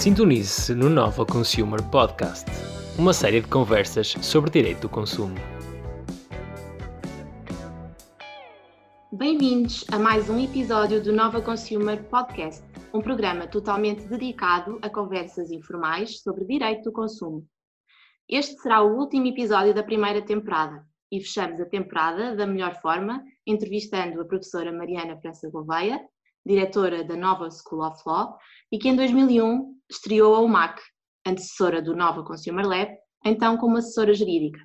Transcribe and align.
Sintonize-se 0.00 0.74
no 0.74 0.88
Nova 0.88 1.26
Consumer 1.26 1.78
Podcast, 1.90 2.50
uma 2.98 3.12
série 3.12 3.42
de 3.42 3.48
conversas 3.48 4.12
sobre 4.22 4.50
direito 4.50 4.80
do 4.80 4.88
consumo. 4.88 5.34
Bem-vindos 9.12 9.84
a 9.92 9.98
mais 9.98 10.30
um 10.30 10.42
episódio 10.42 11.02
do 11.02 11.12
Nova 11.12 11.42
Consumer 11.42 12.02
Podcast, 12.04 12.64
um 12.94 13.02
programa 13.02 13.46
totalmente 13.46 14.08
dedicado 14.08 14.78
a 14.80 14.88
conversas 14.88 15.50
informais 15.50 16.22
sobre 16.22 16.46
direito 16.46 16.84
do 16.84 16.92
consumo. 16.92 17.46
Este 18.26 18.58
será 18.58 18.80
o 18.80 18.96
último 18.96 19.26
episódio 19.26 19.74
da 19.74 19.82
primeira 19.82 20.22
temporada 20.22 20.82
e 21.12 21.20
fechamos 21.20 21.60
a 21.60 21.66
temporada 21.66 22.34
da 22.34 22.46
melhor 22.46 22.80
forma, 22.80 23.22
entrevistando 23.46 24.18
a 24.18 24.24
professora 24.24 24.72
Mariana 24.72 25.20
França 25.20 25.50
Gouveia, 25.50 26.00
diretora 26.46 27.04
da 27.04 27.16
Nova 27.16 27.50
School 27.50 27.86
of 27.86 28.00
Law, 28.06 28.38
e 28.72 28.78
que 28.78 28.88
em 28.88 28.96
2001 28.96 29.74
estreou 29.90 30.34
a 30.34 30.40
UMAC, 30.40 30.80
antecessora 31.26 31.82
do 31.82 31.94
Nova 31.94 32.24
Consumer 32.24 32.66
Lab, 32.66 32.96
então 33.24 33.56
como 33.56 33.76
assessora 33.76 34.14
jurídica. 34.14 34.60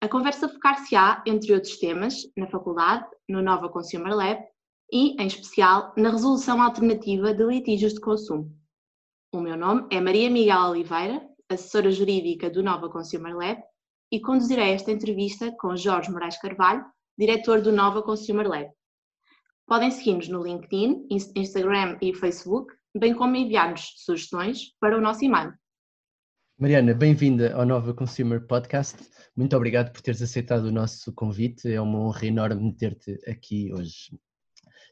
A 0.00 0.08
conversa 0.08 0.48
focar-se-á, 0.48 1.22
entre 1.26 1.52
outros 1.52 1.78
temas, 1.78 2.22
na 2.36 2.48
faculdade, 2.48 3.06
no 3.28 3.42
Nova 3.42 3.68
Consumer 3.68 4.14
Lab 4.14 4.42
e, 4.90 5.20
em 5.20 5.26
especial, 5.26 5.92
na 5.96 6.10
resolução 6.10 6.60
alternativa 6.60 7.32
de 7.32 7.44
litígios 7.44 7.94
de 7.94 8.00
consumo. 8.00 8.50
O 9.32 9.40
meu 9.40 9.56
nome 9.56 9.86
é 9.90 10.00
Maria 10.00 10.28
Miguel 10.28 10.70
Oliveira, 10.70 11.26
assessora 11.48 11.90
jurídica 11.90 12.50
do 12.50 12.62
Nova 12.62 12.90
Consumer 12.90 13.34
Lab, 13.34 13.62
e 14.10 14.20
conduzirei 14.20 14.72
esta 14.72 14.90
entrevista 14.92 15.50
com 15.58 15.74
Jorge 15.74 16.10
Moraes 16.10 16.38
Carvalho, 16.38 16.84
diretor 17.16 17.62
do 17.62 17.72
Nova 17.72 18.02
Consumer 18.02 18.46
Lab. 18.46 18.70
Podem 19.66 19.90
seguir-nos 19.90 20.28
no 20.28 20.42
LinkedIn, 20.42 21.06
Instagram 21.10 21.96
e 22.02 22.12
Facebook, 22.14 22.74
bem 22.94 23.14
como 23.14 23.36
enviar-nos 23.36 23.94
sugestões 23.96 24.74
para 24.78 24.96
o 24.96 25.00
nosso 25.00 25.24
e-mail. 25.24 25.54
Mariana, 26.58 26.94
bem-vinda 26.94 27.54
ao 27.54 27.64
Nova 27.64 27.94
Consumer 27.94 28.46
Podcast. 28.46 28.98
Muito 29.34 29.56
obrigado 29.56 29.90
por 29.90 30.02
teres 30.02 30.20
aceitado 30.20 30.64
o 30.64 30.72
nosso 30.72 31.12
convite. 31.12 31.72
É 31.72 31.80
uma 31.80 31.98
honra 31.98 32.26
enorme 32.26 32.72
ter-te 32.76 33.18
aqui 33.26 33.72
hoje. 33.72 34.16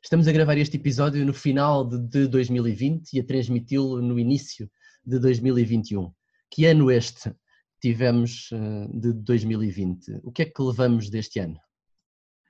Estamos 0.03 0.27
a 0.27 0.33
gravar 0.33 0.57
este 0.57 0.79
episódio 0.79 1.25
no 1.27 1.35
final 1.35 1.87
de 1.87 2.27
2020 2.27 3.13
e 3.13 3.21
a 3.21 3.25
transmiti-lo 3.25 4.01
no 4.01 4.19
início 4.19 4.71
de 5.05 5.19
2021. 5.19 6.11
Que 6.51 6.65
ano 6.65 6.91
este 6.91 7.33
tivemos 7.81 8.49
eh, 8.53 8.89
de 8.93 9.13
2020? 9.13 10.21
O 10.25 10.33
que 10.33 10.43
é 10.43 10.45
que 10.47 10.63
levamos 10.63 11.11
deste 11.11 11.39
ano? 11.39 11.61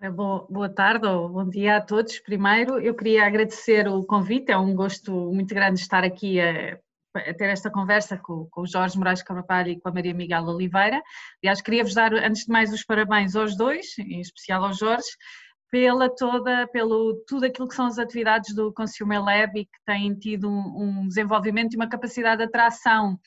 Boa 0.08 0.66
tarde 0.70 1.06
ou 1.06 1.28
bom 1.28 1.46
dia 1.46 1.76
a 1.76 1.80
todos. 1.82 2.18
Primeiro, 2.20 2.80
eu 2.80 2.94
queria 2.94 3.26
agradecer 3.26 3.86
o 3.86 4.02
convite, 4.02 4.50
é 4.50 4.56
um 4.56 4.74
gosto 4.74 5.12
muito 5.30 5.54
grande 5.54 5.78
estar 5.78 6.02
aqui 6.02 6.40
a, 6.40 6.78
a 7.14 7.34
ter 7.34 7.50
esta 7.50 7.70
conversa 7.70 8.16
com, 8.16 8.46
com, 8.50 8.62
o 8.62 8.66
Jorge 8.66 8.96
Moraes 8.96 9.22
Carvalho 9.22 9.68
e 9.68 9.78
com 9.78 9.90
a 9.90 9.92
Maria 9.92 10.14
Miguel 10.14 10.44
Oliveira. 10.44 11.02
Aliás, 11.42 11.60
queria-vos 11.60 11.92
dar, 11.92 12.14
antes 12.14 12.46
de 12.46 12.50
mais, 12.50 12.72
os 12.72 12.82
parabéns 12.82 13.36
aos 13.36 13.54
dois, 13.54 13.98
em 13.98 14.22
especial 14.22 14.64
ao 14.64 14.72
Jorge, 14.72 15.10
pela 15.70 16.08
toda, 16.08 16.66
pelo 16.68 17.22
tudo 17.28 17.44
aquilo 17.44 17.68
que 17.68 17.74
são 17.74 17.84
as 17.84 17.98
atividades 17.98 18.54
do 18.54 18.72
Consumer 18.72 19.22
Lab 19.22 19.60
e 19.60 19.66
que 19.66 19.78
têm 19.84 20.14
tido 20.14 20.48
um, 20.48 21.02
um 21.02 21.08
desenvolvimento 21.08 21.74
e 21.74 21.76
uma 21.76 21.90
capacidade 21.90 22.38
de 22.38 22.44
atração 22.44 23.20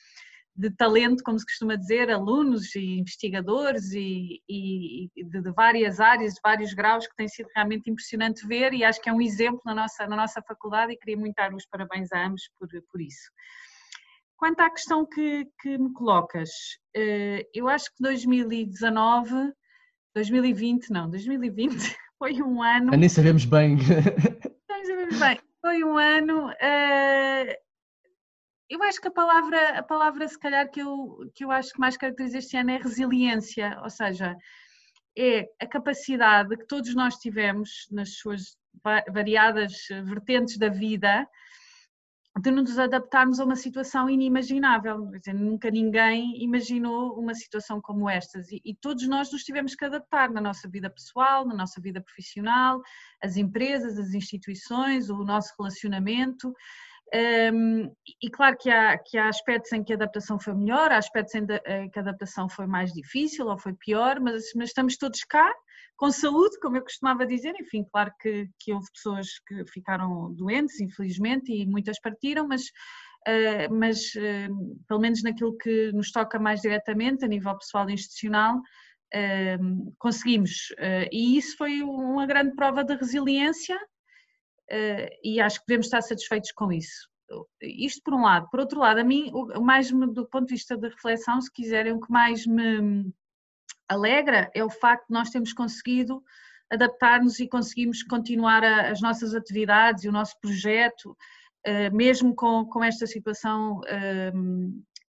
de 0.56 0.70
talento, 0.70 1.22
como 1.24 1.38
se 1.38 1.44
costuma 1.44 1.76
dizer, 1.76 2.10
alunos 2.10 2.74
e 2.76 2.98
investigadores 2.98 3.92
e, 3.92 4.40
e 4.48 5.10
de, 5.16 5.40
de, 5.42 5.52
várias 5.52 5.98
áreas, 5.98 6.34
de 6.34 6.40
vários 6.42 6.72
graus, 6.72 7.06
que 7.08 7.16
tem 7.16 7.26
sido 7.26 7.48
realmente 7.54 7.90
impressionante 7.90 8.46
ver 8.46 8.72
e 8.72 8.84
acho 8.84 9.00
que 9.00 9.08
é 9.08 9.12
um 9.12 9.20
exemplo 9.20 9.60
na 9.64 9.74
nossa, 9.74 10.06
na 10.06 10.16
nossa 10.16 10.40
faculdade 10.42 10.92
e 10.92 10.96
queria 10.96 11.16
muito 11.16 11.34
dar 11.34 11.52
os 11.52 11.66
parabéns 11.66 12.12
a 12.12 12.24
ambos 12.24 12.48
por, 12.58 12.68
por 12.90 13.00
isso. 13.00 13.30
Quanto 14.36 14.60
à 14.60 14.70
questão 14.70 15.04
que, 15.06 15.48
que 15.60 15.76
me 15.76 15.92
colocas, 15.92 16.50
eh, 16.94 17.48
eu 17.52 17.68
acho 17.68 17.86
que 17.86 18.02
2019, 18.02 19.52
2020, 20.14 20.90
não, 20.90 21.10
2020 21.10 21.74
foi 22.18 22.42
um 22.42 22.62
ano... 22.62 22.92
nem 22.92 23.08
sabemos 23.08 23.44
bem. 23.44 23.76
Nem 24.68 24.84
sabemos 24.84 25.18
bem. 25.18 25.40
Foi 25.60 25.82
um 25.82 25.96
ano 25.96 26.48
uh, 26.50 27.63
eu 28.68 28.82
acho 28.82 29.00
que 29.00 29.08
a 29.08 29.12
palavra, 29.12 29.78
a 29.78 29.82
palavra 29.82 30.26
se 30.26 30.38
calhar 30.38 30.70
que 30.70 30.80
eu, 30.80 31.30
que 31.34 31.44
eu 31.44 31.50
acho 31.50 31.72
que 31.72 31.80
mais 31.80 31.96
caracteriza 31.96 32.38
este 32.38 32.56
ano 32.56 32.70
é 32.70 32.78
resiliência, 32.78 33.78
ou 33.82 33.90
seja, 33.90 34.36
é 35.16 35.48
a 35.60 35.66
capacidade 35.66 36.56
que 36.56 36.66
todos 36.66 36.94
nós 36.94 37.16
tivemos 37.16 37.86
nas 37.90 38.16
suas 38.16 38.56
variadas 39.12 39.72
vertentes 40.04 40.58
da 40.58 40.68
vida 40.68 41.26
de 42.40 42.50
nos 42.50 42.78
adaptarmos 42.78 43.38
a 43.38 43.44
uma 43.44 43.54
situação 43.54 44.10
inimaginável. 44.10 45.06
Dizer, 45.06 45.34
nunca 45.34 45.70
ninguém 45.70 46.42
imaginou 46.42 47.16
uma 47.16 47.32
situação 47.32 47.80
como 47.80 48.10
estas 48.10 48.50
e, 48.50 48.60
e, 48.64 48.74
todos 48.74 49.06
nós 49.06 49.30
nos 49.30 49.44
tivemos 49.44 49.76
que 49.76 49.84
adaptar 49.84 50.30
na 50.30 50.40
nossa 50.40 50.68
vida 50.68 50.90
pessoal, 50.90 51.46
na 51.46 51.54
nossa 51.54 51.80
vida 51.80 52.00
profissional, 52.00 52.82
as 53.22 53.36
empresas, 53.36 53.98
as 53.98 54.14
instituições, 54.14 55.10
o 55.10 55.24
nosso 55.24 55.54
relacionamento. 55.56 56.52
Um, 57.14 57.94
e 58.20 58.28
claro 58.28 58.56
que 58.58 58.68
há, 58.68 58.98
que 58.98 59.16
há 59.16 59.28
aspectos 59.28 59.70
em 59.70 59.84
que 59.84 59.92
a 59.92 59.96
adaptação 59.96 60.36
foi 60.36 60.52
melhor, 60.52 60.90
há 60.90 60.98
aspectos 60.98 61.32
em, 61.36 61.46
que 61.46 61.98
a 61.98 62.02
adaptação 62.02 62.48
foi 62.48 62.66
mais 62.66 62.92
difícil 62.92 63.46
ou 63.46 63.56
foi 63.56 63.72
pior, 63.74 64.18
mas, 64.18 64.46
mas, 64.56 64.70
estamos 64.70 64.96
todos 64.96 65.22
cá, 65.22 65.54
com 65.96 66.10
saúde, 66.10 66.58
como 66.60 66.76
eu 66.76 66.82
costumava 66.82 67.24
dizer. 67.24 67.54
Enfim, 67.60 67.84
claro 67.84 68.10
que, 68.20 68.48
que 68.58 68.72
houve 68.72 68.90
pessoas 68.92 69.28
que 69.46 69.64
ficaram 69.66 70.34
doentes, 70.34 70.80
infelizmente, 70.80 71.52
e 71.52 71.64
muitas 71.64 72.00
partiram, 72.00 72.48
mas, 72.48 72.62
uh, 73.28 73.72
mas 73.72 74.12
uh, 74.16 74.76
pelo 74.88 75.00
menos 75.00 75.22
naquilo 75.22 75.56
que 75.56 75.92
nos 75.92 76.10
toca 76.10 76.36
mais 76.40 76.62
diretamente, 76.62 77.24
a 77.24 77.28
nível 77.28 77.56
pessoal 77.56 77.88
e 77.88 77.92
institucional, 77.92 78.56
uh, 78.56 79.94
conseguimos. 80.00 80.74
e 81.12 81.38
isso 81.38 81.56
foi 81.56 81.80
uma 81.80 82.26
grande 82.26 82.56
prova 82.56 82.82
de 82.82 82.96
resiliência 82.96 83.76
uh, 83.76 83.93
e 85.22 85.40
acho 85.40 85.60
que 85.60 85.66
devemos 85.66 85.86
estar 85.86 86.02
satisfeitos 86.02 86.52
com 86.52 86.72
isso. 86.72 87.08
Isto 87.60 88.02
por 88.02 88.14
um 88.14 88.22
lado. 88.22 88.48
Por 88.50 88.60
outro 88.60 88.80
lado, 88.80 89.00
a 89.00 89.04
mim, 89.04 89.30
o 89.32 89.60
mais 89.60 89.90
do 89.90 90.26
ponto 90.26 90.46
de 90.46 90.54
vista 90.54 90.76
de 90.76 90.88
reflexão, 90.88 91.40
se 91.40 91.52
quiserem, 91.52 91.92
o 91.92 92.00
que 92.00 92.10
mais 92.10 92.46
me 92.46 93.12
alegra 93.88 94.50
é 94.54 94.64
o 94.64 94.70
facto 94.70 95.06
de 95.08 95.14
nós 95.14 95.30
termos 95.30 95.52
conseguido 95.52 96.22
adaptar-nos 96.70 97.38
e 97.40 97.48
conseguimos 97.48 98.02
continuar 98.02 98.64
a, 98.64 98.90
as 98.90 99.00
nossas 99.00 99.34
atividades 99.34 100.04
e 100.04 100.08
o 100.08 100.12
nosso 100.12 100.38
projeto, 100.40 101.16
uh, 101.66 101.94
mesmo 101.94 102.34
com, 102.34 102.64
com 102.66 102.82
esta 102.82 103.06
situação 103.06 103.80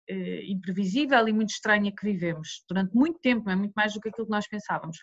uh, 0.09 0.51
imprevisível 0.51 1.27
e 1.27 1.33
muito 1.33 1.49
estranha 1.49 1.91
que 1.91 2.05
vivemos 2.05 2.63
durante 2.67 2.95
muito 2.95 3.19
tempo, 3.19 3.49
é 3.49 3.55
muito 3.55 3.73
mais 3.75 3.93
do 3.93 3.99
que 3.99 4.09
aquilo 4.09 4.27
que 4.27 4.31
nós 4.31 4.47
pensávamos. 4.47 4.97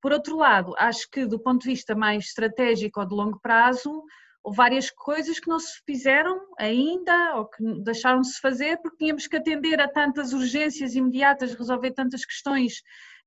Por 0.00 0.12
outro 0.12 0.36
lado, 0.36 0.74
acho 0.78 1.08
que 1.10 1.26
do 1.26 1.38
ponto 1.38 1.62
de 1.62 1.68
vista 1.68 1.94
mais 1.94 2.24
estratégico 2.24 3.00
ou 3.00 3.06
de 3.06 3.14
longo 3.14 3.38
prazo, 3.40 4.02
houve 4.42 4.56
várias 4.56 4.90
coisas 4.90 5.38
que 5.38 5.48
não 5.48 5.60
se 5.60 5.80
fizeram 5.86 6.40
ainda 6.58 7.36
ou 7.36 7.46
que 7.46 7.62
deixaram-se 7.82 8.40
fazer 8.40 8.78
porque 8.78 8.96
tínhamos 8.98 9.26
que 9.26 9.36
atender 9.36 9.80
a 9.80 9.88
tantas 9.88 10.32
urgências 10.32 10.94
imediatas, 10.96 11.54
resolver 11.54 11.92
tantas 11.92 12.24
questões 12.24 12.82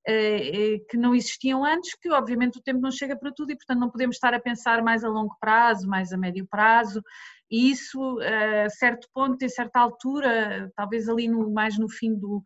eh, 0.08 0.74
eh, 0.76 0.80
que 0.90 0.98
não 0.98 1.16
existiam 1.16 1.64
antes, 1.66 1.96
que 1.96 2.12
obviamente 2.12 2.60
o 2.60 2.62
tempo 2.62 2.80
não 2.80 2.92
chega 2.92 3.18
para 3.18 3.32
tudo 3.32 3.52
e 3.52 3.56
portanto 3.56 3.80
não 3.80 3.90
podemos 3.90 4.18
estar 4.18 4.34
a 4.34 4.40
pensar 4.40 4.84
mais 4.84 5.04
a 5.04 5.10
longo 5.10 5.36
prazo, 5.40 5.88
mais 5.88 6.12
a 6.12 6.18
médio 6.18 6.46
prazo 6.46 7.02
e 7.50 7.72
isso 7.72 8.20
a 8.20 8.70
certo 8.70 9.08
ponto, 9.14 9.42
em 9.44 9.50
certa 9.50 9.80
altura, 9.80 10.72
talvez 10.76 11.08
ali 11.08 11.28
no, 11.28 11.52
mais 11.52 11.78
no 11.78 11.90
fim 11.90 12.14
do, 12.16 12.44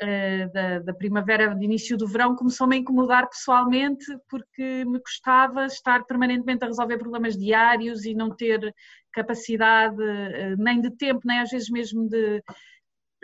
eh, 0.00 0.48
da, 0.48 0.78
da, 0.80 0.94
primavera, 0.94 1.54
de 1.54 1.64
início 1.64 1.96
do 1.96 2.08
verão, 2.08 2.34
começou-me 2.34 2.74
a 2.74 2.78
incomodar 2.78 3.28
pessoalmente 3.28 4.04
porque 4.28 4.84
me 4.84 4.98
custava 5.00 5.66
estar 5.66 6.04
permanentemente 6.04 6.64
a 6.64 6.66
resolver 6.66 6.98
problemas 6.98 7.36
diários 7.36 8.04
e 8.04 8.12
não 8.14 8.34
ter 8.34 8.74
capacidade 9.12 10.02
eh, 10.02 10.56
nem 10.58 10.80
de 10.80 10.90
tempo, 10.90 11.20
nem 11.24 11.38
às 11.38 11.50
vezes 11.50 11.70
mesmo 11.70 12.08
de, 12.08 12.42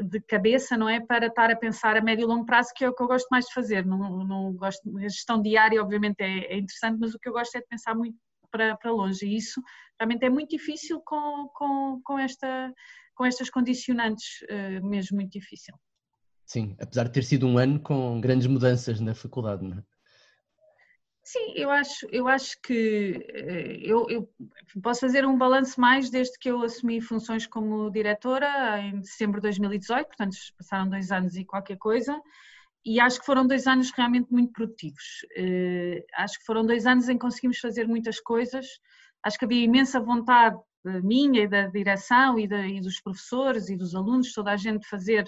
de 0.00 0.20
cabeça, 0.20 0.76
não 0.76 0.88
é? 0.88 1.00
Para 1.00 1.26
estar 1.26 1.50
a 1.50 1.56
pensar 1.56 1.96
a 1.96 2.00
médio 2.00 2.24
e 2.24 2.26
longo 2.26 2.46
prazo, 2.46 2.70
que 2.76 2.84
é 2.84 2.88
o 2.88 2.94
que 2.94 3.02
eu 3.02 3.08
gosto 3.08 3.26
mais 3.28 3.46
de 3.46 3.54
fazer. 3.54 3.84
Não, 3.84 4.24
não 4.24 4.52
gosto, 4.52 4.96
a 4.98 5.02
gestão 5.02 5.42
diária, 5.42 5.82
obviamente, 5.82 6.20
é, 6.20 6.54
é 6.54 6.58
interessante, 6.58 6.98
mas 7.00 7.14
o 7.14 7.18
que 7.18 7.28
eu 7.28 7.32
gosto 7.32 7.56
é 7.56 7.60
de 7.60 7.66
pensar 7.66 7.94
muito 7.94 8.16
para, 8.50 8.76
para 8.76 8.90
longe. 8.90 9.26
E 9.26 9.36
isso 9.36 9.62
realmente 9.98 10.24
é 10.24 10.30
muito 10.30 10.50
difícil 10.50 11.00
com, 11.00 11.48
com, 11.54 12.00
com, 12.04 12.18
esta, 12.18 12.72
com 13.14 13.24
estas 13.24 13.50
condicionantes, 13.50 14.44
eh, 14.48 14.80
mesmo 14.80 15.16
muito 15.16 15.32
difícil. 15.32 15.74
Sim, 16.46 16.76
apesar 16.80 17.04
de 17.04 17.12
ter 17.12 17.24
sido 17.24 17.46
um 17.46 17.58
ano 17.58 17.80
com 17.80 18.20
grandes 18.20 18.46
mudanças 18.46 19.00
na 19.00 19.14
faculdade, 19.14 19.64
não 19.64 19.78
é? 19.78 19.82
Sim, 21.30 21.52
eu 21.56 21.70
acho, 21.70 22.06
eu 22.10 22.26
acho 22.26 22.58
que 22.62 23.22
eh, 23.28 23.80
eu, 23.82 24.08
eu, 24.08 24.26
posso 24.82 25.00
fazer 25.00 25.26
um 25.26 25.36
balanço 25.36 25.78
mais 25.78 26.08
desde 26.08 26.38
que 26.38 26.48
eu 26.48 26.62
assumi 26.62 27.02
funções 27.02 27.46
como 27.46 27.90
diretora 27.90 28.80
em 28.80 29.04
setembro 29.04 29.38
de 29.38 29.42
2018, 29.42 30.06
portanto 30.06 30.36
passaram 30.56 30.88
dois 30.88 31.12
anos 31.12 31.36
e 31.36 31.44
qualquer 31.44 31.76
coisa, 31.76 32.18
e 32.84 33.00
acho 33.00 33.20
que 33.20 33.26
foram 33.26 33.46
dois 33.46 33.66
anos 33.66 33.90
realmente 33.90 34.32
muito 34.32 34.52
produtivos. 34.52 35.24
Uh, 35.36 36.04
acho 36.14 36.38
que 36.38 36.44
foram 36.44 36.64
dois 36.64 36.86
anos 36.86 37.08
em 37.08 37.14
que 37.14 37.20
conseguimos 37.20 37.58
fazer 37.58 37.86
muitas 37.86 38.20
coisas, 38.20 38.66
acho 39.22 39.38
que 39.38 39.44
havia 39.44 39.64
imensa 39.64 40.00
vontade 40.00 40.58
minha 41.02 41.42
e 41.42 41.48
da 41.48 41.66
direção 41.66 42.38
e, 42.38 42.44
e 42.44 42.80
dos 42.80 43.00
professores 43.00 43.68
e 43.68 43.76
dos 43.76 43.94
alunos, 43.94 44.32
toda 44.32 44.52
a 44.52 44.56
gente 44.56 44.88
fazer 44.88 45.24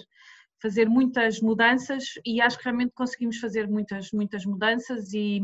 fazer 0.61 0.87
muitas 0.87 1.41
mudanças. 1.41 2.13
E 2.25 2.39
acho 2.39 2.57
que 2.57 2.63
realmente 2.63 2.93
conseguimos 2.93 3.37
fazer 3.39 3.67
muitas, 3.67 4.11
muitas 4.11 4.45
mudanças. 4.45 5.11
E, 5.11 5.41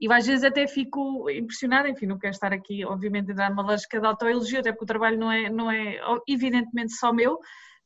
e 0.00 0.12
às 0.12 0.26
vezes 0.26 0.44
até 0.44 0.66
fico 0.66 1.30
impressionada, 1.30 1.88
enfim, 1.88 2.06
não 2.06 2.18
quero 2.18 2.32
estar 2.32 2.52
aqui 2.52 2.84
obviamente 2.84 3.30
a 3.30 3.34
dar 3.34 3.52
uma 3.52 3.62
lógica 3.62 4.00
de 4.00 4.06
autoelogio, 4.06 4.60
até 4.60 4.72
porque 4.72 4.84
o 4.84 4.86
trabalho 4.86 5.18
não 5.18 5.30
é, 5.30 5.48
não 5.48 5.70
é 5.70 6.00
evidentemente 6.26 6.92
só 6.92 7.12
meu, 7.12 7.38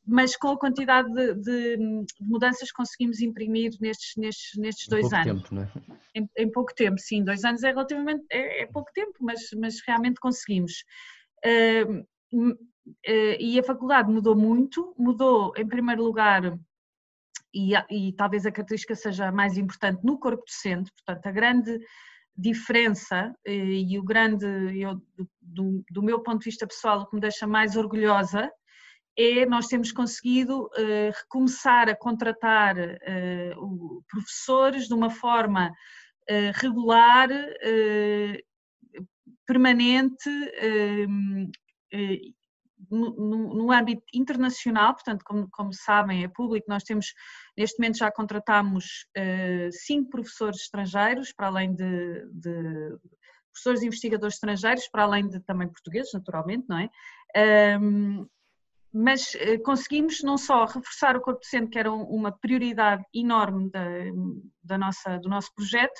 mas 0.05 0.35
com 0.35 0.49
a 0.49 0.59
quantidade 0.59 1.11
de, 1.13 1.33
de, 1.35 1.77
de 1.77 2.05
mudanças 2.21 2.69
que 2.69 2.75
conseguimos 2.75 3.21
imprimir 3.21 3.71
nestes, 3.79 4.15
nestes, 4.17 4.59
nestes 4.59 4.87
dois 4.87 5.09
pouco 5.09 5.15
anos. 5.15 5.43
Tempo, 5.43 5.55
não 5.55 5.63
é? 5.63 5.71
em, 6.15 6.29
em, 6.37 6.51
pouco 6.51 6.73
tempo, 6.75 6.99
sim, 6.99 7.23
dois 7.23 7.43
anos 7.45 7.63
é 7.63 7.69
relativamente 7.69 8.25
é, 8.29 8.63
é 8.63 8.65
pouco 8.67 8.91
tempo, 8.93 9.13
mas, 9.21 9.49
mas 9.57 9.79
realmente 9.85 10.19
conseguimos. 10.19 10.83
Uh, 11.45 11.99
uh, 12.37 12.57
e 13.39 13.59
a 13.59 13.63
faculdade 13.63 14.11
mudou 14.11 14.35
muito, 14.35 14.93
mudou 14.97 15.53
em 15.55 15.67
primeiro 15.67 16.03
lugar 16.03 16.57
e, 17.53 17.73
e, 17.89 18.13
talvez 18.13 18.45
a 18.45 18.51
característica 18.51 18.95
seja 18.95 19.27
a 19.27 19.31
mais 19.31 19.57
importante 19.57 20.03
no 20.03 20.17
corpo 20.17 20.43
docente, 20.45 20.91
portanto, 20.91 21.27
a 21.27 21.31
grande 21.31 21.79
diferença 22.35 23.31
eh, 23.45 23.53
e 23.53 23.99
o 23.99 24.03
grande, 24.03 24.45
eu, 24.75 24.99
do, 25.39 25.85
do, 25.89 26.01
meu 26.01 26.19
ponto 26.21 26.39
de 26.39 26.45
vista 26.45 26.65
pessoal, 26.65 27.01
o 27.01 27.05
que 27.05 27.13
me 27.13 27.21
deixa 27.21 27.45
mais 27.45 27.75
orgulhosa 27.75 28.51
é 29.17 29.45
nós 29.45 29.67
temos 29.67 29.91
conseguido 29.91 30.65
uh, 30.65 31.11
recomeçar 31.15 31.89
a 31.89 31.95
contratar 31.95 32.75
uh, 32.77 34.03
professores 34.09 34.87
de 34.87 34.93
uma 34.93 35.09
forma 35.09 35.69
uh, 35.69 36.51
regular, 36.55 37.29
permanente, 39.45 40.29
no, 42.89 43.55
no, 43.55 43.71
âmbito 43.71 44.03
internacional, 44.13 44.93
portanto, 44.93 45.23
como, 45.25 45.47
como, 45.51 45.73
sabem, 45.73 46.23
é 46.23 46.27
público, 46.27 46.65
nós 46.69 46.83
temos, 46.83 47.13
neste 47.57 47.79
momento 47.79 47.97
já 47.97 48.11
contratamos 48.11 49.05
cinco 49.71 50.09
professores 50.09 50.61
estrangeiros, 50.61 51.33
para 51.33 51.47
além 51.47 51.73
de, 51.75 52.25
de 52.31 52.97
professores 53.51 53.81
e 53.81 53.87
investigadores 53.87 54.35
estrangeiros, 54.35 54.87
para 54.87 55.03
além 55.03 55.27
de 55.27 55.39
também 55.41 55.67
portugueses, 55.67 56.11
naturalmente, 56.13 56.65
não 56.67 56.77
é? 56.77 56.89
Um, 57.79 58.27
mas 58.93 59.33
eh, 59.35 59.57
conseguimos 59.57 60.21
não 60.21 60.37
só 60.37 60.65
reforçar 60.65 61.17
o 61.17 61.21
corpo 61.21 61.39
docente, 61.41 61.71
que 61.71 61.79
era 61.79 61.91
uma 61.91 62.31
prioridade 62.31 63.03
enorme 63.13 63.69
da, 63.71 63.83
da 64.63 64.77
nossa, 64.77 65.17
do 65.17 65.27
nosso 65.27 65.53
projeto, 65.55 65.99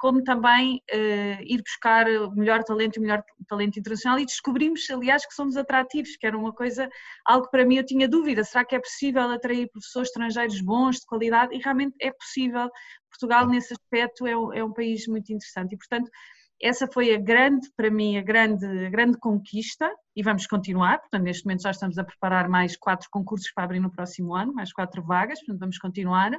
como 0.00 0.24
também 0.24 0.82
uh, 0.90 1.42
ir 1.42 1.62
buscar 1.62 2.08
o 2.08 2.30
melhor 2.34 2.64
talento 2.64 2.96
e 2.96 3.00
o 3.00 3.02
melhor 3.02 3.22
talento 3.46 3.78
internacional. 3.78 4.18
E 4.18 4.24
descobrimos, 4.24 4.88
aliás, 4.88 5.26
que 5.26 5.34
somos 5.34 5.58
atrativos, 5.58 6.16
que 6.16 6.26
era 6.26 6.38
uma 6.38 6.54
coisa, 6.54 6.88
algo 7.26 7.44
que 7.44 7.50
para 7.50 7.66
mim 7.66 7.76
eu 7.76 7.84
tinha 7.84 8.08
dúvida, 8.08 8.42
será 8.42 8.64
que 8.64 8.74
é 8.74 8.80
possível 8.80 9.30
atrair 9.30 9.68
professores 9.70 10.08
estrangeiros 10.08 10.62
bons, 10.62 11.00
de 11.00 11.06
qualidade? 11.06 11.54
E 11.54 11.58
realmente 11.58 11.94
é 12.00 12.10
possível, 12.10 12.70
Portugal 13.10 13.46
nesse 13.46 13.74
aspecto 13.74 14.26
é 14.26 14.34
um, 14.34 14.52
é 14.54 14.64
um 14.64 14.72
país 14.72 15.06
muito 15.06 15.30
interessante. 15.34 15.74
E, 15.74 15.76
portanto, 15.76 16.10
essa 16.62 16.86
foi 16.86 17.14
a 17.14 17.18
grande, 17.18 17.68
para 17.76 17.90
mim, 17.90 18.16
a 18.18 18.22
grande, 18.22 18.66
a 18.66 18.90
grande 18.90 19.18
conquista 19.18 19.90
e 20.14 20.22
vamos 20.22 20.46
continuar. 20.46 20.98
Portanto, 20.98 21.22
neste 21.22 21.44
momento 21.44 21.62
já 21.62 21.70
estamos 21.70 21.98
a 21.98 22.04
preparar 22.04 22.48
mais 22.48 22.76
quatro 22.76 23.08
concursos 23.10 23.50
para 23.52 23.64
abrir 23.64 23.80
no 23.80 23.90
próximo 23.90 24.34
ano, 24.34 24.52
mais 24.52 24.72
quatro 24.72 25.02
vagas, 25.02 25.38
portanto, 25.40 25.60
vamos 25.60 25.78
continuar. 25.78 26.32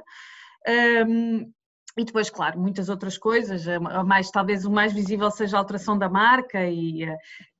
Um, 1.06 1.52
e 1.98 2.04
depois, 2.04 2.30
claro, 2.30 2.58
muitas 2.58 2.88
outras 2.88 3.18
coisas, 3.18 3.66
mais, 4.06 4.30
talvez 4.30 4.64
o 4.64 4.70
mais 4.70 4.94
visível 4.94 5.30
seja 5.30 5.56
a 5.56 5.60
alteração 5.60 5.98
da 5.98 6.08
marca, 6.08 6.66
e, 6.66 7.04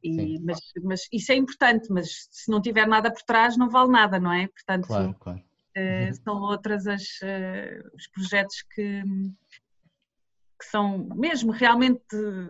e 0.02 0.40
mas, 0.40 0.58
mas, 0.82 1.00
isso 1.12 1.32
é 1.32 1.34
importante, 1.34 1.88
mas 1.90 2.28
se 2.30 2.50
não 2.50 2.60
tiver 2.60 2.86
nada 2.86 3.12
por 3.12 3.22
trás 3.22 3.58
não 3.58 3.68
vale 3.68 3.90
nada, 3.90 4.18
não 4.18 4.32
é? 4.32 4.48
Portanto, 4.48 4.86
claro, 4.86 5.14
claro. 5.20 5.42
Uh, 5.76 6.14
são 6.22 6.40
outras 6.40 6.86
as, 6.86 7.02
uh, 7.02 7.94
os 7.94 8.06
projetos 8.08 8.62
que, 8.74 9.02
que 10.62 10.70
são 10.70 11.08
mesmo 11.16 11.50
realmente 11.50 12.04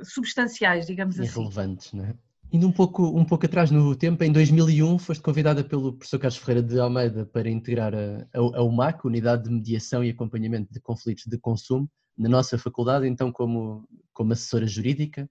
substanciais, 0.04 0.86
digamos 0.86 1.16
e 1.16 1.22
assim. 1.22 1.40
Relevantes, 1.40 1.92
não 1.94 2.04
é? 2.04 2.14
Indo 2.52 2.68
um 2.68 2.72
pouco, 2.72 3.04
um 3.18 3.24
pouco 3.24 3.46
atrás 3.46 3.70
no 3.70 3.96
tempo, 3.96 4.22
em 4.22 4.30
2001 4.30 4.98
foste 4.98 5.22
convidada 5.22 5.64
pelo 5.64 5.94
professor 5.94 6.18
Carlos 6.18 6.36
Ferreira 6.36 6.62
de 6.62 6.78
Almeida 6.78 7.24
para 7.24 7.48
integrar 7.48 7.94
a, 7.94 8.26
a, 8.34 8.58
a 8.58 8.62
UMAC, 8.62 9.06
Unidade 9.06 9.44
de 9.44 9.50
Mediação 9.50 10.04
e 10.04 10.10
Acompanhamento 10.10 10.70
de 10.70 10.78
Conflitos 10.78 11.24
de 11.26 11.38
Consumo, 11.38 11.90
na 12.16 12.28
nossa 12.28 12.58
faculdade, 12.58 13.08
então 13.08 13.32
como, 13.32 13.88
como 14.12 14.34
assessora 14.34 14.66
jurídica. 14.66 15.26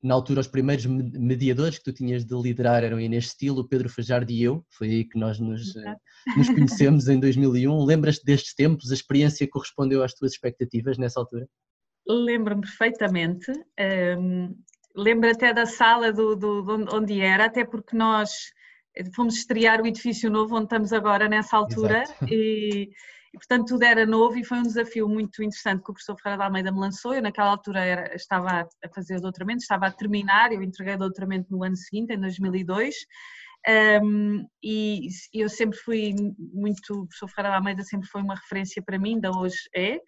Na 0.00 0.14
altura, 0.14 0.40
os 0.40 0.46
primeiros 0.46 0.86
mediadores 0.86 1.76
que 1.76 1.84
tu 1.84 1.92
tinhas 1.92 2.24
de 2.24 2.34
liderar 2.34 2.84
eram 2.84 3.00
Inês 3.00 3.26
Estilo, 3.26 3.68
Pedro 3.68 3.88
Fajardo 3.88 4.30
e 4.30 4.40
eu. 4.40 4.64
Foi 4.70 4.88
aí 4.88 5.04
que 5.04 5.18
nós 5.18 5.40
nos, 5.40 5.74
nos 6.36 6.46
conhecemos 6.48 7.08
em 7.08 7.18
2001. 7.18 7.84
Lembras-te 7.84 8.24
destes 8.24 8.54
tempos? 8.54 8.92
A 8.92 8.94
experiência 8.94 9.46
correspondeu 9.48 10.04
às 10.04 10.14
tuas 10.14 10.32
expectativas 10.32 10.96
nessa 10.96 11.18
altura? 11.18 11.48
Lembro-me 12.10 12.62
perfeitamente. 12.62 13.52
Um, 14.18 14.56
lembro 14.96 15.30
até 15.30 15.54
da 15.54 15.64
sala 15.64 16.12
do, 16.12 16.34
do, 16.34 16.86
onde 16.92 17.20
era, 17.20 17.44
até 17.44 17.64
porque 17.64 17.96
nós 17.96 18.52
fomos 19.14 19.36
estrear 19.36 19.80
o 19.80 19.86
edifício 19.86 20.28
novo 20.28 20.56
onde 20.56 20.64
estamos 20.64 20.92
agora 20.92 21.28
nessa 21.28 21.56
altura 21.56 22.02
e, 22.28 22.90
e, 23.32 23.38
portanto 23.38 23.68
tudo 23.68 23.84
era 23.84 24.04
novo 24.04 24.36
e 24.36 24.44
foi 24.44 24.58
um 24.58 24.64
desafio 24.64 25.08
muito 25.08 25.42
interessante 25.42 25.84
que 25.84 25.90
o 25.90 25.94
professor 25.94 26.16
Ferreira 26.16 26.38
da 26.38 26.44
Almeida 26.46 26.72
me 26.72 26.80
lançou. 26.80 27.14
Eu 27.14 27.22
naquela 27.22 27.50
altura 27.50 27.84
era, 27.84 28.14
estava 28.16 28.68
a 28.84 28.88
fazer 28.92 29.16
o 29.16 29.20
doutoramento, 29.20 29.62
estava 29.62 29.86
a 29.86 29.92
terminar, 29.92 30.52
eu 30.52 30.62
entreguei 30.62 30.94
o 30.94 30.98
doutoramento 30.98 31.46
no 31.50 31.62
ano 31.62 31.76
seguinte, 31.76 32.12
em 32.12 32.20
2002. 32.20 32.94
Um, 34.02 34.46
e 34.62 35.08
eu 35.34 35.48
sempre 35.48 35.78
fui 35.78 36.14
muito, 36.38 36.94
o 36.94 37.06
professor 37.06 37.28
Ferreira 37.28 37.50
da 37.50 37.56
Almeida 37.56 37.84
sempre 37.84 38.08
foi 38.08 38.22
uma 38.22 38.34
referência 38.34 38.82
para 38.82 38.98
mim, 38.98 39.14
ainda 39.14 39.30
hoje 39.30 39.58
é, 39.76 40.00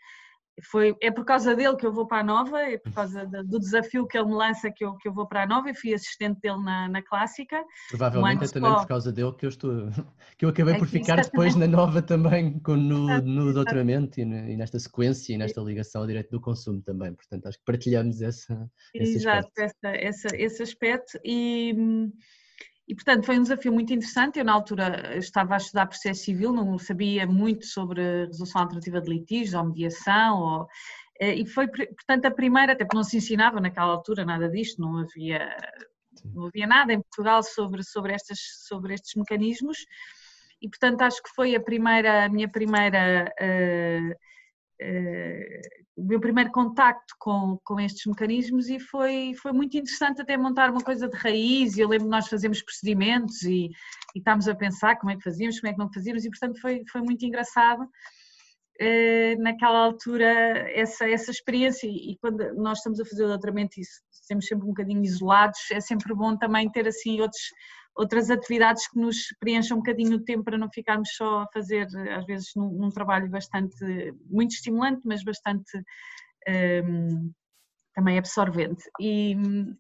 foi, 0.62 0.94
é 1.00 1.10
por 1.10 1.24
causa 1.24 1.54
dele 1.54 1.76
que 1.76 1.86
eu 1.86 1.92
vou 1.92 2.06
para 2.06 2.20
a 2.20 2.24
Nova, 2.24 2.60
é 2.60 2.78
por 2.78 2.92
causa 2.92 3.26
de, 3.26 3.42
do 3.44 3.58
desafio 3.58 4.06
que 4.06 4.16
ele 4.16 4.28
me 4.28 4.34
lança 4.34 4.70
que 4.70 4.84
eu, 4.84 4.94
que 4.96 5.08
eu 5.08 5.12
vou 5.12 5.26
para 5.26 5.42
a 5.42 5.46
Nova. 5.46 5.68
Eu 5.68 5.74
fui 5.74 5.92
assistente 5.92 6.40
dele 6.40 6.62
na, 6.62 6.88
na 6.88 7.02
Clássica. 7.02 7.62
Provavelmente 7.88 8.44
é 8.44 8.48
também 8.48 8.72
por 8.72 8.86
causa 8.86 9.12
dele 9.12 9.32
que 9.32 9.44
eu 9.44 9.48
estou, 9.48 9.88
que 10.38 10.44
eu 10.44 10.48
acabei 10.48 10.78
por 10.78 10.86
ficar 10.86 11.16
depois 11.16 11.54
na 11.56 11.66
Nova 11.66 12.00
também, 12.02 12.58
com, 12.60 12.76
no, 12.76 13.20
no 13.20 13.52
doutoramento 13.52 14.20
e, 14.20 14.22
e, 14.22 14.56
nesta 14.56 14.78
sequência 14.78 15.34
e 15.34 15.38
nesta 15.38 15.60
ligação 15.60 16.02
ao 16.02 16.06
direito 16.06 16.30
do 16.30 16.40
consumo 16.40 16.80
também. 16.82 17.12
Portanto, 17.14 17.46
acho 17.46 17.58
que 17.58 17.64
partilhamos 17.64 18.22
essa, 18.22 18.70
esse 18.94 19.16
Exato, 19.16 19.48
aspecto. 19.48 19.86
Essa, 19.86 19.96
essa, 19.96 20.36
esse 20.36 20.62
aspecto. 20.62 21.18
E 21.24 21.74
hum, 21.76 22.12
e, 22.93 22.94
portanto, 22.94 23.25
foi 23.25 23.39
um 23.39 23.43
desafio 23.43 23.72
muito 23.72 23.91
interessante. 23.91 24.39
Eu, 24.39 24.44
na 24.44 24.53
altura, 24.53 25.17
estava 25.17 25.55
a 25.55 25.56
estudar 25.56 25.87
processo 25.87 26.25
civil, 26.25 26.53
não 26.53 26.77
sabia 26.77 27.27
muito 27.27 27.65
sobre 27.65 28.27
resolução 28.27 28.61
alternativa 28.61 29.01
de 29.01 29.08
litígios 29.08 29.55
ou 29.55 29.65
mediação. 29.65 30.39
Ou, 30.39 30.69
eh, 31.19 31.37
e 31.37 31.46
foi, 31.46 31.69
portanto, 31.69 32.27
a 32.27 32.31
primeira, 32.31 32.75
até 32.75 32.84
porque 32.84 32.99
não 32.99 33.03
se 33.03 33.17
ensinava 33.17 33.63
naquela 33.63 33.91
altura 33.91 34.27
nada 34.27 34.46
disto, 34.46 34.79
não 34.82 34.99
havia, 34.99 35.56
não 36.34 36.49
havia 36.49 36.67
nada 36.67 36.93
em 36.93 37.01
Portugal 37.01 37.43
sobre, 37.43 37.82
sobre, 37.82 38.13
estas, 38.13 38.39
sobre 38.69 38.93
estes 38.93 39.15
mecanismos. 39.15 39.87
E, 40.61 40.69
portanto, 40.69 41.01
acho 41.01 41.22
que 41.22 41.31
foi 41.34 41.55
a 41.55 41.61
primeira, 41.61 42.27
a 42.27 42.29
minha 42.29 42.46
primeira. 42.46 43.32
Uh, 43.41 44.13
uh, 44.13 44.17
o 45.96 46.05
meu 46.05 46.20
primeiro 46.20 46.51
contacto 46.51 47.15
com, 47.19 47.58
com 47.65 47.79
estes 47.79 48.06
mecanismos 48.06 48.69
e 48.69 48.81
foi, 48.81 49.34
foi 49.41 49.53
muito 49.53 49.77
interessante 49.77 50.22
até 50.22 50.36
montar 50.36 50.70
uma 50.70 50.81
coisa 50.81 51.08
de 51.08 51.17
raiz. 51.17 51.77
Eu 51.77 51.89
lembro 51.89 52.08
nós 52.08 52.29
fazemos 52.29 52.62
procedimentos 52.62 53.43
e, 53.43 53.67
e 54.15 54.19
estávamos 54.19 54.48
a 54.48 54.55
pensar 54.55 54.96
como 54.96 55.12
é 55.12 55.17
que 55.17 55.22
fazíamos, 55.22 55.60
como 55.60 55.70
é 55.70 55.74
que 55.74 55.79
não 55.79 55.93
fazíamos, 55.93 56.24
e 56.24 56.31
portanto 56.31 56.60
foi, 56.60 56.82
foi 56.91 57.03
muito 57.03 57.24
engraçado 57.24 57.86
eh, 58.81 59.36
naquela 59.36 59.79
altura 59.79 60.27
essa, 60.72 61.08
essa 61.08 61.31
experiência. 61.31 61.86
E 61.86 62.17
quando 62.20 62.55
nós 62.55 62.79
estamos 62.79 62.98
a 62.98 63.05
fazer 63.05 63.24
o 63.24 63.29
doutoramento 63.29 63.79
e 63.79 63.82
estamos 64.10 64.46
sempre 64.46 64.65
um 64.65 64.69
bocadinho 64.69 65.05
isolados, 65.05 65.58
é 65.70 65.81
sempre 65.81 66.15
bom 66.15 66.36
também 66.36 66.70
ter 66.70 66.89
assim 66.89 67.20
outros 67.20 67.43
outras 67.96 68.31
atividades 68.31 68.89
que 68.89 68.99
nos 68.99 69.17
preencham 69.39 69.77
um 69.77 69.81
bocadinho 69.81 70.17
o 70.17 70.25
tempo 70.25 70.44
para 70.44 70.58
não 70.58 70.70
ficarmos 70.70 71.11
só 71.15 71.41
a 71.41 71.49
fazer, 71.53 71.87
às 72.11 72.25
vezes, 72.25 72.51
num, 72.56 72.70
num 72.70 72.91
trabalho 72.91 73.29
bastante, 73.31 73.77
muito 74.29 74.53
estimulante, 74.53 75.03
mas 75.05 75.22
bastante 75.22 75.70
um, 76.49 77.32
também 77.94 78.19
absorvente. 78.19 78.82
E, 79.01 79.32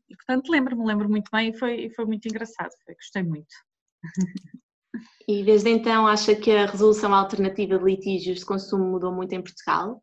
e 0.08 0.16
portanto, 0.16 0.50
lembro-me, 0.50 0.86
lembro 0.86 1.08
muito 1.08 1.30
bem 1.32 1.50
e 1.50 1.58
foi, 1.58 1.90
foi 1.94 2.04
muito 2.04 2.26
engraçado, 2.26 2.70
gostei 2.88 3.22
muito. 3.22 3.54
E 5.26 5.42
desde 5.42 5.70
então 5.70 6.06
acha 6.06 6.34
que 6.34 6.50
a 6.50 6.66
resolução 6.66 7.14
alternativa 7.14 7.78
de 7.78 7.84
litígios 7.84 8.40
de 8.40 8.44
consumo 8.44 8.84
mudou 8.84 9.12
muito 9.12 9.32
em 9.32 9.42
Portugal? 9.42 10.02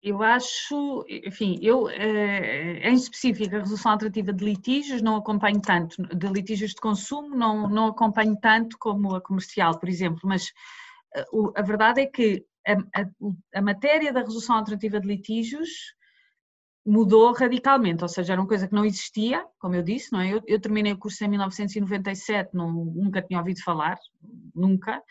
Eu 0.00 0.22
acho, 0.22 1.04
enfim, 1.08 1.58
eu 1.60 1.88
eh, 1.88 2.88
em 2.88 2.94
específico 2.94 3.54
a 3.56 3.58
resolução 3.58 3.90
alternativa 3.92 4.32
de 4.32 4.44
litígios 4.44 5.02
não 5.02 5.16
acompanho 5.16 5.60
tanto, 5.60 6.00
de 6.02 6.26
litígios 6.28 6.70
de 6.70 6.80
consumo 6.80 7.34
não, 7.34 7.68
não 7.68 7.88
acompanho 7.88 8.36
tanto 8.40 8.76
como 8.78 9.16
a 9.16 9.20
comercial, 9.20 9.78
por 9.78 9.88
exemplo, 9.88 10.20
mas 10.22 10.52
eh, 11.16 11.24
a 11.56 11.62
verdade 11.62 12.02
é 12.02 12.06
que 12.06 12.44
a, 12.66 13.00
a, 13.00 13.58
a 13.58 13.62
matéria 13.62 14.12
da 14.12 14.20
resolução 14.20 14.56
alternativa 14.56 15.00
de 15.00 15.08
litígios 15.08 15.68
mudou 16.86 17.32
radicalmente, 17.32 18.02
ou 18.02 18.08
seja, 18.08 18.32
era 18.32 18.40
uma 18.40 18.48
coisa 18.48 18.66
que 18.66 18.74
não 18.74 18.84
existia, 18.84 19.44
como 19.58 19.74
eu 19.74 19.82
disse, 19.82 20.10
não 20.12 20.20
é? 20.20 20.32
Eu, 20.32 20.42
eu 20.46 20.60
terminei 20.60 20.92
o 20.92 20.98
curso 20.98 21.22
em 21.22 21.28
1997, 21.28 22.54
não, 22.54 22.72
nunca 22.72 23.20
tinha 23.20 23.38
ouvido 23.38 23.62
falar, 23.62 23.98
nunca, 24.54 25.02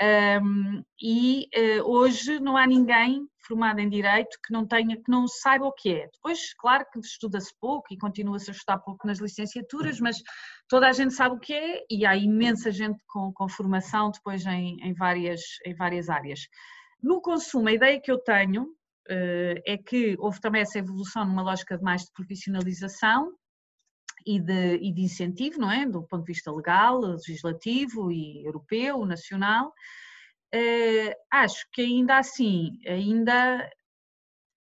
um, 0.00 0.82
e 1.00 1.48
uh, 1.56 1.82
hoje 1.84 2.38
não 2.38 2.56
há 2.56 2.66
ninguém 2.66 3.26
formado 3.48 3.80
em 3.80 3.88
Direito 3.88 4.38
que 4.46 4.52
não 4.52 4.66
tenha, 4.66 4.96
que 4.96 5.10
não 5.10 5.26
saiba 5.26 5.66
o 5.66 5.72
que 5.72 5.92
é. 5.92 6.08
Depois, 6.12 6.54
claro 6.54 6.84
que 6.92 7.00
estuda-se 7.00 7.52
pouco 7.60 7.86
e 7.90 7.98
continua-se 7.98 8.50
a 8.50 8.52
estudar 8.52 8.78
pouco 8.78 9.06
nas 9.06 9.18
licenciaturas, 9.18 9.98
mas 9.98 10.18
toda 10.68 10.86
a 10.86 10.92
gente 10.92 11.14
sabe 11.14 11.34
o 11.34 11.40
que 11.40 11.54
é 11.54 11.84
e 11.90 12.04
há 12.06 12.14
imensa 12.14 12.70
gente 12.70 13.02
com, 13.08 13.32
com 13.32 13.48
formação 13.48 14.10
depois 14.10 14.44
em, 14.46 14.76
em, 14.82 14.94
várias, 14.94 15.40
em 15.64 15.74
várias 15.74 16.08
áreas. 16.08 16.40
No 17.02 17.20
consumo, 17.20 17.68
a 17.68 17.72
ideia 17.72 18.00
que 18.00 18.12
eu 18.12 18.18
tenho 18.18 18.64
uh, 18.64 19.62
é 19.66 19.78
que 19.78 20.14
houve 20.18 20.40
também 20.40 20.60
essa 20.60 20.78
evolução 20.78 21.24
numa 21.24 21.42
lógica 21.42 21.76
de 21.76 21.82
mais 21.82 22.02
de 22.02 22.12
profissionalização, 22.12 23.32
e 24.28 24.38
de, 24.38 24.76
e 24.76 24.92
de 24.92 25.00
incentivo, 25.00 25.58
não 25.58 25.72
é? 25.72 25.86
Do 25.86 26.02
ponto 26.02 26.20
de 26.26 26.32
vista 26.34 26.52
legal, 26.52 27.00
legislativo 27.00 28.12
e 28.12 28.44
europeu, 28.44 29.06
nacional. 29.06 29.72
Uh, 30.54 31.12
acho 31.30 31.66
que 31.72 31.80
ainda 31.80 32.18
assim, 32.18 32.78
ainda, 32.86 33.70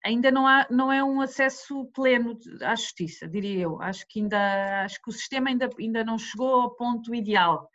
ainda 0.06 0.32
não, 0.32 0.48
há, 0.48 0.66
não 0.70 0.90
é 0.90 1.04
um 1.04 1.20
acesso 1.20 1.86
pleno 1.94 2.40
à 2.62 2.76
justiça, 2.76 3.28
diria 3.28 3.64
eu. 3.64 3.82
Acho 3.82 4.08
que 4.08 4.22
ainda 4.22 4.86
acho 4.86 5.02
que 5.02 5.10
o 5.10 5.14
sistema 5.14 5.50
ainda, 5.50 5.70
ainda 5.78 6.02
não 6.06 6.18
chegou 6.18 6.62
ao 6.62 6.76
ponto 6.76 7.14
ideal. 7.14 7.70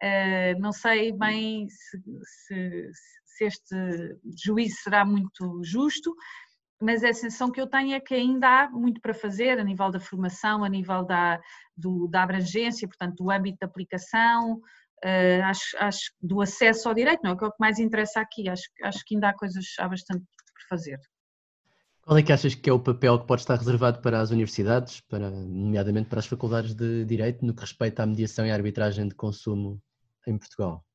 Uh, 0.00 0.60
não 0.60 0.70
sei 0.70 1.10
bem 1.10 1.68
se, 1.68 1.98
se, 2.22 2.90
se 3.24 3.44
este 3.46 3.76
juízo 4.44 4.76
será 4.76 5.04
muito 5.04 5.60
justo, 5.64 6.14
mas 6.80 7.02
a 7.02 7.12
sensação 7.12 7.50
que 7.50 7.60
eu 7.60 7.66
tenho 7.66 7.94
é 7.94 8.00
que 8.00 8.14
ainda 8.14 8.48
há 8.48 8.70
muito 8.70 9.00
para 9.00 9.14
fazer 9.14 9.58
a 9.58 9.64
nível 9.64 9.90
da 9.90 10.00
formação, 10.00 10.62
a 10.62 10.68
nível 10.68 11.04
da, 11.04 11.40
do, 11.76 12.06
da 12.08 12.22
abrangência, 12.22 12.86
portanto, 12.86 13.16
do 13.16 13.30
âmbito 13.30 13.58
de 13.58 13.64
aplicação, 13.64 14.60
uh, 15.04 15.42
acho, 15.44 15.76
acho, 15.78 16.12
do 16.20 16.40
acesso 16.40 16.88
ao 16.88 16.94
direito, 16.94 17.20
não 17.24 17.32
é? 17.32 17.36
Que 17.36 17.44
é 17.44 17.46
o 17.48 17.50
que 17.50 17.60
mais 17.60 17.78
interessa 17.78 18.20
aqui, 18.20 18.48
acho, 18.48 18.64
acho 18.82 19.04
que 19.06 19.14
ainda 19.14 19.30
há 19.30 19.34
coisas, 19.34 19.64
há 19.78 19.88
bastante 19.88 20.20
por 20.20 20.68
fazer. 20.68 21.00
Qual 22.02 22.16
é 22.16 22.22
que 22.22 22.32
achas 22.32 22.54
que 22.54 22.70
é 22.70 22.72
o 22.72 22.78
papel 22.78 23.18
que 23.18 23.26
pode 23.26 23.40
estar 23.40 23.56
reservado 23.56 24.00
para 24.00 24.20
as 24.20 24.30
universidades, 24.30 25.00
para, 25.00 25.28
nomeadamente 25.28 26.08
para 26.08 26.20
as 26.20 26.26
faculdades 26.26 26.72
de 26.72 27.04
Direito, 27.04 27.44
no 27.44 27.52
que 27.52 27.62
respeita 27.62 28.04
à 28.04 28.06
mediação 28.06 28.46
e 28.46 28.52
arbitragem 28.52 29.08
de 29.08 29.14
consumo 29.16 29.82
em 30.24 30.38
Portugal? 30.38 30.85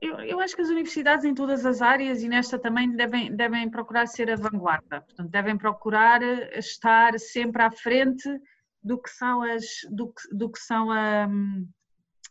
Eu, 0.00 0.18
eu, 0.20 0.40
acho 0.40 0.56
que 0.56 0.62
as 0.62 0.68
universidades 0.68 1.24
em 1.24 1.34
todas 1.34 1.66
as 1.66 1.82
áreas 1.82 2.22
e 2.22 2.28
nesta 2.28 2.58
também 2.58 2.90
devem, 2.90 3.34
devem 3.34 3.68
procurar 3.70 4.06
ser 4.06 4.30
a 4.30 4.36
vanguarda, 4.36 5.02
portanto, 5.02 5.28
devem 5.30 5.58
procurar 5.58 6.22
eh, 6.22 6.58
estar 6.58 7.18
sempre 7.18 7.62
à 7.62 7.70
frente 7.70 8.28
do 8.82 8.98
que 8.98 9.10
são 9.10 9.42
as, 9.42 9.64
do 9.90 10.08
que, 10.08 10.34
do 10.34 10.50
que 10.50 10.58
são 10.58 10.90
a, 10.90 11.26
hum, 11.28 11.68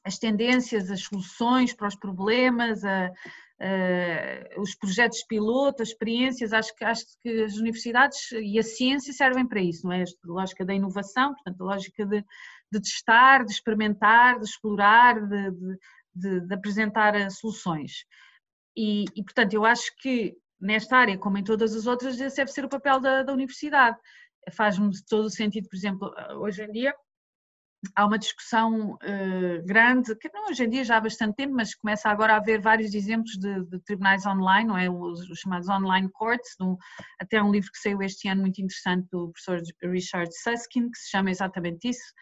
as 0.03 0.17
tendências, 0.17 0.89
as 0.89 1.01
soluções 1.01 1.73
para 1.73 1.87
os 1.87 1.95
problemas, 1.95 2.83
a, 2.83 3.11
a, 3.59 4.59
os 4.59 4.73
projetos 4.73 5.23
piloto, 5.23 5.83
as 5.83 5.89
experiências, 5.89 6.53
acho 6.53 6.75
que, 6.75 6.83
acho 6.83 7.05
que 7.21 7.43
as 7.43 7.55
universidades 7.57 8.31
e 8.31 8.57
a 8.57 8.63
ciência 8.63 9.13
servem 9.13 9.47
para 9.47 9.61
isso, 9.61 9.85
não 9.85 9.93
é? 9.93 10.01
A 10.01 10.05
lógica 10.25 10.65
da 10.65 10.73
inovação, 10.73 11.35
portanto, 11.35 11.61
a 11.61 11.65
lógica 11.65 12.05
de, 12.05 12.25
de 12.71 12.81
testar, 12.81 13.45
de 13.45 13.51
experimentar, 13.51 14.39
de 14.39 14.45
explorar, 14.45 15.21
de, 15.27 15.51
de 15.51 15.79
de, 16.13 16.41
de 16.41 16.53
apresentar 16.53 17.15
eh, 17.15 17.29
soluções. 17.29 18.05
E, 18.75 19.05
e, 19.15 19.23
portanto, 19.23 19.53
eu 19.53 19.65
acho 19.65 19.95
que 19.97 20.35
nesta 20.59 20.97
área, 20.97 21.17
como 21.17 21.37
em 21.37 21.43
todas 21.43 21.75
as 21.75 21.87
outras, 21.87 22.19
esse 22.19 22.37
deve 22.37 22.51
ser 22.51 22.65
o 22.65 22.69
papel 22.69 22.99
da, 22.99 23.23
da 23.23 23.33
universidade. 23.33 23.97
Faz-me 24.53 24.91
todo 25.07 25.25
o 25.25 25.29
sentido, 25.29 25.69
por 25.69 25.75
exemplo, 25.75 26.13
eh, 26.17 26.33
hoje 26.35 26.63
em 26.63 26.71
dia 26.71 26.93
há 27.95 28.05
uma 28.05 28.19
discussão 28.19 28.93
uh, 28.95 29.65
grande, 29.65 30.15
que 30.15 30.29
não 30.33 30.47
hoje 30.47 30.63
em 30.63 30.69
dia 30.69 30.83
já 30.83 30.97
há 30.97 31.01
bastante 31.01 31.35
tempo, 31.35 31.53
mas 31.53 31.73
começa 31.75 32.09
agora 32.09 32.33
a 32.33 32.37
haver 32.37 32.61
vários 32.61 32.93
exemplos 32.93 33.31
de, 33.37 33.63
de 33.65 33.79
tribunais 33.81 34.25
online, 34.25 34.67
não 34.67 34.77
é? 34.77 34.89
Os, 34.89 35.29
os 35.29 35.39
chamados 35.39 35.69
online 35.69 36.09
courts, 36.11 36.55
um, 36.59 36.75
até 37.19 37.41
um 37.41 37.51
livro 37.51 37.71
que 37.71 37.79
saiu 37.79 38.01
este 38.01 38.27
ano 38.27 38.41
muito 38.41 38.61
interessante 38.61 39.07
do 39.11 39.31
professor 39.31 39.61
Richard 39.89 40.29
Susskind, 40.33 40.91
que 40.91 40.97
se 40.97 41.09
chama 41.09 41.31
exatamente 41.31 41.89
isso, 41.89 42.13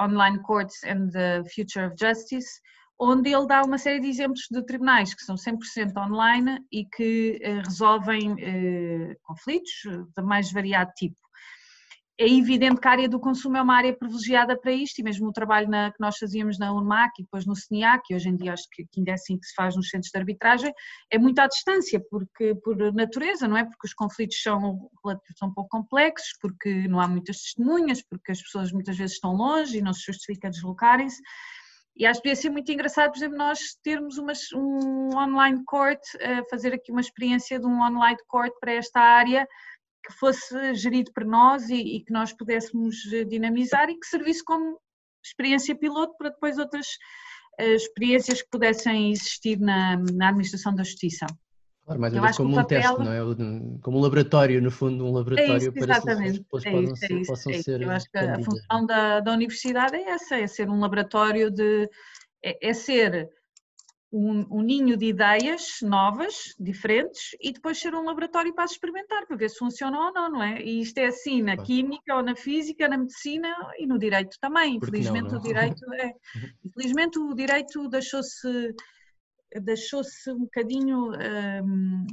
Online 0.00 0.40
Courts 0.42 0.84
and 0.84 1.10
the 1.10 1.42
Future 1.54 1.86
of 1.86 1.96
Justice, 1.98 2.60
onde 2.98 3.32
ele 3.32 3.46
dá 3.46 3.62
uma 3.62 3.78
série 3.78 4.00
de 4.00 4.08
exemplos 4.08 4.46
de 4.50 4.64
tribunais 4.64 5.14
que 5.14 5.22
são 5.22 5.36
100% 5.36 5.96
online 5.96 6.60
e 6.72 6.84
que 6.84 7.40
uh, 7.44 7.62
resolvem 7.64 8.32
uh, 8.32 9.16
conflitos 9.22 9.72
de 10.16 10.22
mais 10.22 10.50
variado 10.52 10.90
tipo 10.96 11.16
é 12.20 12.28
evidente 12.28 12.80
que 12.80 12.88
a 12.88 12.90
área 12.90 13.08
do 13.08 13.20
consumo 13.20 13.56
é 13.56 13.62
uma 13.62 13.76
área 13.76 13.96
privilegiada 13.96 14.58
para 14.58 14.72
isto 14.72 14.98
e 14.98 15.04
mesmo 15.04 15.28
o 15.28 15.32
trabalho 15.32 15.68
na, 15.68 15.92
que 15.92 16.00
nós 16.00 16.18
fazíamos 16.18 16.58
na 16.58 16.72
UNMAC 16.72 17.12
e 17.20 17.22
depois 17.22 17.46
no 17.46 17.54
CNIAC, 17.54 18.02
e 18.10 18.16
hoje 18.16 18.28
em 18.28 18.34
dia 18.34 18.52
acho 18.52 18.64
que, 18.72 18.84
ainda 18.96 19.12
é 19.12 19.14
assim 19.14 19.38
que 19.38 19.46
se 19.46 19.54
faz 19.54 19.76
nos 19.76 19.88
centros 19.88 20.10
de 20.10 20.18
arbitragem, 20.18 20.72
é 21.12 21.16
muito 21.16 21.38
à 21.38 21.46
distância, 21.46 22.02
porque 22.10 22.56
por 22.56 22.76
natureza, 22.92 23.46
não 23.46 23.56
é? 23.56 23.64
Porque 23.64 23.86
os 23.86 23.94
conflitos 23.94 24.42
são, 24.42 24.90
são 25.36 25.48
um 25.48 25.54
pouco 25.54 25.70
complexos, 25.70 26.36
porque 26.40 26.88
não 26.88 26.98
há 26.98 27.06
muitas 27.06 27.36
testemunhas, 27.36 28.02
porque 28.02 28.32
as 28.32 28.42
pessoas 28.42 28.72
muitas 28.72 28.96
vezes 28.96 29.14
estão 29.14 29.34
longe 29.34 29.78
e 29.78 29.82
não 29.82 29.92
se 29.92 30.02
justifica 30.06 30.50
deslocarem-se. 30.50 31.22
E 31.96 32.06
acho 32.06 32.22
que 32.22 32.28
ia 32.28 32.36
ser 32.36 32.50
muito 32.50 32.70
engraçado, 32.70 33.10
por 33.10 33.18
exemplo, 33.18 33.36
nós 33.36 33.58
termos 33.82 34.18
uma, 34.18 34.32
um 34.54 35.16
online 35.16 35.62
court, 35.64 36.00
uh, 36.14 36.48
fazer 36.48 36.72
aqui 36.72 36.92
uma 36.92 37.00
experiência 37.00 37.58
de 37.58 37.66
um 37.66 37.80
online 37.80 38.18
court 38.28 38.52
para 38.60 38.72
esta 38.72 39.00
área, 39.00 39.46
que 40.04 40.12
fosse 40.14 40.74
gerido 40.74 41.12
por 41.12 41.24
nós 41.24 41.68
e, 41.68 41.96
e, 41.96 42.04
que 42.04 42.12
nós 42.12 42.32
pudéssemos 42.32 42.96
eh, 43.12 43.24
dinamizar 43.24 43.90
e 43.90 43.98
que 43.98 44.06
servisse 44.06 44.44
como 44.44 44.78
experiência 45.24 45.76
piloto 45.76 46.14
para 46.16 46.30
depois 46.30 46.58
outras 46.58 46.86
uh, 47.60 47.74
experiências 47.74 48.40
que 48.40 48.48
pudessem 48.50 49.10
existir 49.10 49.58
na, 49.58 49.96
na 50.14 50.28
administração 50.28 50.74
da 50.74 50.84
justiça. 50.84 51.26
Claro, 51.84 52.00
mais 52.00 52.14
ou 52.14 52.20
menos 52.20 52.36
como 52.36 52.50
um 52.50 52.54
papel... 52.54 52.82
teste, 52.82 52.98
não 52.98 53.12
é? 53.12 53.80
Como 53.82 53.98
um 53.98 54.00
laboratório, 54.00 54.60
no 54.60 54.70
fundo, 54.70 55.06
um 55.06 55.12
laboratório 55.12 55.52
é 55.52 55.56
isso, 55.56 55.72
para 55.72 55.94
exatamente. 55.94 56.44
que 56.44 56.68
é 56.68 56.82
isso, 56.82 57.04
é 57.04 57.12
isso, 57.14 57.30
possam 57.30 57.52
é 57.52 57.62
ser. 57.62 57.80
Eu 57.80 57.90
acho 57.90 58.10
que 58.10 58.18
a 58.18 58.42
função 58.42 58.86
da, 58.86 59.20
da 59.20 59.32
universidade 59.32 59.96
é 59.96 60.10
essa, 60.10 60.36
é 60.36 60.46
ser 60.46 60.68
um 60.68 60.80
laboratório 60.80 61.50
de. 61.50 61.88
é, 62.44 62.68
é 62.68 62.74
ser 62.74 63.30
um, 64.10 64.46
um, 64.50 64.62
ninho 64.62 64.96
de 64.96 65.06
ideias 65.06 65.78
novas, 65.82 66.54
diferentes, 66.58 67.36
e 67.40 67.52
depois 67.52 67.78
ser 67.78 67.94
um 67.94 68.04
laboratório 68.04 68.54
para 68.54 68.64
experimentar, 68.64 69.26
para 69.26 69.36
ver 69.36 69.50
se 69.50 69.58
funciona 69.58 69.98
ou 69.98 70.12
não, 70.12 70.30
não 70.30 70.42
é? 70.42 70.62
E 70.62 70.80
isto 70.80 70.98
é 70.98 71.06
assim 71.06 71.42
na 71.42 71.56
química, 71.56 72.16
ou 72.16 72.22
na 72.22 72.34
física, 72.34 72.88
na 72.88 72.96
medicina 72.96 73.48
e 73.78 73.86
no 73.86 73.98
direito 73.98 74.38
também. 74.40 74.76
Infelizmente 74.76 75.24
não, 75.24 75.32
não? 75.32 75.38
o 75.38 75.42
direito 75.42 75.84
é. 75.94 76.12
Infelizmente 76.64 77.18
o 77.18 77.34
direito 77.34 77.88
deixou-se 77.88 78.74
deixou-se 79.62 80.30
um 80.30 80.40
bocadinho 80.40 81.10
um, 81.64 82.06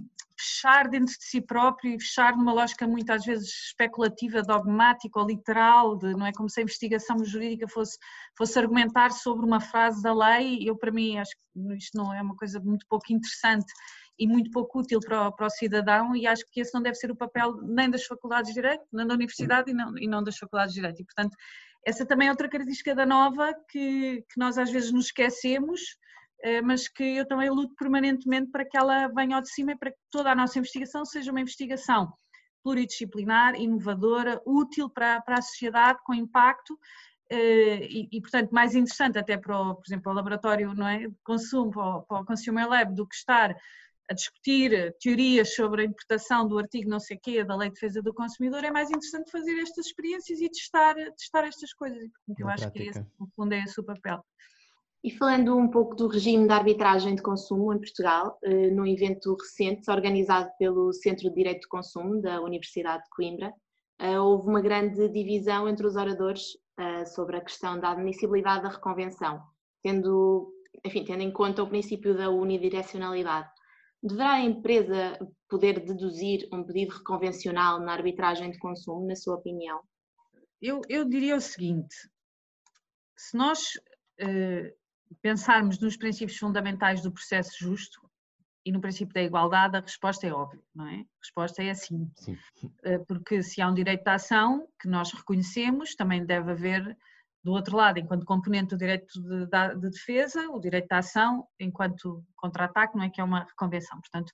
fechar 0.45 0.87
dentro 0.87 1.13
de 1.17 1.23
si 1.23 1.41
próprio 1.41 1.95
e 1.95 1.99
fechar 1.99 2.35
numa 2.37 2.53
lógica 2.53 2.87
muitas 2.87 3.25
vezes 3.25 3.49
especulativa, 3.67 4.41
dogmática 4.41 5.19
ou 5.19 5.27
literal, 5.27 5.97
de, 5.97 6.13
não 6.13 6.25
é 6.25 6.31
como 6.31 6.49
se 6.49 6.59
a 6.59 6.63
investigação 6.63 7.23
jurídica 7.23 7.67
fosse, 7.67 7.97
fosse 8.37 8.57
argumentar 8.59 9.11
sobre 9.11 9.45
uma 9.45 9.59
frase 9.59 10.01
da 10.01 10.13
lei. 10.13 10.59
Eu, 10.67 10.77
para 10.77 10.91
mim, 10.91 11.17
acho 11.17 11.31
que 11.31 11.75
isto 11.75 11.97
não 11.97 12.13
é 12.13 12.21
uma 12.21 12.35
coisa 12.35 12.59
muito 12.59 12.85
pouco 12.87 13.11
interessante 13.11 13.71
e 14.17 14.27
muito 14.27 14.51
pouco 14.51 14.79
útil 14.79 14.99
para 14.99 15.27
o, 15.27 15.31
para 15.31 15.47
o, 15.47 15.49
cidadão 15.49 16.15
e 16.15 16.25
acho 16.25 16.43
que 16.49 16.61
esse 16.61 16.73
não 16.73 16.81
deve 16.81 16.95
ser 16.95 17.11
o 17.11 17.15
papel 17.15 17.57
nem 17.61 17.89
das 17.89 18.05
faculdades 18.05 18.53
de 18.53 18.61
Direito, 18.61 18.85
nem 18.93 19.05
da 19.05 19.13
Universidade 19.13 19.71
e 19.71 19.73
não, 19.73 19.97
e 19.97 20.07
não 20.07 20.23
das 20.23 20.37
faculdades 20.37 20.73
de 20.73 20.79
Direito. 20.79 21.01
E, 21.01 21.05
portanto, 21.05 21.35
essa 21.85 22.05
também 22.05 22.27
é 22.27 22.31
outra 22.31 22.49
característica 22.49 22.95
da 22.95 23.05
nova 23.05 23.53
que, 23.69 24.23
que 24.29 24.39
nós 24.39 24.57
às 24.57 24.71
vezes 24.71 24.91
nos 24.91 25.07
esquecemos 25.07 25.97
mas 26.63 26.87
que 26.87 27.03
eu 27.03 27.27
também 27.27 27.49
luto 27.49 27.73
permanentemente 27.75 28.51
para 28.51 28.65
que 28.65 28.77
ela 28.77 29.07
venha 29.07 29.35
ao 29.35 29.41
de 29.41 29.49
cima 29.49 29.71
e 29.71 29.77
para 29.77 29.91
que 29.91 29.97
toda 30.11 30.31
a 30.31 30.35
nossa 30.35 30.59
investigação 30.59 31.03
seja 31.05 31.31
uma 31.31 31.41
investigação 31.41 32.13
pluridisciplinar, 32.63 33.53
inovadora, 33.55 34.41
útil 34.43 34.89
para, 34.89 35.21
para 35.21 35.37
a 35.37 35.41
sociedade, 35.41 35.99
com 36.03 36.15
impacto 36.15 36.77
eh, 37.29 37.85
e, 37.85 38.09
e, 38.11 38.21
portanto, 38.21 38.51
mais 38.51 38.73
interessante 38.73 39.19
até 39.19 39.37
para, 39.37 39.59
o, 39.59 39.75
por 39.75 39.83
exemplo, 39.85 40.11
o 40.11 40.15
laboratório 40.15 40.73
não 40.73 40.87
é, 40.87 41.07
de 41.07 41.15
consumo, 41.23 41.71
para 41.71 41.83
o, 41.83 42.01
para 42.01 42.21
o 42.21 42.25
Consumer 42.25 42.67
Lab, 42.67 42.95
do 42.95 43.07
que 43.07 43.15
estar 43.15 43.55
a 44.09 44.13
discutir 44.13 44.95
teorias 44.99 45.55
sobre 45.55 45.81
a 45.81 45.85
interpretação 45.85 46.47
do 46.47 46.59
artigo 46.59 46.89
não 46.89 46.99
sei 46.99 47.17
quê 47.17 47.43
da 47.43 47.55
Lei 47.55 47.69
de 47.69 47.75
Defesa 47.75 48.01
do 48.01 48.13
Consumidor, 48.13 48.63
é 48.63 48.71
mais 48.71 48.89
interessante 48.89 49.31
fazer 49.31 49.59
estas 49.59 49.87
experiências 49.87 50.39
e 50.39 50.49
testar, 50.49 50.93
testar 50.93 51.43
estas 51.45 51.73
coisas. 51.73 52.01
E, 52.01 52.09
portanto, 52.09 52.39
eu 52.39 52.49
acho 52.49 52.71
que 52.71 52.83
esse, 52.83 53.05
no 53.19 53.27
fundo, 53.35 53.53
é 53.53 53.63
esse 53.63 53.79
o 53.79 53.83
papel. 53.83 54.23
E 55.05 55.11
falando 55.11 55.55
um 55.55 55.69
pouco 55.69 55.93
do 55.95 56.07
regime 56.07 56.47
de 56.47 56.51
arbitragem 56.51 57.13
de 57.13 57.21
consumo 57.21 57.71
em 57.71 57.77
Portugal, 57.77 58.39
eh, 58.41 58.71
num 58.71 58.87
evento 58.87 59.35
recente 59.35 59.91
organizado 59.91 60.49
pelo 60.57 60.91
Centro 60.93 61.29
de 61.29 61.35
Direito 61.35 61.61
de 61.61 61.67
Consumo 61.67 62.19
da 62.19 62.41
Universidade 62.41 63.03
de 63.03 63.09
Coimbra, 63.11 63.53
eh, 63.99 64.19
houve 64.19 64.47
uma 64.47 64.61
grande 64.61 65.07
divisão 65.09 65.69
entre 65.69 65.85
os 65.85 65.95
oradores 65.95 66.57
eh, 66.79 67.05
sobre 67.05 67.37
a 67.37 67.41
questão 67.41 67.79
da 67.79 67.91
admissibilidade 67.91 68.63
da 68.63 68.69
reconvenção, 68.69 69.43
tendo, 69.83 70.51
enfim, 70.83 71.05
tendo 71.05 71.21
em 71.21 71.31
conta 71.31 71.61
o 71.61 71.69
princípio 71.69 72.17
da 72.17 72.31
unidirecionalidade. 72.31 73.47
Deverá 74.01 74.31
a 74.31 74.41
empresa 74.41 75.19
poder 75.47 75.85
deduzir 75.85 76.49
um 76.51 76.63
pedido 76.63 76.95
reconvencional 76.95 77.79
na 77.79 77.93
arbitragem 77.93 78.49
de 78.49 78.57
consumo, 78.57 79.05
na 79.05 79.15
sua 79.15 79.35
opinião? 79.35 79.81
Eu, 80.59 80.81
eu 80.89 81.07
diria 81.07 81.35
o 81.35 81.41
seguinte: 81.41 81.95
se 83.15 83.37
nós 83.37 83.59
eh, 84.19 84.73
pensarmos 85.21 85.79
nos 85.79 85.97
princípios 85.97 86.37
fundamentais 86.37 87.01
do 87.01 87.11
processo 87.11 87.57
justo 87.59 88.01
e 88.65 88.71
no 88.71 88.81
princípio 88.81 89.13
da 89.13 89.21
igualdade, 89.21 89.77
a 89.77 89.79
resposta 89.79 90.25
é 90.25 90.33
óbvia, 90.33 90.61
não 90.73 90.87
é? 90.87 90.95
A 90.95 91.19
resposta 91.21 91.63
é 91.63 91.69
assim. 91.69 92.11
Sim. 92.15 92.37
Eh, 92.83 92.97
porque 93.07 93.43
se 93.43 93.61
há 93.61 93.69
um 93.69 93.73
direito 93.73 94.03
de 94.03 94.09
ação 94.09 94.67
que 94.81 94.87
nós 94.87 95.13
reconhecemos, 95.13 95.93
também 95.93 96.25
deve 96.25 96.51
haver, 96.51 96.97
do 97.43 97.51
outro 97.51 97.77
lado, 97.77 97.99
enquanto 97.99 98.25
componente 98.25 98.69
do 98.69 98.77
direito 98.77 99.21
de, 99.21 99.45
de 99.45 99.89
defesa, 99.91 100.49
o 100.49 100.59
direito 100.59 100.87
de 100.87 100.95
ação 100.95 101.47
enquanto 101.59 102.25
contra-ataque, 102.35 102.97
não 102.97 103.03
é? 103.03 103.09
Que 103.11 103.21
é 103.21 103.23
uma 103.23 103.43
reconvenção. 103.43 104.01
Portanto, 104.01 104.33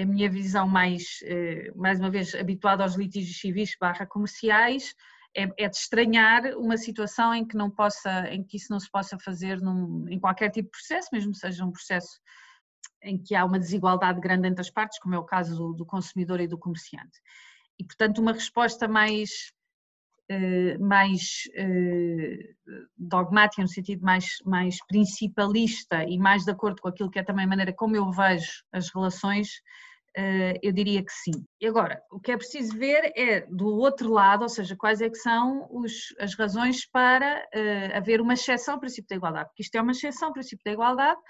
a 0.00 0.04
minha 0.06 0.30
visão 0.30 0.66
mais, 0.66 1.18
eh, 1.24 1.70
mais 1.76 2.00
uma 2.00 2.08
vez, 2.08 2.34
habituada 2.34 2.82
aos 2.82 2.94
litígios 2.94 3.38
civis 3.38 3.76
barra 3.78 4.06
comerciais, 4.06 4.94
é, 5.34 5.48
é, 5.64 5.68
de 5.68 5.76
estranhar 5.76 6.44
uma 6.56 6.76
situação 6.76 7.34
em 7.34 7.46
que 7.46 7.56
não 7.56 7.70
possa, 7.70 8.28
em 8.28 8.42
que 8.42 8.56
isso 8.56 8.68
não 8.70 8.78
se 8.78 8.90
possa 8.90 9.18
fazer 9.18 9.60
num, 9.60 10.06
em 10.08 10.18
qualquer 10.18 10.50
tipo 10.50 10.66
de 10.66 10.78
processo, 10.78 11.08
mesmo 11.12 11.34
seja 11.34 11.64
um 11.64 11.72
processo 11.72 12.20
em 13.02 13.18
que 13.18 13.34
há 13.34 13.44
uma 13.44 13.58
desigualdade 13.58 14.20
grande 14.20 14.48
entre 14.48 14.60
as 14.60 14.70
partes, 14.70 14.98
como 14.98 15.14
é 15.14 15.18
o 15.18 15.24
caso 15.24 15.56
do, 15.56 15.72
do 15.72 15.86
consumidor 15.86 16.40
e 16.40 16.46
do 16.46 16.58
comerciante. 16.58 17.20
E, 17.78 17.84
portanto, 17.84 18.18
uma 18.18 18.32
resposta 18.32 18.86
mais, 18.86 19.52
eh, 20.28 20.78
mais 20.78 21.42
eh, 21.54 22.54
dogmática, 22.96 23.62
no 23.62 23.68
sentido 23.68 24.02
mais, 24.02 24.36
mais 24.44 24.78
principalista 24.86 26.04
e 26.04 26.18
mais 26.18 26.44
de 26.44 26.50
acordo 26.50 26.80
com 26.80 26.88
aquilo 26.88 27.10
que 27.10 27.18
é 27.18 27.24
também 27.24 27.44
a 27.44 27.48
maneira 27.48 27.72
como 27.72 27.96
eu 27.96 28.10
vejo 28.10 28.64
as 28.72 28.88
relações, 28.94 29.48
eu 30.62 30.72
diria 30.72 31.02
que 31.02 31.12
sim. 31.12 31.44
E 31.60 31.66
agora, 31.66 32.02
o 32.10 32.20
que 32.20 32.32
é 32.32 32.36
preciso 32.36 32.76
ver 32.76 33.12
é 33.16 33.46
do 33.48 33.66
outro 33.66 34.10
lado, 34.10 34.42
ou 34.42 34.48
seja, 34.48 34.76
quais 34.76 35.00
é 35.00 35.08
que 35.08 35.16
são 35.16 35.66
os, 35.70 36.14
as 36.20 36.34
razões 36.34 36.86
para 36.86 37.46
uh, 37.54 37.96
haver 37.96 38.20
uma 38.20 38.34
exceção 38.34 38.74
ao 38.74 38.80
princípio 38.80 39.08
da 39.08 39.16
igualdade, 39.16 39.48
porque 39.48 39.62
isto 39.62 39.74
é 39.74 39.80
uma 39.80 39.92
exceção 39.92 40.28
ao 40.28 40.34
princípio 40.34 40.62
da 40.64 40.72
igualdade, 40.72 41.20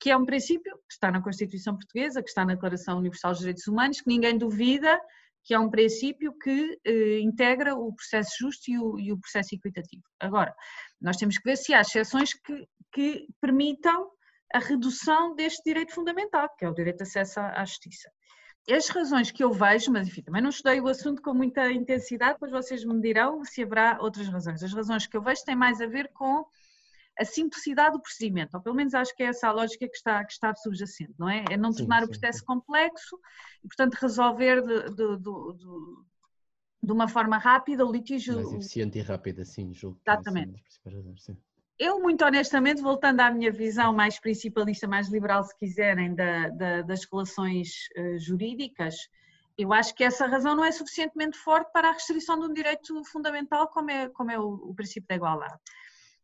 que 0.00 0.10
é 0.10 0.16
um 0.16 0.24
princípio 0.24 0.76
que 0.76 0.92
está 0.92 1.10
na 1.10 1.20
Constituição 1.20 1.74
Portuguesa, 1.74 2.22
que 2.22 2.28
está 2.28 2.44
na 2.44 2.54
Declaração 2.54 2.98
Universal 2.98 3.32
dos 3.32 3.40
Direitos 3.40 3.66
Humanos, 3.66 4.00
que 4.00 4.08
ninguém 4.08 4.38
duvida 4.38 5.00
que 5.44 5.54
é 5.54 5.58
um 5.58 5.70
princípio 5.70 6.34
que 6.38 6.78
uh, 6.86 7.18
integra 7.20 7.74
o 7.74 7.92
processo 7.94 8.30
justo 8.38 8.70
e 8.70 8.78
o, 8.78 8.98
e 8.98 9.12
o, 9.12 9.18
processo 9.18 9.54
equitativo. 9.54 10.02
Agora, 10.20 10.54
nós 11.00 11.16
temos 11.16 11.38
que 11.38 11.44
ver 11.44 11.56
se 11.56 11.72
há 11.72 11.80
exceções 11.80 12.34
que, 12.34 12.68
que 12.92 13.26
permitam 13.40 14.10
a 14.52 14.58
redução 14.58 15.34
deste 15.34 15.62
direito 15.64 15.94
fundamental, 15.94 16.48
que 16.58 16.66
é 16.66 16.68
o 16.68 16.74
direito 16.74 16.98
de 16.98 17.04
acesso 17.04 17.40
à 17.40 17.64
justiça 17.64 18.10
as 18.70 18.88
razões 18.88 19.30
que 19.30 19.42
eu 19.42 19.52
vejo, 19.52 19.90
mas 19.90 20.06
enfim, 20.08 20.22
também 20.22 20.42
não 20.42 20.50
estudei 20.50 20.80
o 20.80 20.88
assunto 20.88 21.22
com 21.22 21.32
muita 21.32 21.70
intensidade, 21.72 22.34
depois 22.34 22.52
vocês 22.52 22.84
me 22.84 23.00
dirão 23.00 23.44
se 23.44 23.62
haverá 23.62 23.98
outras 24.00 24.28
razões. 24.28 24.62
As 24.62 24.72
razões 24.72 25.06
que 25.06 25.16
eu 25.16 25.22
vejo 25.22 25.44
têm 25.44 25.56
mais 25.56 25.80
a 25.80 25.86
ver 25.86 26.08
com 26.12 26.44
a 27.18 27.24
simplicidade 27.24 27.92
do 27.92 28.00
procedimento, 28.00 28.56
ou 28.56 28.62
pelo 28.62 28.76
menos 28.76 28.94
acho 28.94 29.14
que 29.16 29.22
é 29.22 29.26
essa 29.26 29.48
a 29.48 29.52
lógica 29.52 29.88
que 29.88 29.96
está, 29.96 30.24
que 30.24 30.32
está 30.32 30.54
subjacente, 30.54 31.14
não 31.18 31.28
é? 31.28 31.44
É 31.50 31.56
não 31.56 31.72
sim, 31.72 31.78
tornar 31.78 32.00
sim, 32.00 32.04
o 32.04 32.08
processo 32.08 32.38
sim. 32.38 32.44
complexo 32.44 33.18
e, 33.64 33.68
portanto, 33.68 33.94
resolver 33.94 34.62
de, 34.62 34.94
de, 34.94 35.16
de, 35.16 35.64
de, 36.82 36.92
uma 36.92 37.08
forma 37.08 37.36
rápida 37.36 37.84
o 37.84 37.90
litígio. 37.90 38.36
Mais 38.36 38.52
eficiente 38.52 38.98
e 38.98 39.02
rápida, 39.02 39.44
sim, 39.44 39.74
julgo. 39.74 40.00
Exatamente. 40.06 40.62
Razões, 40.84 41.26
eu, 41.78 42.00
muito 42.00 42.24
honestamente, 42.24 42.82
voltando 42.82 43.20
à 43.20 43.30
minha 43.30 43.52
visão 43.52 43.92
mais 43.92 44.18
principalista, 44.18 44.86
mais 44.86 45.08
liberal, 45.08 45.44
se 45.44 45.56
quiserem, 45.56 46.14
da, 46.14 46.48
da, 46.48 46.82
das 46.82 47.04
relações 47.10 47.88
uh, 47.96 48.18
jurídicas, 48.18 49.08
eu 49.56 49.72
acho 49.72 49.94
que 49.94 50.04
essa 50.04 50.26
razão 50.26 50.54
não 50.54 50.64
é 50.64 50.70
suficientemente 50.70 51.36
forte 51.36 51.72
para 51.72 51.88
a 51.88 51.92
restrição 51.92 52.38
de 52.38 52.46
um 52.46 52.52
direito 52.52 53.04
fundamental 53.04 53.68
como 53.68 53.90
é, 53.90 54.08
como 54.08 54.30
é 54.30 54.38
o, 54.38 54.54
o 54.54 54.74
princípio 54.74 55.08
da 55.08 55.16
igualdade. 55.16 55.56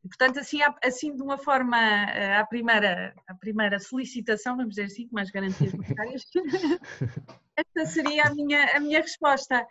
E, 0.05 0.09
portanto, 0.09 0.39
assim, 0.39 0.61
assim 0.85 1.17
de 1.17 1.23
uma 1.23 1.39
forma, 1.39 1.79
eh, 1.79 2.37
à 2.37 2.45
primeira, 2.45 3.15
à 3.27 3.35
primeira 3.35 3.81
solicitação, 3.81 4.55
vamos 4.57 4.75
dizer 4.75 4.85
assim, 4.85 5.09
com 5.09 5.15
mais 5.15 5.31
garantias 5.31 5.73
bancárias, 5.73 6.23
esta 7.57 7.87
seria 7.87 8.25
a 8.25 8.35
minha, 8.35 8.77
a 8.77 8.81
minha 8.81 9.01
resposta. 9.01 9.67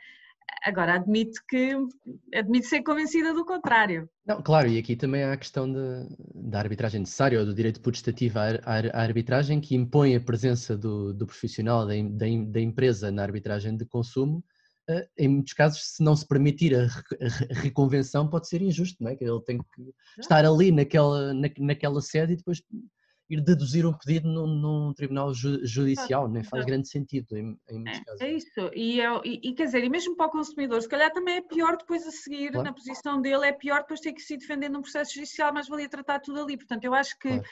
Agora, 0.63 0.95
admito 0.95 1.41
que 1.47 1.75
admito 2.33 2.67
ser 2.67 2.83
convencida 2.83 3.33
do 3.33 3.45
contrário. 3.45 4.09
Não, 4.25 4.41
claro, 4.41 4.67
e 4.67 4.77
aqui 4.77 4.95
também 4.95 5.23
há 5.23 5.33
a 5.33 5.37
questão 5.37 5.71
de, 5.71 5.79
da 6.33 6.59
arbitragem 6.59 6.99
necessária 6.99 7.39
ou 7.39 7.45
do 7.45 7.53
direito 7.53 7.81
putestativo 7.81 8.39
à, 8.39 8.45
à, 8.65 9.01
arbitragem 9.01 9.59
que 9.59 9.75
impõe 9.75 10.15
a 10.15 10.21
presença 10.21 10.77
do, 10.77 11.13
do 11.13 11.25
profissional 11.25 11.85
da, 11.85 11.93
da, 11.93 12.25
da, 12.47 12.61
empresa 12.61 13.11
na 13.11 13.23
arbitragem 13.23 13.75
de 13.75 13.85
consumo. 13.85 14.43
Uh, 14.89 15.05
em 15.17 15.29
muitos 15.29 15.53
casos, 15.53 15.81
se 15.95 16.03
não 16.03 16.15
se 16.15 16.27
permitir 16.27 16.75
a, 16.75 16.85
a, 16.85 17.53
reconvenção, 17.61 18.29
pode 18.29 18.47
ser 18.47 18.61
injusto, 18.61 19.01
não 19.03 19.11
é? 19.11 19.15
Que 19.15 19.23
ele 19.23 19.41
tem 19.43 19.57
que 19.57 19.93
estar 20.19 20.45
ali 20.45 20.71
naquela, 20.71 21.33
na, 21.33 21.49
naquela 21.59 22.01
sede 22.01 22.33
e 22.33 22.35
depois 22.37 22.61
ir 23.29 23.41
deduzir 23.41 23.85
um 23.85 23.93
pedido 23.93 24.27
num, 24.27 24.93
tribunal 24.93 25.33
ju, 25.33 25.65
judicial, 25.65 26.27
nem 26.27 26.43
faz 26.43 26.65
grande 26.65 26.87
sentido 26.87 27.37
em, 27.37 27.57
em 27.69 27.79
muitos 27.79 27.99
é, 27.99 28.03
casos. 28.03 28.21
É 28.21 28.31
isso, 28.31 28.71
e, 28.73 29.01
é, 29.01 29.21
e, 29.23 29.49
e, 29.49 29.53
quer 29.53 29.65
dizer, 29.65 29.83
e 29.83 29.89
mesmo 29.89 30.15
para 30.15 30.27
o 30.27 30.31
consumidor, 30.31 30.81
se 30.81 30.89
calhar 30.89 31.11
também 31.11 31.37
é 31.37 31.41
pior 31.41 31.77
depois 31.77 32.05
a 32.05 32.11
seguir, 32.11 32.51
claro. 32.51 32.65
na 32.65 32.73
posição 32.73 33.21
dele, 33.21 33.47
é 33.47 33.51
pior 33.53 33.81
depois 33.81 33.99
ter 33.99 34.13
que 34.13 34.21
se 34.21 34.37
defender 34.37 34.69
num 34.69 34.81
processo 34.81 35.13
judicial, 35.13 35.53
mas 35.53 35.67
valia 35.67 35.89
tratar 35.89 36.19
tudo 36.19 36.41
ali, 36.41 36.57
portanto 36.57 36.83
eu 36.83 36.93
acho 36.93 37.17
que 37.17 37.29
claro. 37.29 37.43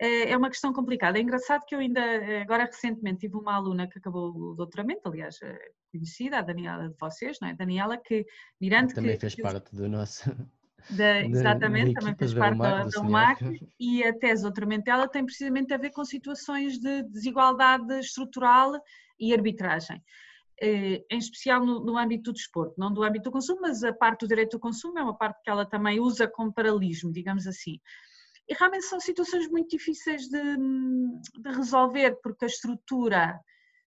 é, 0.00 0.30
é 0.30 0.36
uma 0.36 0.48
questão 0.48 0.72
complicada. 0.72 1.18
É 1.18 1.22
engraçado 1.22 1.64
que 1.66 1.74
eu 1.74 1.80
ainda, 1.80 2.02
agora 2.40 2.64
recentemente, 2.64 3.20
tive 3.20 3.36
uma 3.36 3.54
aluna 3.54 3.86
que 3.86 3.98
acabou 3.98 4.30
o 4.30 4.54
doutoramento, 4.54 5.08
aliás, 5.08 5.36
é 5.42 5.58
conhecida, 5.92 6.38
a 6.38 6.42
Daniela 6.42 6.88
de 6.88 6.96
vocês, 6.98 7.38
não 7.40 7.48
é? 7.48 7.54
Daniela, 7.54 7.98
que, 7.98 8.26
mirando 8.60 8.94
Também 8.94 9.14
que, 9.14 9.20
fez 9.20 9.36
parte 9.36 9.74
do 9.74 9.88
nosso 9.88 10.30
da, 10.90 11.22
exatamente, 11.24 11.94
também 11.94 12.14
fez 12.14 12.34
parte 12.34 12.58
da, 12.58 12.84
da 12.84 13.00
UMAC 13.00 13.40
e 13.78 14.02
a 14.04 14.12
tese 14.12 14.42
doutoramento 14.42 14.90
ela 14.90 15.08
tem 15.08 15.24
precisamente 15.24 15.72
a 15.74 15.76
ver 15.76 15.90
com 15.90 16.04
situações 16.04 16.78
de 16.78 17.02
desigualdade 17.04 17.98
estrutural 17.98 18.72
e 19.18 19.32
arbitragem. 19.32 20.02
Eh, 20.60 21.04
em 21.08 21.18
especial 21.18 21.64
no, 21.64 21.84
no, 21.84 21.96
âmbito 21.96 22.32
do 22.32 22.32
desporto, 22.32 22.74
não 22.76 22.92
do 22.92 23.04
âmbito 23.04 23.24
do 23.24 23.32
consumo, 23.32 23.60
mas 23.60 23.84
a 23.84 23.92
parte 23.92 24.20
do 24.20 24.28
direito 24.28 24.52
do 24.52 24.60
consumo 24.60 24.98
é 24.98 25.02
uma 25.02 25.16
parte 25.16 25.40
que 25.42 25.50
ela 25.50 25.64
também 25.64 26.00
usa 26.00 26.26
como 26.26 26.52
paralelismo, 26.52 27.12
digamos 27.12 27.46
assim. 27.46 27.78
E 28.48 28.54
realmente 28.54 28.86
são 28.86 28.98
situações 28.98 29.48
muito 29.48 29.70
difíceis 29.76 30.22
de, 30.22 30.56
de 30.56 31.50
resolver, 31.50 32.18
porque 32.22 32.44
a 32.44 32.48
estrutura. 32.48 33.38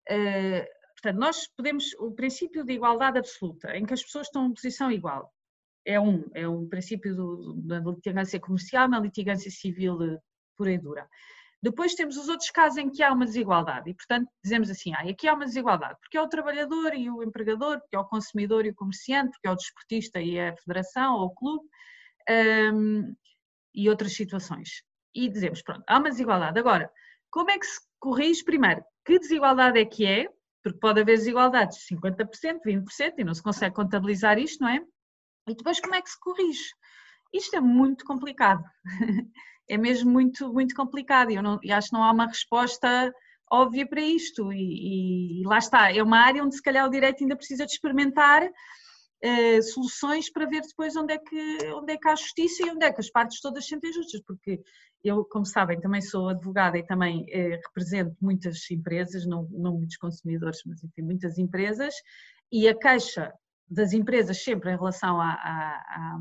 Eh, 0.09 0.66
portanto, 0.94 1.20
nós 1.20 1.46
podemos. 1.54 1.92
O 1.98 2.12
princípio 2.12 2.64
de 2.64 2.72
igualdade 2.72 3.18
absoluta, 3.18 3.76
em 3.76 3.85
que 3.85 3.92
as 3.92 4.02
pessoas 4.02 4.28
estão 4.28 4.46
em 4.46 4.54
posição 4.54 4.90
igual, 4.90 5.30
é 5.85 6.01
um, 6.01 6.25
é 6.35 6.49
um 6.49 6.68
princípio 6.68 7.14
do, 7.14 7.55
da 7.62 7.79
litigância 7.79 8.40
comercial 8.40 8.88
na 8.88 9.01
litigância 9.01 9.51
civil 9.51 10.03
eh, 10.03 10.18
pura 10.57 10.73
e 10.73 10.79
dura. 10.79 11.09
Depois 11.62 11.94
temos 11.94 12.18
os 12.18 12.29
outros 12.29 12.51
casos 12.51 12.77
em 12.77 12.90
que 12.90 13.03
há 13.03 13.11
uma 13.11 13.25
desigualdade 13.25 13.88
e, 13.88 13.94
portanto, 13.94 14.29
dizemos 14.42 14.68
assim, 14.68 14.92
ah, 14.92 15.09
aqui 15.09 15.27
há 15.27 15.33
uma 15.33 15.47
desigualdade, 15.47 15.99
porque 15.99 16.18
é 16.18 16.20
o 16.20 16.29
trabalhador 16.29 16.94
e 16.94 17.09
o 17.09 17.23
empregador, 17.23 17.81
porque 17.81 17.97
é 17.97 17.99
o 17.99 18.05
consumidor 18.05 18.66
e 18.66 18.70
o 18.70 18.75
comerciante, 18.75 19.31
porque 19.33 19.49
é 19.49 19.51
o 19.51 19.57
desportista 19.57 20.20
e 20.20 20.38
a 20.38 20.55
federação 20.57 21.14
ou 21.14 21.27
o 21.27 21.35
clube, 21.35 21.64
um, 22.75 23.14
e 23.75 23.88
outras 23.88 24.12
situações. 24.12 24.83
E 25.14 25.27
dizemos, 25.29 25.62
pronto, 25.62 25.83
há 25.87 25.99
uma 25.99 26.11
desigualdade. 26.11 26.59
Agora, 26.59 26.90
como 27.31 27.51
é 27.51 27.59
que 27.59 27.66
se 27.66 27.81
corrige, 27.99 28.44
primeiro, 28.44 28.85
que 29.05 29.18
desigualdade 29.18 29.79
é 29.79 29.87
que 29.87 30.05
é, 30.05 30.29
porque 30.62 30.79
pode 30.79 31.01
haver 31.01 31.16
desigualdades 31.16 31.79
de 31.79 31.97
50%, 31.97 32.61
20% 32.66 33.14
e 33.18 33.25
não 33.25 33.35
se 33.35 33.42
consegue 33.42 33.75
contabilizar 33.75 34.38
isto, 34.38 34.62
não 34.62 34.68
é? 34.68 34.85
E 35.48 35.54
depois 35.54 35.80
como 35.80 35.94
é 35.94 36.02
que 36.02 36.11
se 36.11 36.18
corrige? 36.20 36.70
Isto 37.33 37.57
é 37.57 37.61
muito 37.61 38.04
complicado. 38.04 38.62
é 39.68 39.76
mesmo 39.76 40.11
muito, 40.11 40.52
muito 40.52 40.74
complicado 40.74 41.30
e 41.30 41.37
eu 41.37 41.42
não, 41.42 41.59
acho 41.70 41.88
que 41.88 41.94
não 41.94 42.02
há 42.02 42.12
uma 42.12 42.26
resposta 42.26 43.12
óbvia 43.50 43.87
para 43.87 44.00
isto. 44.00 44.52
E, 44.52 45.42
e, 45.42 45.46
lá 45.46 45.59
está, 45.59 45.92
é 45.92 46.02
uma 46.02 46.18
área 46.18 46.42
onde 46.42 46.57
se 46.57 46.62
calhar 46.62 46.87
o 46.87 46.90
direito 46.90 47.22
ainda 47.22 47.37
precisa 47.37 47.66
de 47.66 47.72
experimentar 47.72 48.42
uh, 48.44 49.62
soluções 49.62 50.30
para 50.30 50.46
ver 50.46 50.62
depois 50.62 50.96
onde 50.96 51.14
é, 51.14 51.18
que, 51.18 51.66
onde 51.74 51.92
é 51.92 51.96
que 51.96 52.09
há 52.09 52.14
justiça 52.14 52.66
e 52.66 52.70
onde 52.70 52.85
é 52.85 52.92
que 52.92 53.00
as 53.00 53.11
partes 53.11 53.40
todas 53.40 53.64
se 53.64 53.70
sentem 53.70 53.92
justas, 53.92 54.20
porque 54.26 54.61
eu, 55.02 55.24
como 55.24 55.44
sabem, 55.44 55.80
também 55.80 56.00
sou 56.00 56.28
advogada 56.28 56.78
e 56.78 56.87
também 56.87 57.22
uh, 57.22 57.61
represento 57.66 58.16
muitas 58.20 58.70
empresas, 58.70 59.26
não, 59.26 59.46
não 59.50 59.76
muitos 59.76 59.96
consumidores, 59.96 60.61
mas 60.66 60.83
enfim, 60.83 61.02
muitas 61.02 61.38
empresas, 61.38 61.94
e 62.50 62.68
a 62.68 62.76
queixa 62.76 63.33
das 63.68 63.92
empresas 63.92 64.42
sempre 64.42 64.72
em 64.72 64.77
relação 64.77 65.20
à, 65.20 65.33
à, 65.33 66.18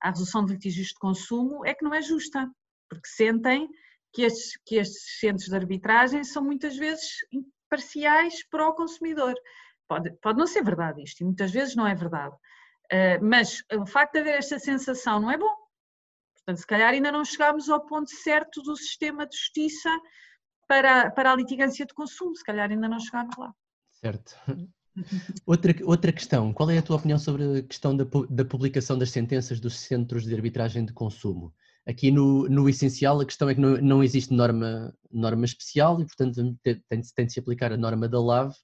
à, 0.00 0.10
resolução 0.10 0.44
de 0.44 0.52
litígios 0.52 0.88
de 0.88 0.94
consumo 0.94 1.64
é 1.64 1.74
que 1.74 1.84
não 1.84 1.94
é 1.94 2.02
justa, 2.02 2.50
porque 2.88 3.08
sentem 3.08 3.68
que 4.12 4.22
estes, 4.22 4.58
que 4.64 4.76
estes 4.76 5.18
centros 5.18 5.46
de 5.48 5.56
arbitragem 5.56 6.22
são 6.24 6.42
muitas 6.42 6.76
vezes 6.76 7.18
imparciais 7.32 8.46
para 8.48 8.68
o 8.68 8.74
consumidor. 8.74 9.34
Pode, 9.88 10.12
pode 10.22 10.38
não 10.38 10.46
ser 10.46 10.62
verdade 10.62 11.02
isto, 11.02 11.20
e 11.20 11.24
muitas 11.24 11.50
vezes 11.50 11.74
não 11.74 11.86
é 11.86 11.94
verdade, 11.94 12.34
uh, 12.34 13.22
mas 13.22 13.62
o 13.72 13.86
facto 13.86 14.14
de 14.14 14.20
haver 14.20 14.38
esta 14.38 14.58
sensação 14.58 15.20
não 15.20 15.30
é 15.30 15.36
bom. 15.36 15.54
Portanto, 16.34 16.58
se 16.58 16.66
calhar 16.66 16.92
ainda 16.92 17.10
não 17.10 17.24
chegámos 17.24 17.68
ao 17.68 17.84
ponto 17.86 18.10
certo 18.10 18.62
do 18.62 18.76
sistema 18.76 19.26
de 19.26 19.36
justiça 19.36 19.90
para, 20.68 21.10
para 21.10 21.32
a 21.32 21.36
litigância 21.36 21.86
de 21.86 21.94
consumo, 21.94 22.36
se 22.36 22.44
calhar 22.44 22.70
ainda 22.70 22.88
não 22.88 23.00
chegámos 23.00 23.36
lá. 23.36 23.54
Certo. 23.90 24.36
Outra, 25.44 25.74
outra 25.84 26.12
questão, 26.12 26.52
qual 26.52 26.70
é 26.70 26.78
a 26.78 26.82
tua 26.82 26.96
opinião 26.96 27.18
sobre 27.18 27.58
a 27.58 27.62
questão 27.62 27.96
da, 27.96 28.04
da 28.30 28.44
publicação 28.44 28.96
das 28.96 29.10
sentenças 29.10 29.58
dos 29.58 29.78
centros 29.78 30.24
de 30.24 30.34
arbitragem 30.34 30.84
de 30.84 30.92
consumo? 30.92 31.52
Aqui 31.86 32.10
no, 32.10 32.48
no 32.48 32.68
essencial 32.68 33.20
a 33.20 33.26
questão 33.26 33.48
é 33.48 33.54
que 33.54 33.60
não, 33.60 33.76
não 33.78 34.04
existe 34.04 34.32
norma, 34.32 34.94
norma 35.10 35.44
especial 35.44 36.00
e 36.00 36.06
portanto 36.06 36.56
tem, 36.62 36.80
tem 36.88 37.26
de 37.26 37.32
se 37.32 37.40
aplicar 37.40 37.72
a 37.72 37.76
norma 37.76 38.08
da 38.08 38.20
LAV 38.20 38.54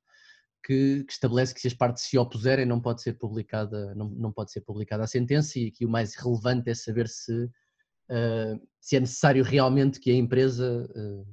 que, 0.64 1.04
que, 1.04 1.12
estabelece 1.12 1.52
que 1.52 1.60
se 1.60 1.66
as 1.66 1.74
partes 1.74 2.04
se 2.04 2.16
opuserem 2.16 2.64
não 2.64 2.80
pode 2.80 3.02
ser 3.02 3.14
publicada, 3.14 3.94
não, 3.94 4.08
não 4.10 4.32
pode 4.32 4.52
ser 4.52 4.60
publicada 4.60 5.04
a 5.04 5.08
sentença 5.08 5.58
e 5.58 5.68
aqui 5.68 5.84
o 5.84 5.90
mais 5.90 6.14
relevante 6.14 6.70
é 6.70 6.74
saber 6.74 7.08
se, 7.08 7.44
uh, 7.44 8.68
se 8.80 8.96
é 8.96 9.00
necessário 9.00 9.42
realmente 9.42 10.00
que 10.00 10.10
a 10.10 10.14
empresa 10.14 10.88
uh, 10.94 11.26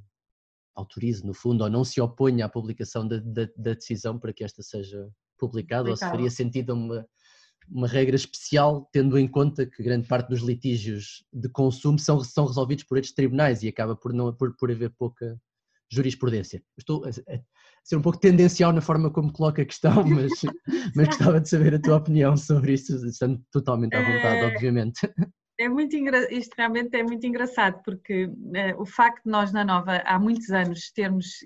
autorize, 0.78 1.26
no 1.26 1.34
fundo, 1.34 1.64
ou 1.64 1.70
não 1.70 1.84
se 1.84 2.00
oponha 2.00 2.46
à 2.46 2.48
publicação 2.48 3.06
da, 3.06 3.18
da, 3.18 3.48
da 3.56 3.74
decisão 3.74 4.18
para 4.18 4.32
que 4.32 4.44
esta 4.44 4.62
seja 4.62 5.08
publicada, 5.38 5.90
ou 5.90 5.96
se 5.96 6.04
faria 6.04 6.30
sentido 6.30 6.74
uma, 6.74 7.06
uma 7.70 7.86
regra 7.86 8.16
especial, 8.16 8.88
tendo 8.92 9.18
em 9.18 9.28
conta 9.28 9.66
que 9.66 9.82
grande 9.82 10.06
parte 10.06 10.28
dos 10.28 10.40
litígios 10.40 11.24
de 11.32 11.48
consumo 11.48 11.98
são, 11.98 12.20
são 12.20 12.46
resolvidos 12.46 12.84
por 12.84 12.98
estes 12.98 13.14
tribunais 13.14 13.62
e 13.62 13.68
acaba 13.68 13.94
por, 13.94 14.12
não, 14.12 14.32
por, 14.32 14.56
por 14.56 14.70
haver 14.70 14.90
pouca 14.98 15.38
jurisprudência. 15.90 16.62
Estou 16.76 17.04
a, 17.04 17.08
a 17.08 17.40
ser 17.82 17.96
um 17.96 18.02
pouco 18.02 18.18
tendencial 18.18 18.72
na 18.72 18.80
forma 18.80 19.10
como 19.10 19.32
coloco 19.32 19.60
a 19.60 19.64
questão, 19.64 19.94
mas, 20.06 20.32
mas 20.94 21.06
gostava 21.08 21.40
de 21.40 21.48
saber 21.48 21.74
a 21.74 21.80
tua 21.80 21.96
opinião 21.96 22.36
sobre 22.36 22.74
isso, 22.74 22.94
estando 23.06 23.42
totalmente 23.50 23.94
à 23.94 24.00
vontade, 24.00 24.40
é... 24.40 24.46
obviamente. 24.46 25.00
É 25.58 25.68
muito 25.68 25.96
engra... 25.96 26.32
Isto 26.32 26.54
realmente 26.56 26.96
é 26.96 27.02
muito 27.02 27.26
engraçado, 27.26 27.82
porque 27.82 28.30
eh, 28.54 28.74
o 28.76 28.86
facto 28.86 29.24
de 29.24 29.30
nós 29.30 29.52
na 29.52 29.64
Nova 29.64 30.02
há 30.04 30.18
muitos 30.18 30.50
anos 30.50 30.90
termos 30.92 31.40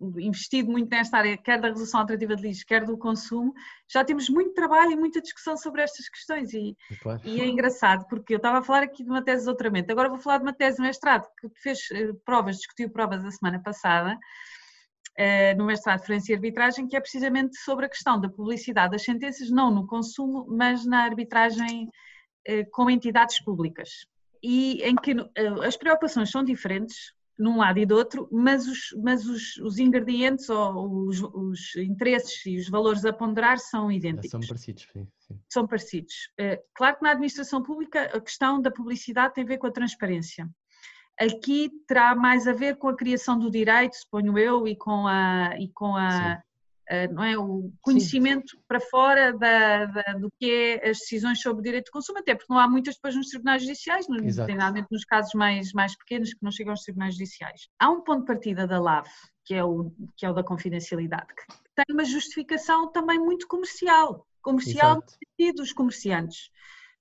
investido 0.00 0.70
muito 0.70 0.90
nesta 0.90 1.18
área, 1.18 1.36
quer 1.36 1.60
da 1.60 1.68
resolução 1.68 2.00
alternativa 2.00 2.36
de 2.36 2.42
lixo, 2.42 2.66
quer 2.66 2.84
do 2.84 2.98
consumo, 2.98 3.54
já 3.88 4.04
temos 4.04 4.28
muito 4.28 4.52
trabalho 4.52 4.92
e 4.92 4.96
muita 4.96 5.22
discussão 5.22 5.56
sobre 5.56 5.82
estas 5.82 6.08
questões 6.08 6.52
e, 6.52 6.76
claro. 7.00 7.20
e 7.24 7.40
é 7.40 7.46
engraçado 7.46 8.06
porque 8.08 8.34
eu 8.34 8.36
estava 8.36 8.58
a 8.58 8.62
falar 8.62 8.82
aqui 8.82 9.02
de 9.02 9.10
uma 9.10 9.24
tese 9.24 9.40
de 9.40 9.46
doutoramento, 9.46 9.90
agora 9.90 10.08
vou 10.08 10.18
falar 10.18 10.38
de 10.38 10.44
uma 10.44 10.52
tese 10.52 10.76
de 10.76 10.82
mestrado 10.82 11.26
que 11.40 11.48
fez 11.62 11.78
eh, 11.92 12.12
provas, 12.24 12.56
discutiu 12.56 12.90
provas 12.90 13.24
a 13.24 13.30
semana 13.30 13.62
passada 13.62 14.18
eh, 15.16 15.54
no 15.54 15.64
mestrado 15.64 16.00
de 16.00 16.06
Forense 16.06 16.30
e 16.30 16.34
Arbitragem, 16.34 16.86
que 16.86 16.96
é 16.96 17.00
precisamente 17.00 17.56
sobre 17.56 17.86
a 17.86 17.88
questão 17.88 18.20
da 18.20 18.28
publicidade 18.28 18.92
das 18.92 19.02
sentenças, 19.02 19.50
não 19.50 19.70
no 19.70 19.86
consumo, 19.86 20.46
mas 20.50 20.84
na 20.84 21.04
arbitragem 21.04 21.88
com 22.70 22.90
entidades 22.90 23.40
públicas. 23.40 24.06
E 24.42 24.82
em 24.82 24.94
que 24.94 25.14
as 25.64 25.76
preocupações 25.76 26.30
são 26.30 26.44
diferentes, 26.44 27.14
num 27.38 27.58
lado 27.58 27.78
e 27.78 27.86
do 27.86 27.94
outro, 27.94 28.28
mas 28.32 28.66
os, 28.66 28.94
mas 29.02 29.26
os, 29.26 29.56
os 29.58 29.78
ingredientes 29.78 30.48
ou 30.48 31.06
os, 31.06 31.20
os, 31.22 31.76
interesses 31.76 32.44
e 32.46 32.56
os 32.56 32.68
valores 32.68 33.04
a 33.04 33.12
ponderar 33.12 33.58
são 33.58 33.92
idênticos. 33.92 34.30
São 34.30 34.40
parecidos, 34.40 34.88
sim. 34.92 35.06
sim. 35.18 35.40
São 35.48 35.66
parecidos. 35.66 36.14
Eh, 36.38 36.62
claro 36.74 36.96
que 36.96 37.02
na 37.02 37.10
administração 37.10 37.62
pública 37.62 38.04
a 38.04 38.20
questão 38.20 38.60
da 38.60 38.70
publicidade 38.70 39.34
tem 39.34 39.44
a 39.44 39.46
ver 39.46 39.58
com 39.58 39.66
a 39.66 39.72
transparência. 39.72 40.48
Aqui 41.18 41.70
terá 41.86 42.14
mais 42.14 42.46
a 42.46 42.52
ver 42.52 42.76
com 42.76 42.88
a 42.88 42.96
criação 42.96 43.38
do 43.38 43.50
direito, 43.50 43.96
suponho 43.96 44.38
eu, 44.38 44.66
e 44.66 44.76
com 44.76 45.06
a, 45.06 45.54
e 45.58 45.68
com 45.68 45.94
a, 45.94 46.32
eh, 46.32 46.42
não 47.12 47.24
é? 47.24 47.36
o 47.36 47.72
conhecimento 47.80 48.52
Sim. 48.52 48.62
para 48.68 48.80
fora 48.80 49.36
da, 49.36 49.86
da, 49.86 50.02
do 50.14 50.30
que 50.38 50.50
é 50.50 50.90
as 50.90 50.98
decisões 50.98 51.40
sobre 51.40 51.60
o 51.60 51.62
direito 51.62 51.86
de 51.86 51.90
consumo, 51.90 52.18
até 52.18 52.34
porque 52.34 52.52
não 52.52 52.60
há 52.60 52.68
muitas 52.68 52.94
depois 52.94 53.16
nos 53.16 53.28
tribunais 53.28 53.62
judiciais, 53.62 54.06
nomeadamente 54.08 54.88
nos 54.90 55.04
casos 55.04 55.32
mais, 55.34 55.72
mais 55.72 55.96
pequenos 55.96 56.32
que 56.32 56.42
não 56.42 56.50
chegam 56.50 56.72
aos 56.72 56.82
tribunais 56.82 57.14
judiciais. 57.14 57.68
Há 57.78 57.90
um 57.90 58.02
ponto 58.02 58.20
de 58.20 58.26
partida 58.26 58.66
da 58.66 58.80
LAV, 58.80 59.08
que 59.44 59.54
é 59.54 59.64
o, 59.64 59.92
que 60.16 60.24
é 60.24 60.30
o 60.30 60.34
da 60.34 60.44
confidencialidade, 60.44 61.26
que 61.34 61.44
tem 61.74 61.94
uma 61.94 62.04
justificação 62.04 62.90
também 62.92 63.18
muito 63.18 63.48
comercial, 63.48 64.26
comercial 64.40 64.92
Exato. 64.92 65.06
no 65.06 65.28
sentido 65.28 65.56
dos 65.56 65.72
comerciantes. 65.72 66.50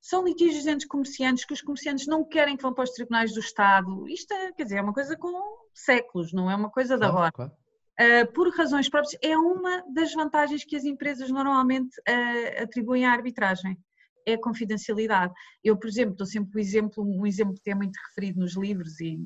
São 0.02 0.24
litígios 0.24 0.68
entre 0.68 0.88
comerciantes 0.88 1.46
que 1.46 1.54
os 1.54 1.62
comerciantes 1.62 2.06
não 2.06 2.24
querem 2.24 2.56
que 2.56 2.62
vão 2.62 2.74
para 2.74 2.84
os 2.84 2.92
tribunais 2.92 3.34
do 3.34 3.40
Estado. 3.40 4.08
Isto 4.08 4.34
é, 4.34 4.52
quer 4.52 4.64
dizer, 4.64 4.78
é 4.78 4.82
uma 4.82 4.94
coisa 4.94 5.18
com 5.18 5.34
séculos, 5.74 6.32
não 6.32 6.50
é 6.50 6.56
uma 6.56 6.70
coisa 6.70 6.96
claro, 6.96 7.12
de 7.12 7.18
agora. 7.18 7.32
Claro 7.32 7.65
uh, 8.00 8.32
por 8.34 8.50
razões 8.56 8.90
próprias, 8.90 9.18
é 9.22 9.38
uma 9.38 9.84
das 9.94 10.14
vantagens 10.14 10.64
que 10.64 10.76
as 10.76 10.84
empresas 10.84 11.30
normalmente 11.30 11.98
uh, 12.08 12.64
atribuem 12.64 13.06
à 13.06 13.12
arbitragem, 13.12 13.78
é 14.26 14.34
a 14.34 14.42
confidencialidade. 14.42 15.34
Eu, 15.64 15.78
por 15.78 15.88
exemplo, 15.88 16.16
dou 16.16 16.26
sempre 16.26 16.58
um 16.58 16.62
exemplo, 16.62 17.04
um 17.04 17.26
exemplo 17.26 17.56
que 17.64 17.70
é 17.70 17.76
muito 17.76 17.98
referido 18.08 18.40
nos 18.40 18.56
livros 18.56 19.00
e, 19.00 19.20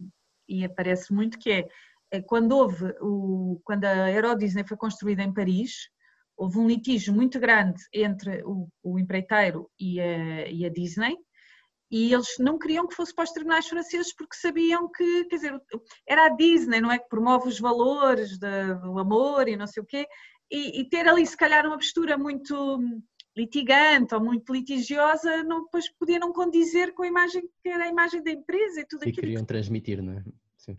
e 0.47 0.65
aparece 0.65 1.13
muito, 1.13 1.39
que 1.39 1.51
é, 1.51 1.67
é 2.11 2.21
quando 2.21 2.51
houve 2.51 2.93
o, 3.01 3.61
quando 3.63 3.85
a 3.85 4.11
Euro 4.11 4.35
Disney 4.35 4.65
foi 4.67 4.77
construída 4.77 5.23
em 5.23 5.33
Paris, 5.33 5.89
houve 6.35 6.57
um 6.57 6.67
litígio 6.67 7.13
muito 7.13 7.39
grande 7.39 7.81
entre 7.93 8.43
o, 8.43 8.67
o 8.83 8.99
empreiteiro 8.99 9.69
e 9.79 9.99
a, 9.99 10.49
e 10.49 10.65
a 10.65 10.69
Disney, 10.69 11.17
e 11.91 12.13
eles 12.13 12.27
não 12.39 12.59
queriam 12.59 12.87
que 12.87 12.95
fosse 12.95 13.13
para 13.13 13.23
os 13.23 13.31
tribunais 13.31 13.67
franceses 13.67 14.13
porque 14.13 14.35
sabiam 14.35 14.89
que, 14.89 15.25
quer 15.25 15.35
dizer, 15.35 15.61
era 16.07 16.25
a 16.25 16.29
Disney, 16.29 16.81
não 16.81 16.91
é? 16.91 16.99
Que 16.99 17.09
promove 17.09 17.47
os 17.47 17.59
valores 17.59 18.37
do 18.37 18.99
amor 18.99 19.47
e 19.47 19.55
não 19.55 19.65
sei 19.65 19.81
o 19.81 19.85
quê, 19.85 20.07
e, 20.51 20.81
e, 20.81 20.89
ter 20.89 21.07
ali 21.07 21.25
se 21.25 21.37
calhar 21.37 21.65
uma 21.65 21.77
postura 21.77 22.17
muito 22.17 22.79
litigante 23.37 24.15
ou 24.15 24.21
muito 24.21 24.51
litigiosa, 24.51 25.43
não, 25.43 25.63
depois 25.63 25.89
podia 25.97 26.19
não 26.19 26.33
condizer 26.33 26.93
com 26.93 27.03
a 27.03 27.07
imagem 27.07 27.43
que 27.61 27.69
era 27.69 27.85
a 27.85 27.87
imagem 27.87 28.23
da 28.23 28.31
empresa 28.31 28.81
e 28.81 28.85
tudo 28.85 29.01
aquilo. 29.01 29.17
E 29.17 29.21
queriam 29.21 29.45
transmitir, 29.45 30.01
não 30.01 30.13
é? 30.13 30.23
Sim. 30.57 30.75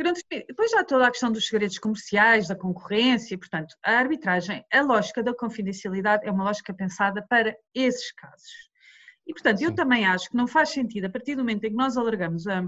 Depois 0.47 0.75
há 0.75 0.85
toda 0.85 1.07
a 1.07 1.11
questão 1.11 1.33
dos 1.33 1.47
segredos 1.47 1.79
comerciais, 1.79 2.49
da 2.49 2.55
concorrência, 2.55 3.39
portanto, 3.39 3.75
a 3.83 3.93
arbitragem, 3.93 4.65
a 4.71 4.83
lógica 4.83 5.23
da 5.23 5.35
confidencialidade 5.35 6.27
é 6.27 6.31
uma 6.31 6.45
lógica 6.45 6.75
pensada 6.75 7.25
para 7.29 7.57
esses 7.75 8.13
casos. 8.13 8.70
E, 9.31 9.33
portanto, 9.33 9.59
Sim. 9.59 9.67
eu 9.67 9.73
também 9.73 10.05
acho 10.05 10.29
que 10.29 10.37
não 10.37 10.49
faz 10.49 10.71
sentido, 10.71 11.05
a 11.05 11.09
partir 11.09 11.37
do 11.37 11.43
momento 11.43 11.63
em 11.63 11.71
que 11.71 11.77
nós 11.77 11.97
alargamos 11.97 12.49
a, 12.49 12.65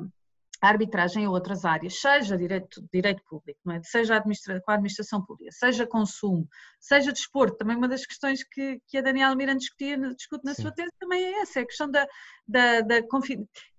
a 0.61 0.69
arbitragem 0.69 1.25
a 1.25 1.29
outras 1.29 1.65
áreas, 1.65 2.01
seja 2.01 2.39
direito, 2.39 2.89
direito 2.93 3.21
público, 3.25 3.59
não 3.65 3.75
é? 3.75 3.83
seja 3.83 4.15
administra, 4.15 4.61
com 4.61 4.71
a 4.71 4.75
administração 4.75 5.27
pública, 5.27 5.51
seja 5.51 5.85
consumo, 5.89 6.49
seja 6.79 7.11
desporto, 7.11 7.57
também 7.57 7.77
uma 7.77 7.89
das 7.89 8.07
questões 8.07 8.45
que, 8.45 8.81
que 8.87 8.97
a 8.97 9.03
Daniela 9.03 9.35
Miranda 9.35 9.59
discutia, 9.59 9.99
discute 10.15 10.45
na 10.45 10.55
Sim. 10.55 10.63
sua 10.63 10.71
tese 10.71 10.93
também 11.01 11.25
é 11.25 11.41
essa, 11.41 11.59
é 11.59 11.63
a 11.65 11.67
questão 11.67 11.91
da, 11.91 12.07
da, 12.47 12.81
da 12.83 13.01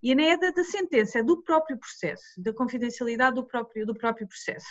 e 0.02 0.14
nem 0.14 0.32
é 0.32 0.38
da, 0.38 0.52
da, 0.52 0.64
sentença, 0.66 1.20
é 1.20 1.24
do 1.24 1.42
próprio 1.42 1.80
processo, 1.80 2.26
da 2.38 2.54
confidencialidade 2.54 3.36
do 3.36 3.46
próprio, 3.46 3.86
do 3.86 3.96
próprio 3.96 4.28
processo. 4.28 4.68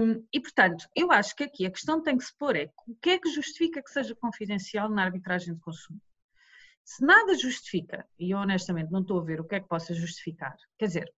Um, 0.00 0.26
e, 0.32 0.40
portanto, 0.40 0.86
eu 0.96 1.12
acho 1.12 1.36
que 1.36 1.44
aqui 1.44 1.66
a 1.66 1.70
questão 1.70 2.02
tem 2.02 2.16
que 2.16 2.24
se 2.24 2.34
pôr 2.38 2.56
é 2.56 2.70
o 2.88 2.94
que 2.96 3.10
é 3.10 3.18
que 3.18 3.28
justifica 3.28 3.82
que 3.82 3.90
seja 3.90 4.14
confidencial 4.14 4.88
na 4.88 5.04
arbitragem 5.04 5.54
de 5.54 5.60
consumo? 5.60 6.00
Se 6.84 7.04
nada 7.04 7.34
justifica, 7.36 8.04
e 8.18 8.32
eu 8.32 8.38
honestamente 8.38 8.90
não 8.90 9.00
estou 9.00 9.20
a 9.20 9.24
ver 9.24 9.40
o 9.40 9.44
que 9.44 9.54
é 9.54 9.60
que 9.60 9.68
possa 9.68 9.94
justificar, 9.94 10.54
quer 10.78 10.86
dizer, 10.86 11.12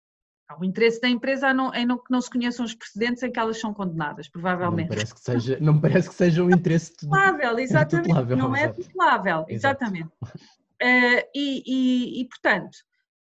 há 0.48 0.58
o 0.60 0.64
interesse 0.64 1.00
da 1.00 1.08
empresa 1.08 1.50
em 1.50 1.54
não, 1.54 1.74
em 1.74 1.86
não, 1.86 1.98
que 1.98 2.10
não 2.10 2.20
se 2.20 2.30
conheçam 2.30 2.64
os 2.64 2.74
precedentes 2.74 3.22
em 3.22 3.32
que 3.32 3.38
elas 3.38 3.58
são 3.58 3.72
condenadas, 3.72 4.28
provavelmente. 4.28 4.88
Não 4.88 4.96
parece 4.96 5.14
que 5.14 5.20
seja, 5.20 5.58
não 5.60 5.80
parece 5.80 6.08
que 6.08 6.14
seja 6.14 6.44
um 6.44 6.50
interesse 6.50 6.94
tutelável, 6.96 7.58
exatamente, 7.58 8.08
tutelável, 8.08 8.36
não 8.36 8.54
é 8.54 8.68
tutelável, 8.68 9.44
exatamente. 9.48 10.10
Uh, 10.82 11.24
e, 11.34 11.62
e, 11.66 12.20
e, 12.20 12.28
portanto, 12.28 12.74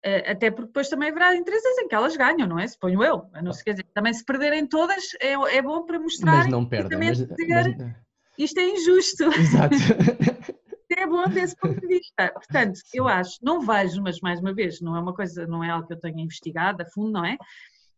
uh, 0.07 0.31
até 0.31 0.51
porque 0.51 0.69
depois 0.69 0.89
também 0.89 1.11
haverá 1.11 1.37
interesses 1.37 1.79
em 1.79 1.89
que 1.89 1.95
elas 1.95 2.17
ganham, 2.17 2.49
não 2.49 2.59
é? 2.59 2.67
Suponho 2.67 3.03
eu. 3.03 3.27
Não 3.43 3.53
se 3.53 3.63
quer 3.63 3.73
dizer, 3.73 3.87
também 3.93 4.15
se 4.15 4.25
perderem 4.25 4.67
todas 4.67 5.05
é, 5.21 5.33
é 5.33 5.61
bom 5.61 5.85
para 5.85 6.01
mostrar. 6.01 6.39
Mas 6.39 6.47
não 6.47 6.65
perdem. 6.65 6.99
Mas, 6.99 7.21
mas... 7.21 7.95
Isto 8.39 8.61
é 8.61 8.69
injusto. 8.71 9.25
Exato. 9.25 9.77
é 11.01 11.07
bom 11.07 11.29
desse 11.29 11.57
ponto 11.57 11.81
de 11.81 11.87
vista. 11.87 12.31
Portanto, 12.33 12.81
eu 12.93 13.09
acho, 13.09 13.39
não 13.43 13.61
vejo, 13.61 14.03
mas 14.03 14.21
mais 14.21 14.41
uma 14.41 14.55
vez, 14.55 14.81
não 14.81 14.97
é 14.97 15.01
uma 15.01 15.15
coisa, 15.15 15.47
não 15.47 15.65
é 15.65 15.71
algo 15.71 15.87
que 15.87 15.95
eu 15.95 16.01
tenha 16.01 16.23
investigado 16.23 16.83
a 16.83 16.87
fundo, 16.87 17.13
não 17.13 17.25
é? 17.25 17.37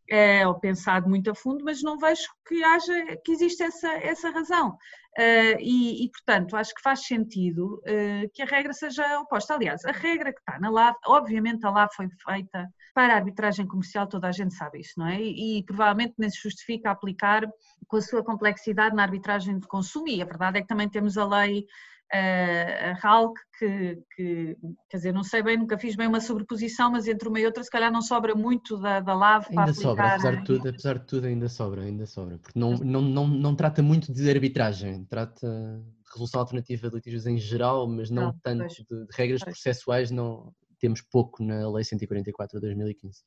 é 0.08 0.46
ou 0.46 0.54
pensado 0.54 1.08
muito 1.08 1.30
a 1.30 1.34
fundo, 1.34 1.64
mas 1.64 1.82
não 1.82 1.98
vejo 1.98 2.28
que 2.46 2.62
haja, 2.62 3.16
que 3.24 3.32
existe 3.32 3.62
essa, 3.62 3.88
essa 3.94 4.30
razão. 4.30 4.76
Uh, 5.18 5.60
e, 5.60 6.04
e, 6.04 6.10
portanto, 6.10 6.56
acho 6.56 6.74
que 6.74 6.80
faz 6.80 7.06
sentido 7.06 7.82
uh, 7.86 8.30
que 8.32 8.42
a 8.42 8.46
regra 8.46 8.72
seja 8.72 9.20
oposta. 9.20 9.54
Aliás, 9.54 9.84
a 9.84 9.92
regra 9.92 10.32
que 10.32 10.40
está 10.40 10.58
na 10.58 10.70
LAV, 10.70 10.96
obviamente 11.06 11.66
a 11.66 11.70
LAV 11.70 11.90
foi 11.94 12.08
feita 12.24 12.68
para 12.94 13.14
a 13.14 13.16
arbitragem 13.16 13.66
comercial, 13.66 14.06
toda 14.06 14.28
a 14.28 14.32
gente 14.32 14.54
sabe 14.54 14.80
isso, 14.80 14.94
não 14.96 15.06
é? 15.06 15.20
E, 15.20 15.58
e 15.58 15.64
provavelmente 15.64 16.14
nem 16.18 16.30
se 16.30 16.40
justifica 16.42 16.90
aplicar 16.90 17.46
com 17.86 17.96
a 17.96 18.02
sua 18.02 18.24
complexidade 18.24 18.96
na 18.96 19.02
arbitragem 19.02 19.58
de 19.58 19.66
consumo, 19.66 20.08
e 20.08 20.22
a 20.22 20.26
verdade 20.26 20.58
é 20.58 20.62
que 20.62 20.68
também 20.68 20.88
temos 20.88 21.18
a 21.18 21.26
lei 21.26 21.66
a 22.12 22.92
RALC, 22.94 23.34
que, 23.58 24.02
que, 24.14 24.56
quer 24.88 24.96
dizer, 24.98 25.12
não 25.12 25.22
sei 25.22 25.42
bem, 25.42 25.56
nunca 25.56 25.78
fiz 25.78 25.96
bem 25.96 26.06
uma 26.06 26.20
sobreposição, 26.20 26.90
mas 26.90 27.06
entre 27.06 27.28
uma 27.28 27.40
e 27.40 27.46
outra 27.46 27.64
se 27.64 27.70
calhar 27.70 27.90
não 27.90 28.02
sobra 28.02 28.34
muito 28.34 28.76
da, 28.78 29.00
da 29.00 29.14
LAV 29.14 29.46
ainda 29.48 29.54
para 29.54 29.70
aplicar. 29.70 29.74
sobra, 29.74 30.06
apesar 30.08 30.36
de, 30.36 30.44
tudo, 30.44 30.68
apesar 30.68 30.98
de 30.98 31.06
tudo 31.06 31.26
ainda 31.26 31.48
sobra, 31.48 31.82
ainda 31.82 32.06
sobra, 32.06 32.38
porque 32.38 32.58
não, 32.58 32.72
não, 32.72 33.00
não, 33.00 33.26
não 33.26 33.54
trata 33.54 33.82
muito 33.82 34.12
de 34.12 34.30
arbitragem, 34.30 35.04
trata 35.06 35.46
de 35.46 36.10
resolução 36.12 36.40
alternativa 36.40 36.88
de 36.88 36.94
litígios 36.94 37.26
em 37.26 37.38
geral, 37.38 37.88
mas 37.88 38.10
não, 38.10 38.24
não 38.24 38.38
tanto 38.42 38.68
de, 38.68 38.84
de, 38.84 39.06
regras 39.12 39.42
pois. 39.42 39.62
processuais, 39.62 40.10
não, 40.10 40.52
temos 40.78 41.00
pouco 41.00 41.42
na 41.42 41.68
Lei 41.70 41.84
144 41.84 42.58
de 42.58 42.66
2015. 42.66 43.22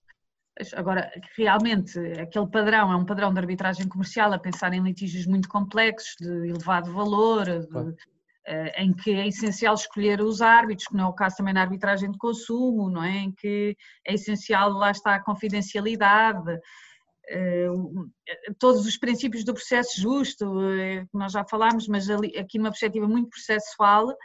Agora, 0.73 1.11
realmente, 1.35 1.99
aquele 1.99 2.47
padrão 2.47 2.89
é 2.91 2.95
um 2.95 3.05
padrão 3.05 3.33
de 3.33 3.39
arbitragem 3.39 3.89
comercial 3.89 4.31
a 4.31 4.39
pensar 4.39 4.73
em 4.73 4.81
litígios 4.81 5.25
muito 5.25 5.49
complexos, 5.49 6.15
de 6.17 6.49
elevado 6.49 6.93
valor, 6.93 7.43
de, 7.43 7.77
eh, 7.77 7.95
em 8.77 8.93
que 8.93 9.11
é 9.11 9.27
essencial 9.27 9.73
escolher 9.73 10.21
os 10.21 10.41
árbitros, 10.41 10.87
que 10.87 10.95
não 10.95 11.05
é 11.05 11.07
o 11.07 11.13
caso 11.13 11.37
também 11.37 11.53
na 11.53 11.61
arbitragem 11.61 12.11
de 12.11 12.17
consumo, 12.17 12.89
não 12.89 13.03
é? 13.03 13.17
Em 13.17 13.31
que 13.31 13.75
é 14.05 14.13
essencial, 14.13 14.71
lá 14.71 14.91
está 14.91 15.15
a 15.15 15.23
confidencialidade, 15.23 16.59
eh, 17.27 17.67
todos 18.59 18.85
os 18.85 18.97
princípios 18.97 19.43
do 19.43 19.53
processo 19.53 19.99
justo, 19.99 20.45
eh, 20.61 21.05
que 21.05 21.17
nós 21.17 21.31
já 21.31 21.43
falámos, 21.43 21.87
mas 21.87 22.07
aqui 22.09 22.57
numa 22.57 22.69
perspectiva 22.69 23.07
muito 23.07 23.29
processual, 23.29 24.15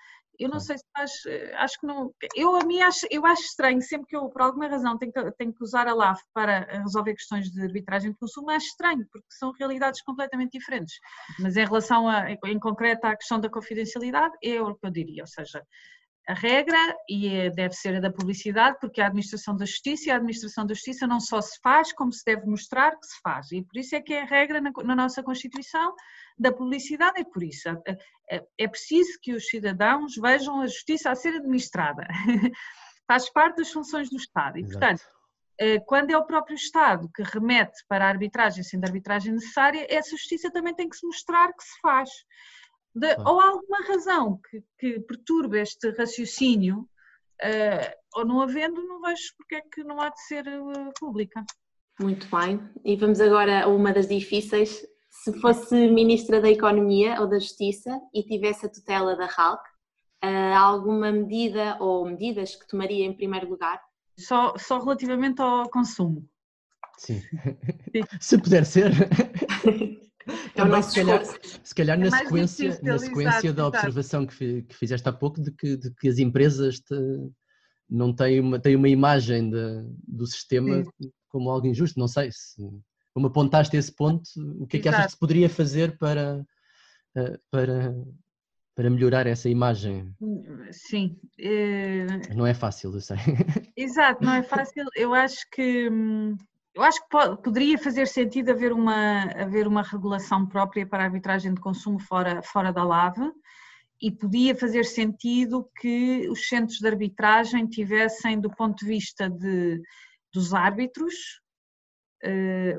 eu 0.41 0.49
não 0.49 0.59
sei 0.59 0.79
se 0.79 0.85
faz, 0.97 1.13
eh, 1.27 1.55
acho 1.57 1.79
que 1.79 1.87
não, 1.87 2.13
eu 2.35 2.57
a 2.57 2.65
mim 2.65 2.81
acho, 2.81 3.07
eu 3.11 3.27
acho 3.27 3.43
estranho, 3.43 3.81
sempre 3.83 4.07
que 4.09 4.17
eu 4.17 4.29
por 4.31 4.43
alguma 4.43 4.69
razão 4.69 4.97
tenho 4.97 5.13
que, 5.13 5.33
tenho 5.33 5.53
que 5.53 5.63
usar 5.63 5.87
a 5.87 5.95
LAF 5.95 6.23
para 6.33 6.61
resolver 6.83 7.15
questões 7.15 7.51
de 7.51 7.63
arbitragem 7.63 8.11
de 8.11 8.19
consumo, 8.19 8.51
acho 8.51 8.67
estranho, 8.67 9.07
porque 9.13 9.27
são 9.31 9.53
realidades 9.53 10.03
completamente 10.03 10.59
diferentes. 10.59 10.95
Mas 11.39 11.57
em 11.57 11.65
relação 11.65 12.09
a, 12.09 12.31
em 12.31 12.59
concreto 12.59 13.07
à 13.07 13.17
questão 13.17 13.39
da 13.39 13.51
confidencialidade, 13.51 14.35
é 14.43 14.61
o 14.61 14.75
que 14.75 14.87
eu 14.87 14.91
diria, 14.91 15.23
ou 15.23 15.27
seja, 15.27 15.63
a 16.29 16.35
regra 16.35 16.79
e 17.09 17.29
é, 17.29 17.51
deve 17.51 17.75
ser 17.75 17.97
a 17.97 18.01
da 18.01 18.13
publicidade, 18.13 18.79
porque 18.81 19.01
a 19.01 19.07
administração 19.07 19.57
da 19.57 19.65
justiça 19.65 20.09
e 20.09 20.13
a 20.13 20.17
administração 20.17 20.65
da 20.65 20.75
justiça 20.75 21.07
não 21.07 21.19
só 21.19 21.41
se 21.41 21.59
faz, 21.61 21.93
como 21.93 22.13
se 22.13 22.25
deve 22.25 22.47
mostrar 22.47 22.93
que 22.93 23.07
se 23.07 23.21
faz. 23.21 23.51
E 23.53 23.63
por 23.63 23.77
isso 23.79 23.97
é 23.97 24.01
que 24.01 24.15
é 24.15 24.23
a 24.23 24.27
regra 24.27 24.61
na, 24.61 24.71
na 24.85 24.95
nossa 24.95 25.23
Constituição 25.23 25.95
da 26.41 26.53
publicidade, 26.53 27.21
é 27.21 27.25
por 27.25 27.43
isso. 27.43 27.69
É, 27.69 27.99
é, 28.31 28.47
é 28.59 28.69
preciso 28.69 29.19
que 29.21 29.33
os 29.33 29.47
cidadãos 29.47 30.15
vejam 30.17 30.61
a 30.61 30.67
justiça 30.67 31.11
a 31.11 31.15
ser 31.15 31.37
administrada. 31.37 32.07
faz 33.07 33.29
parte 33.29 33.57
das 33.57 33.73
funções 33.73 34.09
do 34.09 34.17
Estado. 34.17 34.59
E, 34.59 34.63
portanto, 34.65 35.03
eh, 35.59 35.81
quando 35.81 36.11
é 36.11 36.17
o 36.17 36.25
próprio 36.25 36.55
Estado 36.55 37.11
que 37.13 37.25
remete 37.25 37.85
para 37.89 38.05
a 38.05 38.09
arbitragem, 38.09 38.63
sendo 38.63 38.85
a 38.85 38.87
arbitragem 38.87 39.33
necessária, 39.33 39.85
essa 39.91 40.11
justiça 40.11 40.49
também 40.51 40.73
tem 40.75 40.89
que 40.89 40.97
se 40.97 41.05
mostrar 41.05 41.53
que 41.53 41.65
se 41.65 41.81
faz. 41.83 42.09
De, 42.95 43.13
ou 43.27 43.41
há 43.41 43.49
alguma 43.49 43.85
razão 43.85 44.41
que, 44.49 44.63
que 44.79 45.01
perturbe 45.01 45.61
este 45.61 45.91
raciocínio, 45.91 46.89
uh, 47.43 47.97
ou 48.15 48.25
não 48.25 48.41
havendo, 48.41 48.81
não 48.81 49.01
vejo 49.01 49.35
porque 49.37 49.57
é 49.57 49.61
que 49.61 49.83
não 49.83 50.01
há 50.01 50.09
de 50.09 50.21
ser 50.23 50.47
uh, 50.47 50.93
pública. 50.99 51.45
Muito 52.01 52.29
bem. 52.29 52.61
E 52.85 52.97
vamos 52.97 53.21
agora 53.21 53.65
a 53.65 53.69
uma 53.69 53.93
das 53.93 54.07
difíceis. 54.07 54.87
Se 55.11 55.33
fosse 55.41 55.89
Ministra 55.89 56.41
da 56.41 56.49
Economia 56.49 57.21
ou 57.21 57.29
da 57.29 57.39
Justiça 57.39 58.01
e 58.15 58.23
tivesse 58.23 58.65
a 58.65 58.69
tutela 58.69 59.17
da 59.17 59.27
RALC, 59.27 59.61
uh, 60.25 60.57
alguma 60.57 61.11
medida 61.11 61.77
ou 61.81 62.07
medidas 62.07 62.55
que 62.55 62.67
tomaria 62.67 63.05
em 63.05 63.13
primeiro 63.15 63.49
lugar? 63.49 63.81
Só, 64.17 64.57
só 64.57 64.79
relativamente 64.79 65.43
ao 65.43 65.69
consumo. 65.69 66.27
Sim. 66.99 67.21
Sim. 67.21 68.03
Se 68.21 68.39
puder 68.39 68.65
ser. 68.65 68.93
É 70.27 70.49
Também, 70.51 70.83
se 70.83 70.95
calhar, 70.95 71.25
se 71.65 71.75
calhar 71.75 71.99
é 71.99 72.05
na 72.05 72.19
sequência, 72.19 72.81
na 72.83 72.99
sequência 72.99 73.53
da 73.55 73.67
observação 73.67 74.27
que, 74.27 74.63
que 74.63 74.77
fizeste 74.77 75.09
há 75.09 75.13
pouco 75.13 75.41
de 75.41 75.51
que, 75.51 75.77
de 75.79 75.91
que 75.95 76.09
as 76.09 76.19
empresas 76.19 76.79
te, 76.79 76.95
não 77.89 78.15
têm 78.15 78.39
uma, 78.39 78.61
têm 78.61 78.77
uma 78.77 78.89
imagem 78.89 79.51
de, 79.51 79.83
do 80.07 80.27
sistema 80.27 80.85
Sim. 80.85 81.11
como 81.31 81.51
algo 81.51 81.67
injusto, 81.67 81.99
não 81.99 82.07
sei 82.07 82.31
se 82.31 82.63
como 83.15 83.27
apontaste 83.27 83.77
esse 83.77 83.93
ponto, 83.95 84.23
o 84.59 84.67
que 84.67 84.77
é 84.77 84.81
que 84.81 84.89
Exato. 84.89 85.01
achas 85.01 85.07
que 85.07 85.17
se 85.17 85.21
poderia 85.21 85.49
fazer 85.49 85.99
para, 85.99 86.45
eh, 87.17 87.39
para, 87.51 87.95
para 88.75 88.91
melhorar 88.91 89.27
essa 89.27 89.49
imagem? 89.49 90.15
Sim. 90.71 91.19
É... 91.39 92.07
Não 92.35 92.47
é 92.47 92.55
fácil, 92.55 92.95
eu 92.95 93.01
sei. 93.01 93.17
Exato, 93.77 94.25
não 94.25 94.35
é 94.35 94.43
fácil. 94.43 94.87
Eu 94.95 95.15
acho 95.15 95.39
que 95.51 95.89
hum, 95.91 96.37
eu 96.75 96.83
acho 96.83 97.01
que 97.03 97.09
pode, 97.09 97.43
poderia 97.43 97.77
fazer 97.79 98.07
sentido 98.07 98.51
haver 98.51 98.73
uma, 98.73 99.25
haver 99.33 99.67
uma 99.67 99.83
regulação 99.83 100.47
própria 100.47 100.87
para 100.87 101.03
a 101.03 101.07
arbitragem 101.07 101.53
de 101.53 101.61
consumo 101.61 101.99
fora, 101.99 102.43
fora 102.43 102.73
da 102.73 102.85
LAVE 102.85 103.31
e 104.01 104.11
podia 104.11 104.55
fazer 104.55 104.85
sentido 104.85 105.69
que 105.79 106.29
os 106.31 106.49
centros 106.49 106.79
de 106.79 106.87
arbitragem 106.87 107.67
tivessem, 107.67 108.41
do 108.41 108.51
ponto 108.51 108.79
de 108.79 108.87
vista 108.87 109.29
de, 109.29 109.81
dos 110.33 110.55
árbitros, 110.55 111.15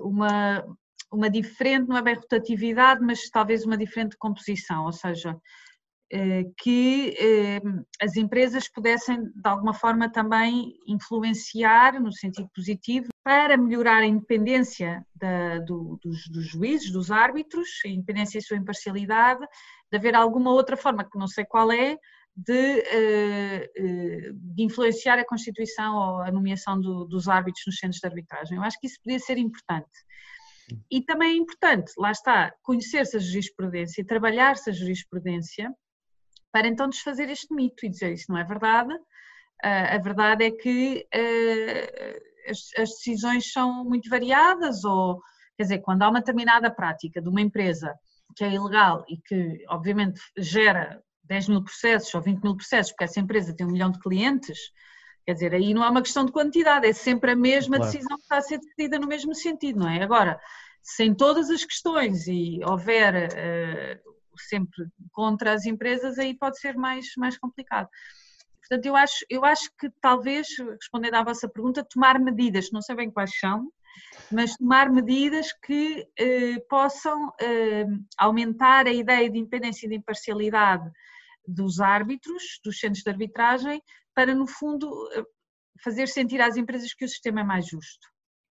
uma, 0.01 0.63
uma 1.11 1.29
diferente, 1.29 1.87
não 1.87 1.97
é 1.97 2.01
bem 2.01 2.15
rotatividade, 2.15 3.01
mas 3.01 3.29
talvez 3.29 3.65
uma 3.65 3.77
diferente 3.77 4.17
composição, 4.17 4.85
ou 4.85 4.93
seja, 4.93 5.37
eh, 6.13 6.43
que 6.57 7.15
eh, 7.17 7.61
as 8.01 8.17
empresas 8.17 8.67
pudessem 8.69 9.23
de 9.23 9.47
alguma 9.49 9.73
forma 9.73 10.11
também 10.11 10.73
influenciar 10.85 12.01
no 12.01 12.11
sentido 12.11 12.49
positivo 12.53 13.07
para 13.23 13.55
melhorar 13.55 13.99
a 13.99 14.05
independência 14.05 15.05
da, 15.15 15.59
do, 15.59 15.97
dos, 16.03 16.27
dos, 16.27 16.47
juízes, 16.47 16.91
dos 16.91 17.11
árbitros, 17.11 17.69
a 17.85 17.87
independência 17.87 18.39
e 18.39 18.41
sua 18.41 18.57
imparcialidade, 18.57 19.39
de 19.89 19.97
haver 19.97 20.13
alguma 20.13 20.51
outra 20.51 20.75
forma, 20.75 21.05
que 21.05 21.17
não 21.17 21.27
sei 21.27 21.45
qual 21.45 21.71
é, 21.71 21.97
de, 22.35 22.79
eh, 22.79 24.31
de 24.33 24.63
influenciar 24.63 25.19
a 25.19 25.25
constituição 25.25 25.95
ou 25.95 26.21
a 26.21 26.31
nomeação 26.31 26.79
do, 26.79 27.05
dos 27.05 27.27
árbitros 27.27 27.63
nos 27.67 27.77
centros 27.77 27.99
de 27.99 28.07
arbitragem. 28.07 28.57
Eu 28.57 28.63
acho 28.63 28.79
que 28.79 28.87
isso 28.87 28.99
podia 29.03 29.19
ser 29.19 29.37
importante. 29.37 29.89
E 30.89 31.01
também 31.01 31.33
é 31.33 31.37
importante, 31.37 31.91
lá 31.97 32.11
está, 32.11 32.53
conhecer-se 32.61 33.17
a 33.17 33.19
jurisprudência 33.19 34.01
e 34.01 34.05
trabalhar-se 34.05 34.69
a 34.69 34.73
jurisprudência 34.73 35.69
para 36.51 36.67
então 36.67 36.87
desfazer 36.87 37.29
este 37.29 37.53
mito 37.53 37.85
e 37.85 37.89
dizer 37.89 38.13
isso 38.13 38.31
não 38.31 38.37
é 38.37 38.43
verdade. 38.43 38.93
Uh, 38.93 39.95
a 39.95 39.97
verdade 39.97 40.45
é 40.45 40.51
que 40.51 41.05
as, 42.47 42.89
decisões 42.89 43.51
são 43.51 43.83
muito 43.83 44.09
variadas, 44.09 44.83
ou 44.83 45.21
quer 45.57 45.63
dizer, 45.63 45.79
quando 45.79 46.03
há 46.03 46.09
uma 46.09 46.19
determinada 46.19 46.71
prática 46.71 47.21
de 47.21 47.29
uma 47.29 47.41
empresa 47.41 47.93
que 48.35 48.43
é 48.43 48.53
ilegal 48.53 49.03
e 49.09 49.17
que 49.17 49.63
obviamente 49.69 50.21
gera 50.37 51.01
10 51.31 51.47
mil 51.47 51.63
processos 51.63 52.13
ou 52.13 52.21
20 52.21 52.43
mil 52.43 52.57
processos, 52.57 52.91
porque 52.91 53.05
essa 53.05 53.21
empresa 53.21 53.55
tem 53.55 53.65
um 53.65 53.71
milhão 53.71 53.89
de 53.89 53.99
clientes, 53.99 54.59
quer 55.25 55.33
dizer, 55.33 55.53
aí 55.53 55.73
não 55.73 55.81
há 55.81 55.89
uma 55.89 56.01
questão 56.01 56.25
de 56.25 56.31
quantidade, 56.31 56.85
é 56.85 56.91
sempre 56.91 57.31
a 57.31 57.35
mesma 57.37 57.77
claro. 57.77 57.89
decisão 57.89 58.17
que 58.17 58.23
está 58.23 58.37
a 58.37 58.41
ser 58.41 58.59
decidida 58.59 58.99
no 58.99 59.07
mesmo 59.07 59.33
sentido, 59.33 59.79
não 59.79 59.87
é? 59.87 60.03
Agora, 60.03 60.37
sem 60.81 61.15
todas 61.15 61.49
as 61.49 61.63
questões 61.63 62.27
e 62.27 62.59
houver 62.65 63.29
uh, 63.29 64.11
sempre 64.49 64.87
contra 65.13 65.53
as 65.53 65.65
empresas, 65.65 66.19
aí 66.19 66.37
pode 66.37 66.59
ser 66.59 66.75
mais, 66.75 67.05
mais 67.17 67.37
complicado. 67.37 67.87
Portanto, 68.59 68.85
eu 68.85 68.95
acho, 68.97 69.25
eu 69.29 69.45
acho 69.45 69.71
que 69.79 69.89
talvez, 70.01 70.47
respondendo 70.57 71.15
à 71.15 71.23
vossa 71.23 71.47
pergunta, 71.47 71.87
tomar 71.89 72.19
medidas, 72.19 72.71
não 72.73 72.81
sei 72.81 72.95
bem 72.95 73.09
quais 73.09 73.39
são, 73.39 73.71
mas 74.29 74.57
tomar 74.57 74.89
medidas 74.89 75.53
que 75.53 76.05
eh, 76.17 76.59
possam 76.69 77.33
eh, 77.39 77.85
aumentar 78.17 78.87
a 78.87 78.93
ideia 78.93 79.29
de 79.29 79.37
independência 79.37 79.85
e 79.85 79.89
de 79.89 79.95
imparcialidade 79.95 80.89
dos 81.47 81.79
árbitros, 81.79 82.59
dos 82.63 82.79
centros 82.79 83.03
de 83.03 83.09
arbitragem, 83.09 83.81
para, 84.13 84.33
no 84.35 84.47
fundo, 84.47 84.87
eh, 85.15 85.23
fazer 85.83 86.07
sentir 86.07 86.41
às 86.41 86.57
empresas 86.57 86.93
que 86.93 87.05
o 87.05 87.09
sistema 87.09 87.41
é 87.41 87.43
mais 87.43 87.67
justo. 87.67 88.07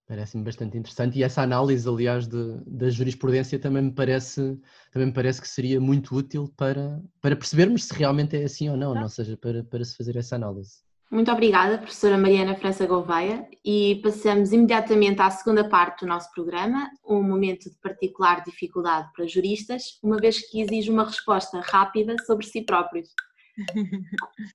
Parece-me 0.06 0.42
bastante 0.42 0.76
interessante 0.76 1.18
e 1.18 1.22
essa 1.22 1.40
análise, 1.42 1.88
aliás, 1.88 2.26
de, 2.26 2.64
da 2.66 2.90
jurisprudência 2.90 3.60
também 3.60 3.84
me 3.84 3.94
parece 3.94 4.58
também 4.90 5.06
me 5.06 5.14
parece 5.14 5.40
que 5.40 5.46
seria 5.46 5.80
muito 5.80 6.16
útil 6.16 6.52
para, 6.56 7.00
para 7.20 7.36
percebermos 7.36 7.84
se 7.84 7.94
realmente 7.94 8.36
é 8.36 8.42
assim 8.42 8.68
ou 8.68 8.76
não, 8.76 8.92
não 8.92 9.08
seja, 9.08 9.36
para, 9.36 9.62
para 9.62 9.84
se 9.84 9.96
fazer 9.96 10.16
essa 10.16 10.34
análise. 10.34 10.82
Muito 11.10 11.28
obrigada, 11.32 11.76
professora 11.76 12.16
Mariana 12.16 12.54
França 12.54 12.86
Gouveia, 12.86 13.44
e 13.64 14.00
passamos 14.00 14.52
imediatamente 14.52 15.20
à 15.20 15.28
segunda 15.28 15.68
parte 15.68 16.02
do 16.02 16.06
nosso 16.06 16.30
programa, 16.32 16.88
um 17.04 17.20
momento 17.20 17.68
de 17.68 17.76
particular 17.78 18.44
dificuldade 18.44 19.10
para 19.12 19.26
juristas, 19.26 19.98
uma 20.04 20.18
vez 20.18 20.38
que 20.48 20.60
exige 20.60 20.88
uma 20.88 21.04
resposta 21.04 21.60
rápida 21.60 22.14
sobre 22.24 22.46
si 22.46 22.62
próprios. 22.62 23.08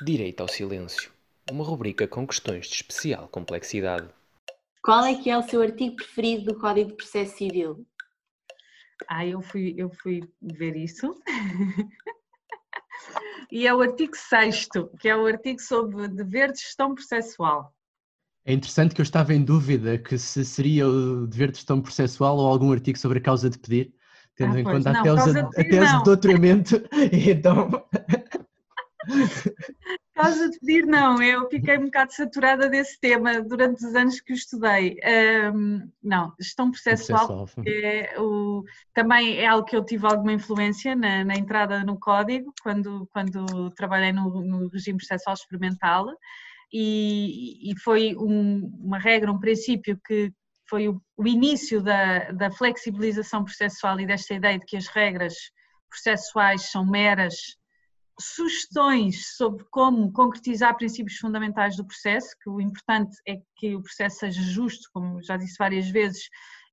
Direito 0.00 0.42
ao 0.42 0.48
silêncio, 0.48 1.10
uma 1.50 1.64
rubrica 1.64 2.06
com 2.06 2.24
questões 2.24 2.68
de 2.68 2.76
especial 2.76 3.26
complexidade. 3.26 4.08
Qual 4.84 5.04
é 5.04 5.16
que 5.16 5.28
é 5.28 5.36
o 5.36 5.42
seu 5.42 5.60
artigo 5.60 5.96
preferido 5.96 6.52
do 6.52 6.60
Código 6.60 6.90
de 6.90 6.96
Processo 6.96 7.36
Civil? 7.36 7.84
Ah, 9.08 9.26
eu 9.26 9.42
fui, 9.42 9.74
eu 9.76 9.90
fui 9.90 10.22
ver 10.40 10.76
isso. 10.76 11.20
e 13.50 13.66
é 13.66 13.74
o 13.74 13.80
artigo 13.80 14.16
6 14.16 14.68
que 14.98 15.08
é 15.08 15.16
o 15.16 15.26
artigo 15.26 15.60
sobre 15.60 16.08
dever 16.08 16.52
de 16.52 16.60
gestão 16.60 16.94
processual. 16.94 17.74
É 18.44 18.52
interessante 18.52 18.94
que 18.94 19.00
eu 19.00 19.04
estava 19.04 19.34
em 19.34 19.44
dúvida 19.44 19.98
que 19.98 20.16
se 20.18 20.44
seria 20.44 20.88
o 20.88 21.26
dever 21.26 21.50
de 21.50 21.58
gestão 21.58 21.80
processual 21.80 22.38
ou 22.38 22.46
algum 22.46 22.72
artigo 22.72 22.98
sobre 22.98 23.18
a 23.18 23.22
causa 23.22 23.50
de 23.50 23.58
pedir, 23.58 23.92
tendo 24.34 24.56
ah, 24.56 24.60
em 24.60 24.64
conta 24.64 24.92
não, 24.92 25.00
a, 25.00 25.02
tese, 25.02 25.38
a 25.38 25.48
tese 25.50 25.98
de 25.98 26.04
doutoramento. 26.04 26.82
então. 27.12 27.70
Causa 30.20 30.50
de 30.50 30.58
pedir, 30.58 30.86
não, 30.86 31.22
eu 31.22 31.48
fiquei 31.48 31.78
um 31.78 31.84
bocado 31.84 32.12
saturada 32.12 32.68
desse 32.68 32.98
tema 33.00 33.40
durante 33.40 33.84
os 33.84 33.94
anos 33.94 34.20
que 34.20 34.32
o 34.32 34.34
estudei. 34.34 34.98
Um, 35.54 35.90
não, 36.02 36.34
gestão 36.38 36.70
processual, 36.70 37.48
é 37.66 38.20
o, 38.20 38.62
também 38.92 39.38
é 39.38 39.46
algo 39.46 39.66
que 39.66 39.76
eu 39.76 39.84
tive 39.84 40.06
alguma 40.06 40.32
influência 40.32 40.94
na, 40.94 41.24
na 41.24 41.34
entrada 41.34 41.82
no 41.84 41.98
código, 41.98 42.52
quando, 42.62 43.08
quando 43.12 43.70
trabalhei 43.70 44.12
no, 44.12 44.42
no 44.42 44.68
regime 44.68 44.98
processual 44.98 45.34
experimental. 45.34 46.06
e, 46.72 47.70
e 47.70 47.78
foi 47.80 48.14
um, 48.16 48.70
uma 48.82 48.98
regra, 48.98 49.32
um 49.32 49.40
princípio 49.40 49.98
que 50.06 50.32
foi 50.68 50.88
o, 50.88 51.02
o 51.16 51.26
início 51.26 51.82
da, 51.82 52.30
da 52.30 52.50
flexibilização 52.50 53.42
processual 53.42 53.98
e 53.98 54.06
desta 54.06 54.34
ideia 54.34 54.58
de 54.58 54.64
que 54.66 54.76
as 54.76 54.86
regras 54.86 55.34
processuais 55.90 56.70
são 56.70 56.84
meras 56.84 57.58
sugestões 58.20 59.36
sobre 59.36 59.64
como 59.70 60.12
concretizar 60.12 60.76
princípios 60.76 61.16
fundamentais 61.18 61.76
do 61.76 61.86
processo, 61.86 62.36
que 62.42 62.48
o 62.48 62.60
importante 62.60 63.16
é 63.26 63.40
que 63.56 63.74
o 63.74 63.82
processo 63.82 64.18
seja 64.20 64.42
justo, 64.42 64.88
como 64.92 65.22
já 65.22 65.36
disse 65.36 65.56
várias 65.58 65.88
vezes, 65.88 66.28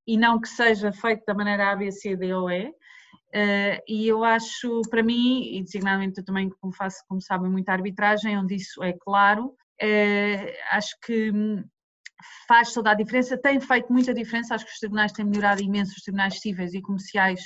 e 0.06 0.18
não 0.18 0.40
que 0.40 0.48
seja 0.48 0.92
feito 0.92 1.24
da 1.26 1.34
maneira 1.34 1.72
A, 1.72 1.76
B, 1.76 1.92
C, 1.92 2.16
D 2.16 2.34
ou 2.34 2.50
E. 2.52 2.70
Uh, 2.70 3.82
e 3.88 4.08
eu 4.08 4.24
acho, 4.24 4.82
para 4.90 5.04
mim, 5.04 5.56
e 5.56 5.62
designadamente 5.62 6.20
eu 6.20 6.26
também, 6.26 6.50
como 6.62 6.74
faço, 6.74 7.04
como 7.08 7.22
sabem, 7.22 7.52
muita 7.52 7.74
arbitragem, 7.74 8.38
onde 8.38 8.56
isso 8.56 8.82
é 8.84 8.94
claro, 8.94 9.48
uh, 9.48 10.54
acho 10.72 10.96
que 11.06 11.32
faz 12.48 12.74
toda 12.74 12.92
a 12.92 12.94
diferença, 12.94 13.38
tem 13.38 13.60
feito 13.60 13.92
muita 13.92 14.14
diferença, 14.14 14.56
acho 14.56 14.66
que 14.66 14.72
os 14.72 14.80
tribunais 14.80 15.12
têm 15.12 15.26
melhorado 15.26 15.62
imenso, 15.62 15.94
os 15.96 16.04
tribunais 16.04 16.40
cíveis 16.40 16.74
e 16.74 16.82
comerciais, 16.82 17.42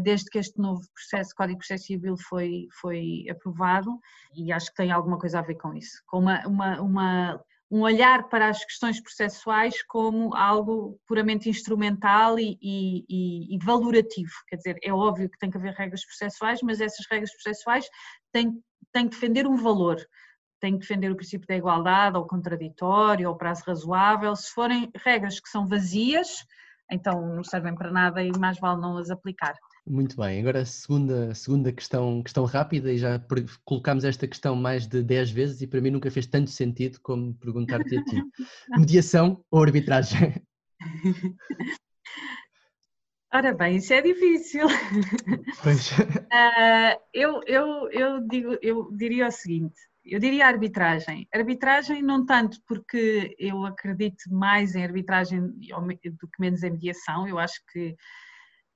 desde 0.00 0.30
que 0.30 0.38
este 0.38 0.58
novo 0.58 0.80
processo, 0.94 1.34
Código 1.34 1.58
de 1.58 1.66
Processo 1.66 1.86
Civil 1.86 2.16
foi, 2.16 2.66
foi 2.80 3.26
aprovado, 3.30 3.98
e 4.34 4.52
acho 4.52 4.70
que 4.70 4.76
tem 4.76 4.90
alguma 4.90 5.18
coisa 5.18 5.38
a 5.38 5.42
ver 5.42 5.56
com 5.56 5.74
isso, 5.74 6.02
com 6.06 6.18
uma, 6.18 6.46
uma, 6.46 6.80
uma 6.80 7.40
um 7.70 7.80
olhar 7.80 8.28
para 8.28 8.48
as 8.48 8.64
questões 8.64 9.00
processuais 9.00 9.82
como 9.84 10.34
algo 10.34 10.98
puramente 11.06 11.48
instrumental 11.48 12.38
e, 12.38 12.56
e, 12.62 13.54
e, 13.54 13.58
valorativo. 13.58 14.30
Quer 14.48 14.56
dizer, 14.56 14.78
é 14.82 14.92
óbvio 14.92 15.28
que 15.28 15.38
tem 15.38 15.50
que 15.50 15.56
haver 15.56 15.74
regras 15.74 16.04
processuais, 16.04 16.60
mas 16.62 16.80
essas 16.80 17.04
regras 17.10 17.32
processuais 17.32 17.88
têm, 18.32 18.62
têm 18.92 19.08
que 19.08 19.14
defender 19.16 19.46
um 19.46 19.56
valor. 19.56 19.96
Têm 20.60 20.74
que 20.74 20.80
defender 20.80 21.10
o 21.10 21.16
princípio 21.16 21.46
da 21.46 21.56
igualdade, 21.56 22.16
ou 22.16 22.26
contraditório, 22.26 23.28
ou 23.28 23.36
prazo 23.36 23.64
razoável. 23.66 24.34
Se 24.36 24.50
forem 24.52 24.90
regras 25.04 25.40
que 25.40 25.48
são 25.48 25.66
vazias, 25.66 26.46
então 26.90 27.34
não 27.34 27.42
servem 27.42 27.74
para 27.74 27.90
nada 27.90 28.22
e 28.22 28.30
mais 28.38 28.58
vale 28.58 28.80
não 28.80 28.96
as 28.96 29.10
aplicar. 29.10 29.54
Muito 29.88 30.16
bem, 30.16 30.40
agora 30.40 30.62
a 30.62 30.64
segunda, 30.64 31.32
segunda 31.32 31.72
questão, 31.72 32.20
questão 32.20 32.44
rápida, 32.44 32.92
e 32.92 32.98
já 32.98 33.20
colocámos 33.64 34.02
esta 34.02 34.26
questão 34.26 34.56
mais 34.56 34.84
de 34.84 35.00
10 35.00 35.30
vezes 35.30 35.62
e 35.62 35.66
para 35.66 35.80
mim 35.80 35.90
nunca 35.90 36.10
fez 36.10 36.26
tanto 36.26 36.50
sentido 36.50 36.98
como 37.00 37.32
perguntar-te 37.34 37.96
a 37.96 38.04
ti. 38.04 38.20
Mediação 38.76 39.44
ou 39.48 39.62
arbitragem? 39.62 40.42
Ora 43.32 43.54
bem, 43.54 43.76
isso 43.76 43.92
é 43.92 44.02
difícil. 44.02 44.66
Pois. 45.62 45.92
Uh, 45.92 46.98
eu, 47.14 47.40
eu, 47.46 47.88
eu, 47.90 48.26
digo, 48.26 48.58
eu 48.60 48.90
diria 48.92 49.28
o 49.28 49.30
seguinte, 49.30 49.76
eu 50.04 50.18
diria 50.18 50.48
arbitragem. 50.48 51.28
Arbitragem 51.32 52.02
não 52.02 52.26
tanto 52.26 52.58
porque 52.66 53.36
eu 53.38 53.64
acredito 53.64 54.24
mais 54.32 54.74
em 54.74 54.82
arbitragem 54.82 55.42
do 55.42 56.28
que 56.28 56.40
menos 56.40 56.64
em 56.64 56.70
mediação, 56.70 57.28
eu 57.28 57.38
acho 57.38 57.60
que 57.72 57.94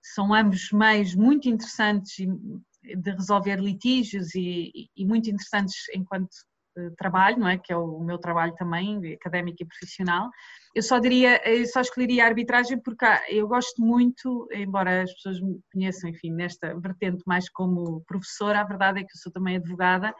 são 0.02 0.34
ambos 0.34 0.70
meios 0.72 1.14
muito 1.14 1.48
interessantes 1.48 2.14
de 2.82 3.10
resolver 3.10 3.56
litígios 3.56 4.34
e, 4.34 4.88
e 4.96 5.04
muito 5.04 5.28
interessantes 5.28 5.76
enquanto 5.94 6.30
eh, 6.76 6.90
trabalho, 6.96 7.38
não 7.38 7.48
é? 7.48 7.58
Que 7.58 7.72
é 7.72 7.76
o 7.76 8.00
meu 8.00 8.18
trabalho 8.18 8.54
também, 8.54 9.14
académico 9.14 9.62
e 9.62 9.66
profissional. 9.66 10.30
Eu 10.74 10.82
só 10.82 10.98
diria, 10.98 11.40
eu 11.48 11.66
só 11.66 11.80
escolheria 11.80 12.24
a 12.24 12.28
arbitragem 12.28 12.80
porque 12.80 13.04
eu 13.28 13.48
gosto 13.48 13.82
muito, 13.82 14.48
embora 14.52 15.02
as 15.02 15.12
pessoas 15.14 15.40
me 15.40 15.60
conheçam, 15.72 16.10
enfim, 16.10 16.30
nesta 16.32 16.78
vertente 16.78 17.22
mais 17.26 17.48
como 17.50 18.02
professora, 18.06 18.60
a 18.60 18.64
verdade 18.64 19.00
é 19.00 19.02
que 19.02 19.12
eu 19.14 19.20
sou 19.20 19.32
também 19.32 19.56
advogada 19.56 20.14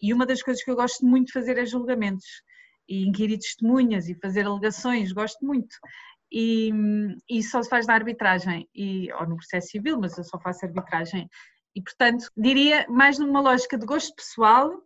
e 0.00 0.12
uma 0.12 0.26
das 0.26 0.42
coisas 0.42 0.62
que 0.62 0.70
eu 0.70 0.76
gosto 0.76 1.06
muito 1.06 1.28
de 1.28 1.32
fazer 1.32 1.56
é 1.58 1.64
julgamentos 1.64 2.26
e 2.86 3.06
inquirir 3.08 3.38
testemunhas 3.38 4.08
e 4.08 4.14
fazer 4.20 4.44
alegações, 4.44 5.12
gosto 5.12 5.44
muito 5.44 5.74
e, 6.36 6.72
e 7.30 7.42
só 7.44 7.62
se 7.62 7.70
faz 7.70 7.86
na 7.86 7.94
arbitragem, 7.94 8.68
e, 8.74 9.12
ou 9.12 9.24
no 9.24 9.36
processo 9.36 9.68
civil, 9.68 10.00
mas 10.00 10.18
eu 10.18 10.24
só 10.24 10.36
faço 10.40 10.66
arbitragem. 10.66 11.30
E, 11.76 11.80
portanto, 11.80 12.28
diria 12.36 12.84
mais 12.88 13.20
numa 13.20 13.40
lógica 13.40 13.78
de 13.78 13.86
gosto 13.86 14.12
pessoal 14.16 14.82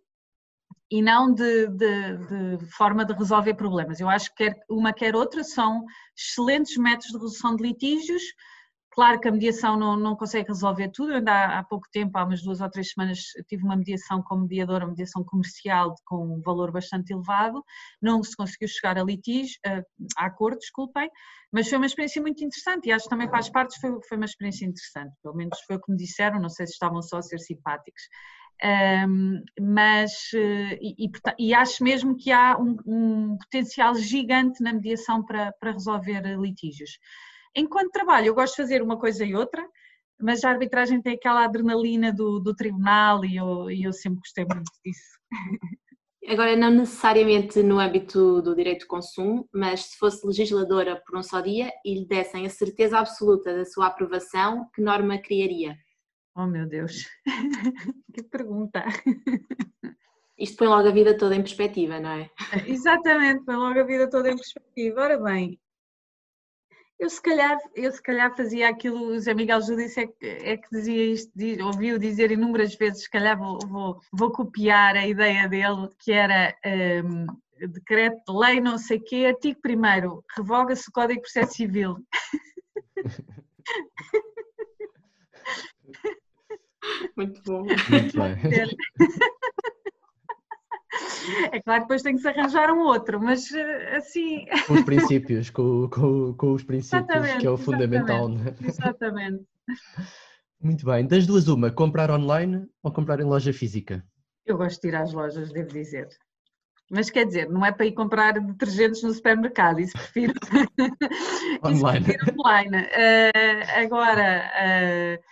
e 0.91 1.01
não 1.01 1.33
de, 1.33 1.69
de, 1.69 2.57
de, 2.59 2.67
forma 2.67 3.03
de 3.03 3.15
resolver 3.15 3.55
problemas. 3.55 3.99
Eu 3.99 4.11
acho 4.11 4.29
que 4.35 4.45
quer 4.45 4.61
uma 4.69 4.93
quer 4.93 5.17
outra 5.17 5.43
são 5.43 5.87
excelentes 6.15 6.77
métodos 6.77 7.09
de 7.09 7.15
resolução 7.15 7.57
de 7.57 7.63
litígios, 7.63 8.23
Claro 8.99 9.21
que 9.21 9.29
a 9.29 9.31
mediação 9.31 9.77
não, 9.77 9.97
não 9.97 10.17
consegue 10.17 10.49
resolver 10.49 10.89
tudo. 10.89 11.13
Eu 11.13 11.19
ainda 11.19 11.31
há, 11.31 11.59
há, 11.61 11.63
pouco 11.63 11.87
tempo, 11.93 12.19
há 12.19 12.25
umas 12.25 12.43
duas 12.43 12.61
ou 12.61 12.69
três 12.69 12.91
semanas, 12.91 13.21
tive 13.49 13.63
uma 13.63 13.77
mediação 13.77 14.21
como 14.21 14.43
mediadora, 14.43 14.85
uma 14.85 14.91
mediação 14.91 15.23
comercial 15.23 15.95
com 16.05 16.35
um 16.35 16.43
valor 16.43 16.73
bastante 16.73 17.13
elevado. 17.13 17.65
Não 18.03 18.21
se 18.25 18.35
conseguiu 18.37 18.67
chegar 18.67 18.99
a 18.99 19.05
litígio, 19.05 19.57
a, 19.65 19.85
a 20.17 20.27
acordo, 20.27 20.59
desculpem, 20.59 21.09
mas 21.53 21.69
foi 21.69 21.79
uma 21.79 21.87
experiência 21.87 22.21
muito 22.21 22.43
interessante 22.43 22.89
e 22.89 22.93
acho 22.93 23.05
que 23.05 23.11
também 23.11 23.29
para 23.29 23.39
as 23.39 23.49
partes 23.49 23.77
foi, 23.81 23.97
foi 24.09 24.17
uma 24.17 24.27
experiência 24.27 24.67
interessante. 24.67 25.15
Pelo 25.23 25.37
menos 25.37 25.57
foi 25.65 25.77
o 25.77 25.81
que 25.81 25.93
me 25.93 25.97
disseram, 25.97 26.41
não 26.41 26.49
sei 26.51 26.67
se 26.67 26.73
estavam 26.73 27.01
só 27.01 27.19
a 27.19 27.23
ser 27.23 27.39
simpáticos. 27.39 28.03
Um, 28.65 29.41
mas 29.61 30.33
e, 30.33 31.07
e, 31.07 31.11
e, 31.39 31.55
acho 31.55 31.85
mesmo 31.85 32.17
que 32.17 32.33
há 32.33 32.59
um, 32.59 32.77
um 32.85 33.39
potencial 33.39 33.95
gigante 33.95 34.61
na 34.61 34.73
mediação 34.73 35.25
para, 35.25 35.53
para 35.61 35.71
resolver 35.71 36.21
litígios. 36.37 36.99
Enquanto 37.55 37.91
trabalho, 37.91 38.27
eu 38.27 38.35
gosto 38.35 38.57
de 38.57 38.63
fazer 38.63 38.83
uma 38.83 38.99
coisa 38.99 39.25
e 39.25 39.35
outra, 39.35 39.67
mas 40.21 40.45
a 40.45 40.51
arbitragem 40.51 41.01
tem 41.01 41.15
aquela 41.15 41.45
adrenalina 41.45 42.13
do, 42.13 42.41
do 42.41 42.55
tribunal 42.55 43.25
e 43.25 43.37
eu, 43.37 43.71
e 43.71 43.85
eu 43.85 43.93
sempre 43.93 44.21
gostei 44.21 44.45
muito 44.45 44.71
disso. 44.85 45.19
Agora, 46.29 46.55
não 46.57 46.71
necessariamente 46.71 47.63
no 47.63 47.79
âmbito 47.79 48.43
do 48.43 48.55
direito 48.55 48.81
de 48.81 48.87
consumo, 48.87 49.49
mas 49.53 49.85
se 49.85 49.99
fosse 49.99 50.27
legisladora 50.27 51.01
por 51.07 51.17
um 51.17 51.23
só 51.23 51.41
dia 51.41 51.73
e 51.85 52.01
lhe 52.01 52.07
dessem 52.07 52.45
a 52.45 52.51
certeza 52.51 52.99
absoluta 52.99 53.57
da 53.57 53.65
sua 53.65 53.87
aprovação, 53.87 54.69
que 54.75 54.83
norma 54.83 55.17
criaria? 55.19 55.75
Oh 56.37 56.47
meu 56.47 56.69
Deus, 56.69 57.07
que 58.13 58.23
pergunta! 58.25 58.85
Isto 60.39 60.59
põe 60.59 60.69
logo 60.69 60.87
a 60.87 60.93
vida 60.93 61.17
toda 61.17 61.35
em 61.35 61.43
perspectiva, 61.43 61.99
não 61.99 62.11
é? 62.11 62.31
Exatamente, 62.67 63.45
põe 63.45 63.57
logo 63.57 63.81
a 63.81 63.85
vida 63.85 64.09
toda 64.09 64.31
em 64.31 64.37
perspectiva. 64.37 65.01
Ora 65.01 65.19
bem, 65.19 65.59
eu 66.99 67.09
se 67.09 67.23
calhar, 67.23 67.57
eu 67.75 67.93
se 67.93 68.03
calhar 68.03 68.37
fazia 68.37 68.69
aquilo, 68.69 69.09
o 69.09 69.19
Zé 69.21 69.33
Miguel 69.33 69.61
Judice 69.63 70.01
é, 70.01 70.07
que, 70.07 70.27
é 70.27 70.57
que 70.57 70.69
dizia 70.71 71.13
isto, 71.13 71.31
diz, 71.35 71.59
ouviu 71.61 71.99
dizer 71.99 72.33
inúmeras 72.33 72.75
vezes, 72.75 73.03
se 73.05 73.11
calhar 73.11 73.39
vou, 73.39 73.59
vou, 73.67 74.01
vou 74.13 74.33
copiar 74.33 74.97
a 74.97 75.07
ideia 75.07 75.49
dele, 75.49 75.89
que 75.99 76.11
era 76.13 76.57
um, 77.05 77.27
decreto 77.69 78.21
de 78.27 78.39
lei 78.39 78.61
não 78.61 78.79
sei 78.79 78.99
quê, 78.99 79.27
artigo 79.27 79.61
1 79.65 80.23
revoga-se 80.37 80.89
o 80.89 80.93
Código 80.93 81.21
de 81.21 81.33
Processo 81.33 81.55
Civil. 81.55 81.97
Muito 87.17 87.43
bom. 87.43 87.63
Muito 87.63 87.87
bem. 87.89 88.37
É 91.53 91.61
claro 91.61 91.83
que 91.83 91.89
depois 91.89 92.03
tem 92.03 92.15
que 92.15 92.23
se 92.23 92.29
arranjar 92.29 92.71
um 92.71 92.81
outro, 92.81 93.21
mas 93.21 93.53
eh, 93.53 93.97
assim. 93.97 94.47
Com 94.67 94.75
os 94.75 94.83
princípios, 94.83 95.51
com, 95.51 95.89
com, 95.89 96.35
com 96.35 96.53
os 96.53 96.63
princípios, 96.63 97.09
exatamente, 97.09 97.39
que 97.41 97.47
é 97.47 97.51
o 97.51 97.59
fundamental. 97.59 98.31
Exatamente, 98.31 98.65
é? 98.65 98.69
exatamente. 98.69 99.45
Muito 100.61 100.85
bem. 100.87 101.07
Das 101.07 101.27
duas, 101.27 101.47
uma, 101.49 101.71
comprar 101.71 102.11
online 102.11 102.67
ou 102.83 102.93
comprar 102.93 103.21
em 103.21 103.25
loja 103.25 103.53
física? 103.53 104.05
Eu 104.45 104.57
gosto 104.57 104.81
de 104.81 104.89
ir 104.89 104.97
às 104.97 105.13
lojas, 105.13 105.53
devo 105.53 105.69
dizer. 105.69 106.09
Mas 106.91 107.11
quer 107.11 107.27
dizer, 107.27 107.51
não 107.51 107.65
é 107.65 107.71
para 107.71 107.85
ir 107.85 107.93
comprar 107.93 108.33
detergentes 108.41 109.03
no 109.03 109.13
supermercado, 109.13 109.79
isso 109.79 109.93
prefiro 109.93 110.33
online. 111.63 112.01
isso 112.01 112.19
prefiro 112.19 112.41
online. 112.41 112.77
Uh, 112.79 113.85
agora, 113.85 114.51
uh, 114.57 115.23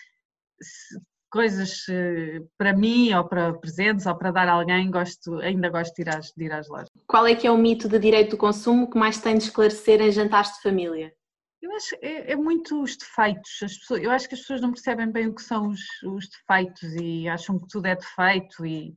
coisas 1.30 1.84
eh, 1.88 2.40
para 2.56 2.72
mim 2.72 3.12
ou 3.12 3.24
para 3.24 3.52
presentes 3.54 4.06
ou 4.06 4.16
para 4.16 4.30
dar 4.30 4.48
a 4.48 4.52
alguém, 4.52 4.90
gosto, 4.90 5.38
ainda 5.40 5.68
gosto 5.68 5.94
de 5.94 6.02
ir, 6.02 6.08
às, 6.08 6.32
de 6.32 6.44
ir 6.44 6.52
às 6.52 6.68
lojas. 6.68 6.90
Qual 7.06 7.26
é 7.26 7.34
que 7.34 7.46
é 7.46 7.50
o 7.50 7.58
mito 7.58 7.88
de 7.88 7.98
direito 7.98 8.30
do 8.30 8.36
consumo 8.36 8.90
que 8.90 8.98
mais 8.98 9.18
tem 9.18 9.36
de 9.36 9.44
esclarecer 9.44 10.00
em 10.00 10.10
jantares 10.10 10.54
de 10.54 10.62
família? 10.62 11.12
Eu 11.60 11.74
acho 11.74 11.96
é, 12.00 12.32
é 12.32 12.36
muito 12.36 12.82
os 12.82 12.96
defeitos. 12.96 13.58
Pessoas, 13.60 14.02
eu 14.02 14.10
acho 14.10 14.28
que 14.28 14.34
as 14.34 14.40
pessoas 14.40 14.60
não 14.60 14.72
percebem 14.72 15.10
bem 15.10 15.26
o 15.26 15.34
que 15.34 15.42
são 15.42 15.68
os, 15.68 15.80
os 16.04 16.28
defeitos 16.28 16.94
e 16.94 17.28
acham 17.28 17.58
que 17.58 17.66
tudo 17.68 17.86
é 17.86 17.96
defeito 17.96 18.64
e 18.64 18.94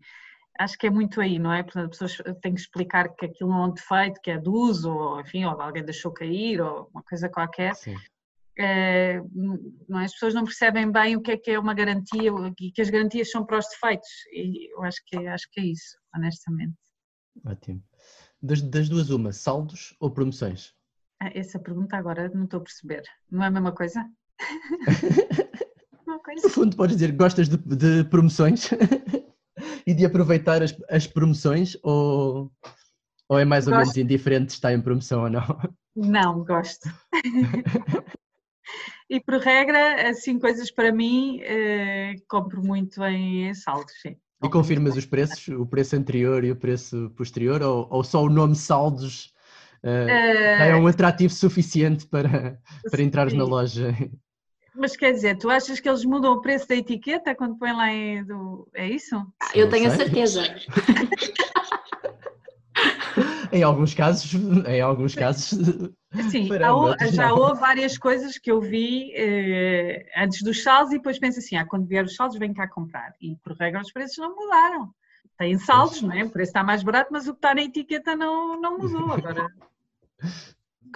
acho 0.59 0.77
que 0.77 0.87
é 0.87 0.89
muito 0.89 1.21
aí, 1.21 1.39
não 1.39 1.53
é? 1.53 1.63
Portanto, 1.63 2.03
as 2.03 2.17
pessoas 2.17 2.37
têm 2.41 2.53
que 2.53 2.59
explicar 2.59 3.15
que 3.15 3.25
aquilo 3.25 3.49
não 3.49 3.63
é 3.63 3.67
um 3.67 3.73
defeito, 3.73 4.19
que 4.21 4.29
é 4.29 4.37
de 4.37 4.49
uso, 4.49 4.91
ou 4.91 5.21
enfim, 5.21 5.45
ou 5.45 5.59
alguém 5.59 5.83
deixou 5.83 6.11
cair, 6.11 6.61
ou 6.61 6.89
uma 6.93 7.01
coisa 7.01 7.29
qualquer. 7.29 7.73
Sim. 7.75 7.95
Não, 9.87 9.99
é? 9.99 10.05
as 10.05 10.13
pessoas 10.13 10.33
não 10.33 10.43
percebem 10.43 10.91
bem 10.91 11.15
o 11.15 11.21
que 11.21 11.31
é 11.31 11.37
que 11.37 11.51
é 11.51 11.59
uma 11.59 11.73
garantia 11.73 12.31
e 12.59 12.71
que 12.71 12.81
as 12.81 12.89
garantias 12.89 13.31
são 13.31 13.45
para 13.45 13.57
os 13.57 13.65
defeitos. 13.69 14.09
E 14.31 14.73
eu 14.73 14.83
acho 14.83 15.01
que, 15.05 15.17
acho 15.27 15.47
que 15.51 15.61
é 15.61 15.65
isso, 15.65 15.97
honestamente. 16.15 16.75
Ótimo. 17.45 17.83
Das, 18.41 18.61
das 18.61 18.89
duas, 18.89 19.09
uma, 19.09 19.31
saldos 19.31 19.95
ou 19.99 20.11
promoções? 20.11 20.73
Ah, 21.21 21.31
essa 21.33 21.59
pergunta 21.59 21.97
agora 21.97 22.29
não 22.33 22.45
estou 22.45 22.59
a 22.59 22.63
perceber. 22.63 23.03
Não 23.29 23.43
é 23.43 23.47
a 23.47 23.51
mesma 23.51 23.71
coisa? 23.73 24.05
coisa? 26.23 26.47
No 26.47 26.49
fundo, 26.53 26.75
podes 26.75 26.95
dizer 26.95 27.11
gostas 27.13 27.49
de, 27.49 27.57
de 27.57 28.03
promoções 28.05 28.69
e 29.85 29.93
de 29.93 30.05
aproveitar 30.05 30.61
as, 30.61 30.75
as 30.89 31.07
promoções 31.07 31.77
ou 31.83 32.51
Ou 33.29 33.37
é 33.37 33.45
mais 33.45 33.67
ou 33.67 33.73
gosto. 33.73 33.81
menos 33.81 33.97
indiferente 33.97 34.51
se 34.51 34.57
está 34.57 34.73
em 34.73 34.81
promoção 34.81 35.23
ou 35.23 35.29
não? 35.29 35.43
Não, 35.95 36.43
gosto. 36.43 36.89
e 39.09 39.19
por 39.19 39.39
regra, 39.39 40.09
assim, 40.09 40.37
coisas 40.37 40.69
para 40.69 40.91
mim, 40.91 41.41
eh, 41.41 42.15
compro 42.27 42.63
muito 42.63 43.03
em 43.03 43.53
saldos, 43.55 43.93
sim. 44.01 44.15
E 44.43 44.49
confirmas 44.49 44.95
os 44.95 45.05
preços, 45.05 45.47
o 45.49 45.65
preço 45.65 45.95
anterior 45.95 46.43
e 46.43 46.51
o 46.51 46.55
preço 46.55 47.11
posterior, 47.17 47.61
ou, 47.61 47.87
ou 47.89 48.03
só 48.03 48.23
o 48.23 48.29
nome 48.29 48.55
saldos 48.55 49.33
uh, 49.83 50.09
é 50.09 50.75
um 50.75 50.87
atrativo 50.87 51.33
suficiente 51.33 52.05
para, 52.07 52.57
para 52.89 53.01
entrares 53.01 53.33
na 53.33 53.43
loja? 53.43 53.93
Mas 54.73 54.95
quer 54.95 55.11
dizer, 55.11 55.37
tu 55.37 55.49
achas 55.49 55.81
que 55.81 55.89
eles 55.89 56.05
mudam 56.05 56.33
o 56.33 56.41
preço 56.41 56.67
da 56.69 56.75
etiqueta 56.75 57.35
quando 57.35 57.57
põem 57.57 57.73
lá 57.73 57.91
em, 57.91 58.23
do... 58.23 58.69
é 58.73 58.87
isso? 58.87 59.15
Eu 59.53 59.69
tenho 59.69 59.91
a 59.91 59.95
certeza. 59.95 60.41
em 63.51 63.63
alguns 63.63 63.93
casos, 63.93 64.33
em 64.67 64.81
alguns 64.81 65.15
casos. 65.15 65.59
Sim, 66.29 66.49
há, 66.53 67.05
já 67.11 67.33
houve 67.33 67.59
várias 67.59 67.97
coisas 67.97 68.37
que 68.37 68.51
eu 68.51 68.61
vi 68.61 69.11
eh, 69.15 70.05
antes 70.17 70.41
dos 70.41 70.63
saldos 70.63 70.93
e 70.93 70.97
depois 70.97 71.19
penso 71.19 71.39
assim, 71.39 71.55
ah, 71.55 71.65
quando 71.65 71.87
vier 71.87 72.03
os 72.03 72.15
saldos 72.15 72.37
vem 72.37 72.53
cá 72.53 72.67
comprar. 72.67 73.13
E 73.21 73.35
por 73.43 73.55
regra 73.57 73.81
os 73.81 73.91
preços 73.91 74.17
não 74.17 74.35
mudaram. 74.35 74.89
Tem 75.37 75.57
saldos, 75.57 76.01
não 76.01 76.11
é? 76.11 76.23
O 76.23 76.29
preço 76.29 76.49
está 76.49 76.63
mais 76.63 76.83
barato, 76.83 77.09
mas 77.11 77.27
o 77.27 77.31
que 77.31 77.37
está 77.37 77.55
na 77.55 77.61
etiqueta 77.61 78.15
não, 78.15 78.59
não 78.59 78.77
mudou 78.77 79.11
agora. 79.13 79.47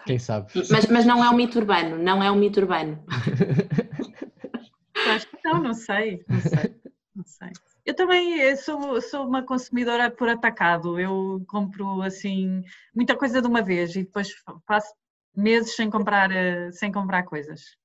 Quem 0.06 0.20
sabe? 0.20 0.52
Mas, 0.70 0.88
mas 0.88 1.06
não 1.06 1.24
é 1.24 1.30
um 1.30 1.36
mito 1.36 1.60
urbano, 1.60 1.98
não 1.98 2.22
é 2.22 2.30
um 2.30 2.36
mito 2.36 2.60
urbano. 2.60 3.04
Acho 5.08 5.28
que 5.28 5.38
não, 5.44 5.62
não 5.62 5.74
sei, 5.74 6.24
não 6.28 6.42
sei, 6.42 6.76
não 7.16 7.26
sei. 7.26 7.52
Eu 7.86 7.96
também 7.96 8.56
sou, 8.56 9.02
sou 9.02 9.28
uma 9.28 9.44
consumidora 9.44 10.10
por 10.10 10.30
atacado. 10.30 11.00
Eu 11.00 11.44
compro 11.48 12.02
assim 12.02 12.64
muita 12.96 13.16
coisa 13.16 13.42
de 13.42 13.48
uma 13.48 13.62
vez 13.62 13.96
e 13.96 14.04
depois 14.04 14.34
passo 14.66 14.94
meses 15.36 15.76
sem 15.76 15.90
comprar, 15.90 16.32
eh, 16.32 16.72
sem 16.72 16.92
comprar 16.92 17.24
coisas. 17.24 17.78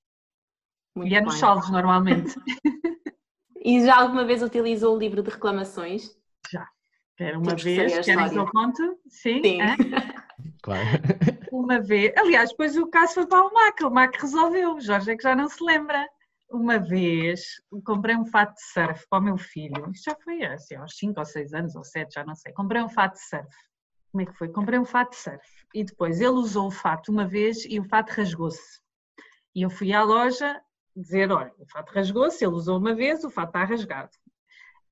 Muito 0.94 1.10
e 1.10 1.16
é 1.16 1.20
nos 1.20 1.34
saldos 1.34 1.70
normalmente. 1.70 2.34
E 3.60 3.84
já 3.84 3.96
alguma 3.96 4.24
vez 4.24 4.42
utilizou 4.42 4.94
o 4.94 4.98
livro 4.98 5.22
de 5.22 5.30
reclamações? 5.30 6.16
Já. 6.50 6.66
Era 7.18 7.36
uma 7.36 7.48
Temos 7.48 7.62
vez, 7.64 8.06
querem 8.06 8.28
que 8.30 8.38
eu 8.38 8.46
conte? 8.46 8.82
Sim. 9.08 9.42
Sim. 9.42 9.58
Claro. 10.62 10.86
Uma 11.50 11.80
vez. 11.80 12.12
Aliás, 12.16 12.50
depois 12.50 12.76
o 12.76 12.86
caso 12.86 13.14
foi 13.14 13.26
para 13.26 13.44
o 13.44 13.52
MAC, 13.52 13.84
o 13.84 13.90
MAC 13.90 14.20
resolveu. 14.20 14.74
O 14.74 14.80
Jorge 14.80 15.10
é 15.10 15.16
que 15.16 15.22
já 15.22 15.34
não 15.34 15.48
se 15.48 15.62
lembra 15.62 16.06
uma 16.50 16.78
vez 16.78 17.42
comprei 17.84 18.16
um 18.16 18.24
fato 18.24 18.54
de 18.54 18.62
surf 18.72 19.06
para 19.08 19.18
o 19.18 19.22
meu 19.22 19.36
filho, 19.36 19.90
isto 19.90 20.10
já 20.10 20.16
foi 20.16 20.44
assim, 20.44 20.76
aos 20.76 20.96
5 20.96 21.18
ou 21.18 21.24
6 21.24 21.52
anos 21.52 21.76
ou 21.76 21.84
7, 21.84 22.14
já 22.14 22.24
não 22.24 22.34
sei. 22.34 22.52
Comprei 22.52 22.82
um 22.82 22.88
fato 22.88 23.14
de 23.14 23.28
surf. 23.28 23.56
Como 24.10 24.22
é 24.22 24.26
que 24.26 24.32
foi? 24.32 24.48
Comprei 24.48 24.78
um 24.78 24.84
fato 24.84 25.10
de 25.10 25.16
surf 25.16 25.46
e 25.74 25.84
depois 25.84 26.20
ele 26.20 26.30
usou 26.30 26.68
o 26.68 26.70
fato 26.70 27.12
uma 27.12 27.26
vez 27.26 27.64
e 27.64 27.78
o 27.78 27.84
fato 27.84 28.10
rasgou-se. 28.10 28.80
E 29.54 29.62
eu 29.62 29.70
fui 29.70 29.92
à 29.92 30.02
loja 30.02 30.60
dizer: 30.96 31.30
olha, 31.30 31.52
o 31.58 31.66
fato 31.66 31.90
rasgou-se, 31.90 32.44
ele 32.44 32.54
usou 32.54 32.78
uma 32.78 32.94
vez, 32.94 33.24
o 33.24 33.30
fato 33.30 33.48
está 33.48 33.64
rasgado. 33.64 34.10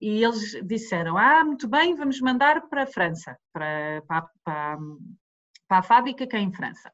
E 0.00 0.22
eles 0.22 0.52
disseram: 0.66 1.16
ah, 1.16 1.44
muito 1.44 1.66
bem, 1.66 1.94
vamos 1.94 2.20
mandar 2.20 2.68
para 2.68 2.82
a 2.82 2.86
França, 2.86 3.36
para, 3.52 4.02
para, 4.06 4.28
para, 4.44 4.78
para 5.66 5.78
a 5.78 5.82
fábrica 5.82 6.26
que 6.26 6.36
é 6.36 6.40
em 6.40 6.52
França. 6.52 6.92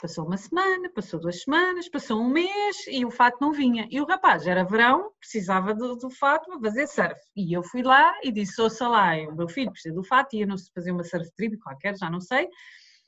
Passou 0.00 0.26
uma 0.26 0.36
semana, 0.36 0.90
passou 0.90 1.18
duas 1.18 1.42
semanas, 1.42 1.88
passou 1.88 2.20
um 2.20 2.28
mês 2.28 2.86
e 2.86 3.04
o 3.04 3.10
fato 3.10 3.38
não 3.40 3.52
vinha. 3.52 3.88
E 3.90 4.00
o 4.00 4.04
rapaz, 4.04 4.46
era 4.46 4.62
verão, 4.62 5.10
precisava 5.18 5.74
do, 5.74 5.96
do 5.96 6.10
fato 6.10 6.50
para 6.50 6.60
fazer 6.60 6.86
surf. 6.86 7.20
E 7.34 7.56
eu 7.56 7.62
fui 7.62 7.82
lá 7.82 8.14
e 8.22 8.30
disse: 8.30 8.60
ouça 8.60 8.86
lá, 8.86 9.16
o 9.28 9.34
meu 9.34 9.48
filho 9.48 9.72
precisa 9.72 9.94
do 9.94 10.04
fato, 10.04 10.36
ia 10.36 10.46
não 10.46 10.56
fazer 10.74 10.92
uma 10.92 11.02
surf 11.02 11.30
trip 11.34 11.56
qualquer, 11.58 11.96
já 11.96 12.10
não 12.10 12.20
sei 12.20 12.48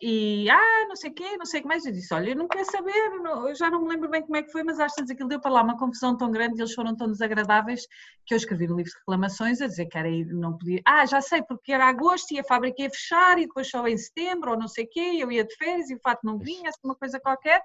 e 0.01 0.49
ah, 0.49 0.87
não 0.89 0.95
sei 0.95 1.11
o 1.11 1.15
quê, 1.15 1.37
não 1.37 1.45
sei 1.45 1.59
o 1.61 1.63
que 1.63 1.69
mais. 1.69 1.85
Eu 1.85 1.93
disse: 1.93 2.15
Olha, 2.15 2.31
eu 2.31 2.37
não 2.37 2.47
quero 2.47 2.71
saber, 2.71 3.11
não, 3.21 3.49
eu 3.49 3.55
já 3.55 3.69
não 3.69 3.83
me 3.83 3.89
lembro 3.89 4.09
bem 4.09 4.23
como 4.23 4.37
é 4.37 4.43
que 4.43 4.53
foi, 4.53 4.63
mas 4.63 4.79
acho 4.79 4.95
que 4.95 5.13
aquilo 5.13 5.29
deu 5.29 5.41
para 5.41 5.51
lá 5.51 5.63
uma 5.63 5.77
confusão 5.77 6.17
tão 6.17 6.31
grande 6.31 6.59
e 6.59 6.61
eles 6.63 6.75
foram 6.75 6.97
tão 6.97 7.11
desagradáveis 7.11 7.87
que 8.25 8.33
eu 8.35 8.37
escrevi 8.37 8.69
no 8.69 8.77
livro 8.77 8.93
de 8.93 8.99
reclamações 8.99 9.61
a 9.61 9.67
dizer 9.67 9.87
que 9.87 9.99
era 9.99 10.09
não 10.29 10.57
podia. 10.57 10.81
Ah, 10.87 11.05
já 11.05 11.21
sei, 11.21 11.43
porque 11.43 11.73
era 11.73 11.89
agosto 11.89 12.33
e 12.33 12.39
a 12.39 12.45
fábrica 12.45 12.83
ia 12.83 12.91
fechar 12.91 13.39
e 13.39 13.47
depois 13.47 13.69
só 13.69 13.87
em 13.89 13.97
setembro 13.97 14.53
ou 14.53 14.59
não 14.59 14.69
sei 14.69 14.85
o 14.85 14.89
quê, 14.89 15.17
eu 15.19 15.33
ia 15.33 15.45
de 15.45 15.55
férias 15.57 15.91
e 15.91 15.95
o 15.97 16.01
fato 16.01 16.21
não 16.25 16.39
vinha, 16.39 16.69
assim, 16.69 16.81
uma 16.85 16.95
coisa 16.95 17.19
qualquer. 17.19 17.61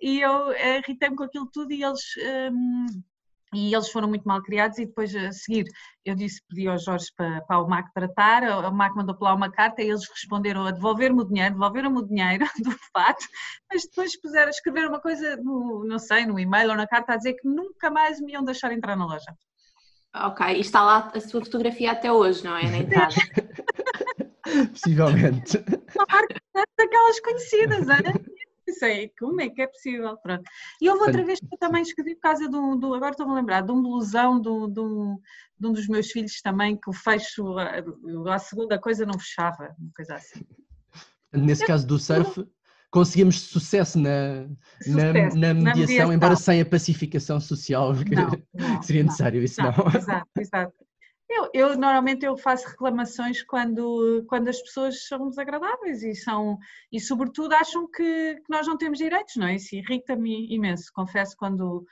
E 0.00 0.20
eu 0.20 0.52
eh, 0.52 0.78
irritei-me 0.78 1.16
com 1.16 1.24
aquilo 1.24 1.46
tudo 1.52 1.72
e 1.72 1.82
eles. 1.82 2.00
Hum, 2.52 2.86
e 3.54 3.74
eles 3.74 3.88
foram 3.90 4.08
muito 4.08 4.24
mal 4.24 4.42
criados 4.42 4.78
e 4.78 4.86
depois 4.86 5.14
a 5.14 5.32
seguir 5.32 5.66
eu 6.04 6.14
disse, 6.14 6.40
pedi 6.48 6.68
ao 6.68 6.78
Jorge 6.78 7.06
para, 7.16 7.40
para 7.42 7.60
o 7.60 7.68
MAC 7.68 7.92
tratar, 7.92 8.42
o 8.44 8.72
MAC 8.72 8.94
mandou 8.94 9.16
para 9.16 9.30
lá 9.30 9.34
uma 9.34 9.50
carta 9.50 9.82
e 9.82 9.88
eles 9.88 10.08
responderam 10.08 10.64
a 10.64 10.70
devolver-me 10.70 11.20
o 11.20 11.24
dinheiro, 11.24 11.54
devolveram-me 11.54 11.98
o 11.98 12.06
dinheiro 12.06 12.44
do 12.62 12.70
fato, 12.92 13.26
mas 13.70 13.82
depois 13.82 14.20
puseram 14.20 14.46
a 14.46 14.50
escrever 14.50 14.86
uma 14.86 15.00
coisa, 15.00 15.36
no, 15.36 15.84
não 15.84 15.98
sei, 15.98 16.24
no 16.24 16.38
e-mail 16.38 16.70
ou 16.70 16.76
na 16.76 16.86
carta 16.86 17.14
a 17.14 17.16
dizer 17.16 17.34
que 17.34 17.48
nunca 17.48 17.90
mais 17.90 18.20
me 18.20 18.32
iam 18.32 18.44
deixar 18.44 18.72
entrar 18.72 18.96
na 18.96 19.06
loja. 19.06 19.34
Ok, 20.14 20.46
e 20.46 20.60
está 20.60 20.82
lá 20.82 21.10
a 21.14 21.20
sua 21.20 21.44
fotografia 21.44 21.92
até 21.92 22.10
hoje, 22.10 22.44
não 22.44 22.56
é? 22.56 22.62
Na 22.70 22.78
entrada. 22.78 23.14
Possivelmente. 24.72 25.58
Uma 25.94 26.06
marca 26.08 26.40
daquelas 26.78 27.20
conhecidas, 27.20 27.88
é? 27.88 27.96
pensei, 28.66 29.12
como 29.18 29.40
é 29.40 29.48
que 29.48 29.62
é 29.62 29.66
possível? 29.66 30.16
Pronto. 30.18 30.42
E 30.80 30.90
houve 30.90 31.04
outra 31.04 31.24
vez 31.24 31.38
que 31.38 31.46
eu 31.50 31.58
também 31.58 31.82
escrevi 31.82 32.16
por 32.16 32.22
causa 32.22 32.48
do, 32.48 32.76
do 32.76 32.94
agora 32.94 33.12
estou-me 33.12 33.32
a 33.32 33.36
lembrar, 33.36 33.62
de 33.62 33.72
um 33.72 33.80
blusão 33.80 34.40
do, 34.40 34.66
do, 34.66 35.20
de 35.58 35.66
um 35.66 35.72
dos 35.72 35.86
meus 35.86 36.10
filhos 36.10 36.40
também, 36.42 36.76
que 36.76 36.90
o 36.90 36.92
fecho, 36.92 37.56
a, 37.58 38.34
a 38.34 38.38
segunda 38.38 38.78
coisa 38.78 39.06
não 39.06 39.18
fechava, 39.18 39.74
uma 39.78 39.92
coisa 39.94 40.16
assim. 40.16 40.44
Nesse 41.32 41.62
eu, 41.62 41.66
caso 41.68 41.86
do 41.86 41.98
surf, 41.98 42.46
conseguimos 42.90 43.40
sucesso 43.40 43.98
na, 43.98 44.48
sucesso, 44.82 44.96
na, 44.96 45.12
na, 45.12 45.12
mediação, 45.12 45.40
na, 45.40 45.54
mediação, 45.54 46.12
embora 46.12 46.36
sem 46.36 46.60
a 46.60 46.66
pacificação 46.66 47.40
social 47.40 47.94
que, 48.04 48.14
não, 48.14 48.30
não, 48.54 48.82
seria 48.82 49.04
necessário, 49.04 49.42
isso 49.42 49.62
não. 49.62 49.72
não. 49.72 49.94
Exato, 49.94 50.30
exato. 50.38 50.85
Eu, 51.28 51.50
eu, 51.52 51.68
normalmente 51.76 52.24
eu 52.24 52.36
faço 52.36 52.68
reclamações 52.68 53.42
quando, 53.42 54.24
quando 54.28 54.48
as 54.48 54.62
pessoas 54.62 55.06
são 55.08 55.28
desagradáveis 55.28 56.02
e 56.02 56.14
são 56.14 56.56
e 56.92 57.00
sobretudo 57.00 57.52
acham 57.52 57.90
que, 57.90 58.36
que 58.36 58.48
nós 58.50 58.66
não 58.66 58.78
temos 58.78 58.98
direitos, 58.98 59.34
não 59.36 59.48
é? 59.48 59.56
Isso 59.56 59.74
irrita-me 59.74 60.54
imenso, 60.54 60.92
confesso 60.94 61.36
quando 61.36 61.84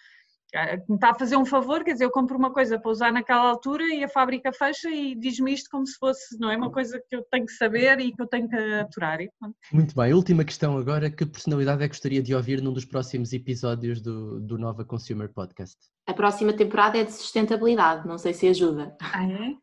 me 0.89 0.95
está 0.95 1.11
a 1.11 1.15
fazer 1.15 1.37
um 1.37 1.45
favor, 1.45 1.83
quer 1.83 1.93
dizer, 1.93 2.05
eu 2.05 2.11
compro 2.11 2.39
uma 2.39 2.53
coisa 2.53 2.79
para 2.79 2.91
usar 2.91 3.13
naquela 3.13 3.49
altura 3.49 3.85
e 3.85 4.05
a 4.05 4.09
fábrica 4.09 4.53
fecha 4.53 4.89
e 4.89 5.15
diz-me 5.15 5.53
isto 5.53 5.69
como 5.71 5.87
se 5.87 5.99
fosse, 5.99 6.39
não 6.39 6.51
é? 6.51 6.57
Uma 6.57 6.71
coisa 6.71 7.03
que 7.09 7.17
eu 7.17 7.25
tenho 7.31 7.47
que 7.47 7.53
saber 7.53 7.99
e 8.01 8.13
que 8.13 8.23
eu 8.23 8.27
tenho 8.27 8.49
que 8.49 8.57
aturar. 8.57 9.21
E, 9.21 9.31
Muito 9.73 9.95
bem, 9.95 10.13
última 10.15 10.45
questão 10.45 10.79
agora, 10.79 11.11
que 11.11 11.27
personalidade 11.27 11.83
é 11.83 11.89
que 11.89 11.95
gostaria 11.95 12.23
de 12.23 12.35
ouvir 12.35 12.63
num 12.63 12.73
dos 12.73 12.85
próximos 12.85 13.33
episódios 13.33 14.01
do, 14.01 14.41
do 14.41 14.57
Nova 14.57 14.85
Consumer 14.85 15.29
Podcast? 15.33 15.77
A 16.07 16.15
próxima 16.15 16.53
temporada 16.53 16.99
é 16.99 17.05
de 17.05 17.13
sustentabilidade, 17.13 18.07
não 18.07 18.19
sei 18.19 18.33
se 18.33 18.47
ajuda. 18.47 18.97
Ah, 19.01 19.25
é? 19.27 19.55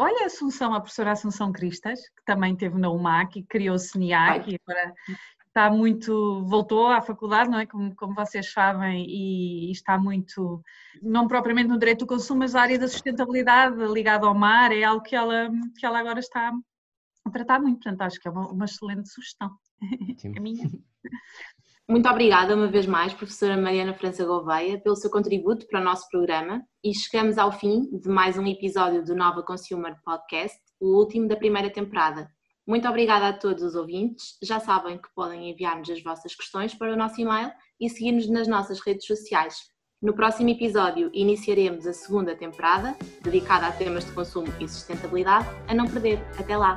Olha 0.00 0.22
a 0.22 0.26
Assunção, 0.26 0.72
a 0.72 0.80
professora 0.80 1.10
Assunção 1.10 1.50
Cristas, 1.50 1.98
que 2.00 2.24
também 2.24 2.54
teve 2.54 2.78
na 2.78 2.88
UMAC 2.88 3.40
e 3.40 3.42
criou 3.42 3.74
o 3.74 3.78
SENIAC 3.78 4.52
e 4.52 4.58
agora 4.64 4.94
está 5.58 5.70
muito, 5.70 6.44
voltou 6.44 6.86
à 6.86 7.02
faculdade, 7.02 7.50
não 7.50 7.58
é? 7.58 7.66
Como, 7.66 7.94
como 7.96 8.14
vocês 8.14 8.52
sabem, 8.52 9.04
e, 9.08 9.68
e, 9.68 9.72
está 9.72 9.98
muito, 9.98 10.62
não 11.02 11.26
propriamente 11.26 11.68
no 11.68 11.78
direito 11.78 12.00
do 12.00 12.06
consumo, 12.06 12.40
mas 12.40 12.54
a 12.54 12.62
área 12.62 12.78
da 12.78 12.86
sustentabilidade 12.86 13.76
ligada 13.92 14.26
ao 14.26 14.34
mar 14.34 14.70
é 14.70 14.84
algo 14.84 15.02
que 15.02 15.16
ela, 15.16 15.50
que 15.76 15.84
ela 15.84 15.98
agora 15.98 16.20
está 16.20 16.52
a 17.24 17.30
tratar 17.30 17.60
muito, 17.60 17.82
portanto 17.82 18.02
acho 18.02 18.20
que 18.20 18.28
é 18.28 18.30
uma, 18.30 18.46
uma 18.48 18.64
excelente 18.66 19.08
sugestão. 19.08 19.50
Sim. 20.16 20.32
É 20.36 20.40
minha. 20.40 20.64
Muito 21.90 22.06
obrigada 22.06 22.54
uma 22.54 22.66
vez 22.66 22.86
mais, 22.86 23.14
professora 23.14 23.56
Mariana 23.56 23.94
França 23.94 24.22
Gouveia, 24.22 24.78
pelo 24.78 24.94
seu 24.94 25.10
contributo 25.10 25.66
para 25.66 25.80
o 25.80 25.84
nosso 25.84 26.06
programa 26.10 26.62
e 26.84 26.94
chegamos 26.94 27.38
ao 27.38 27.50
fim 27.50 27.88
de 27.98 28.10
mais 28.10 28.36
um 28.36 28.46
episódio 28.46 29.02
do 29.02 29.16
Nova 29.16 29.42
Consumer 29.42 29.96
Podcast, 30.04 30.58
o 30.78 30.98
último 30.98 31.26
da 31.26 31.34
primeira 31.34 31.70
temporada. 31.70 32.30
Muito 32.68 32.86
obrigada 32.86 33.28
a 33.28 33.32
todos 33.32 33.62
os 33.62 33.74
ouvintes. 33.74 34.36
Já 34.42 34.60
sabem 34.60 34.98
que 34.98 35.08
podem 35.14 35.50
enviar-nos 35.50 35.88
as 35.88 36.02
vossas 36.02 36.34
questões 36.34 36.74
para 36.74 36.92
o 36.92 36.96
nosso 36.96 37.18
e-mail 37.18 37.50
e 37.80 37.88
seguir-nos 37.88 38.28
nas 38.28 38.46
nossas 38.46 38.78
redes 38.80 39.06
sociais. 39.06 39.70
No 40.02 40.12
próximo 40.12 40.50
episódio 40.50 41.10
iniciaremos 41.14 41.86
a 41.86 41.94
segunda 41.94 42.36
temporada, 42.36 42.94
dedicada 43.22 43.68
a 43.68 43.72
temas 43.72 44.04
de 44.04 44.12
consumo 44.12 44.52
e 44.60 44.68
sustentabilidade. 44.68 45.48
A 45.66 45.72
não 45.72 45.88
perder. 45.88 46.18
Até 46.38 46.58
lá! 46.58 46.76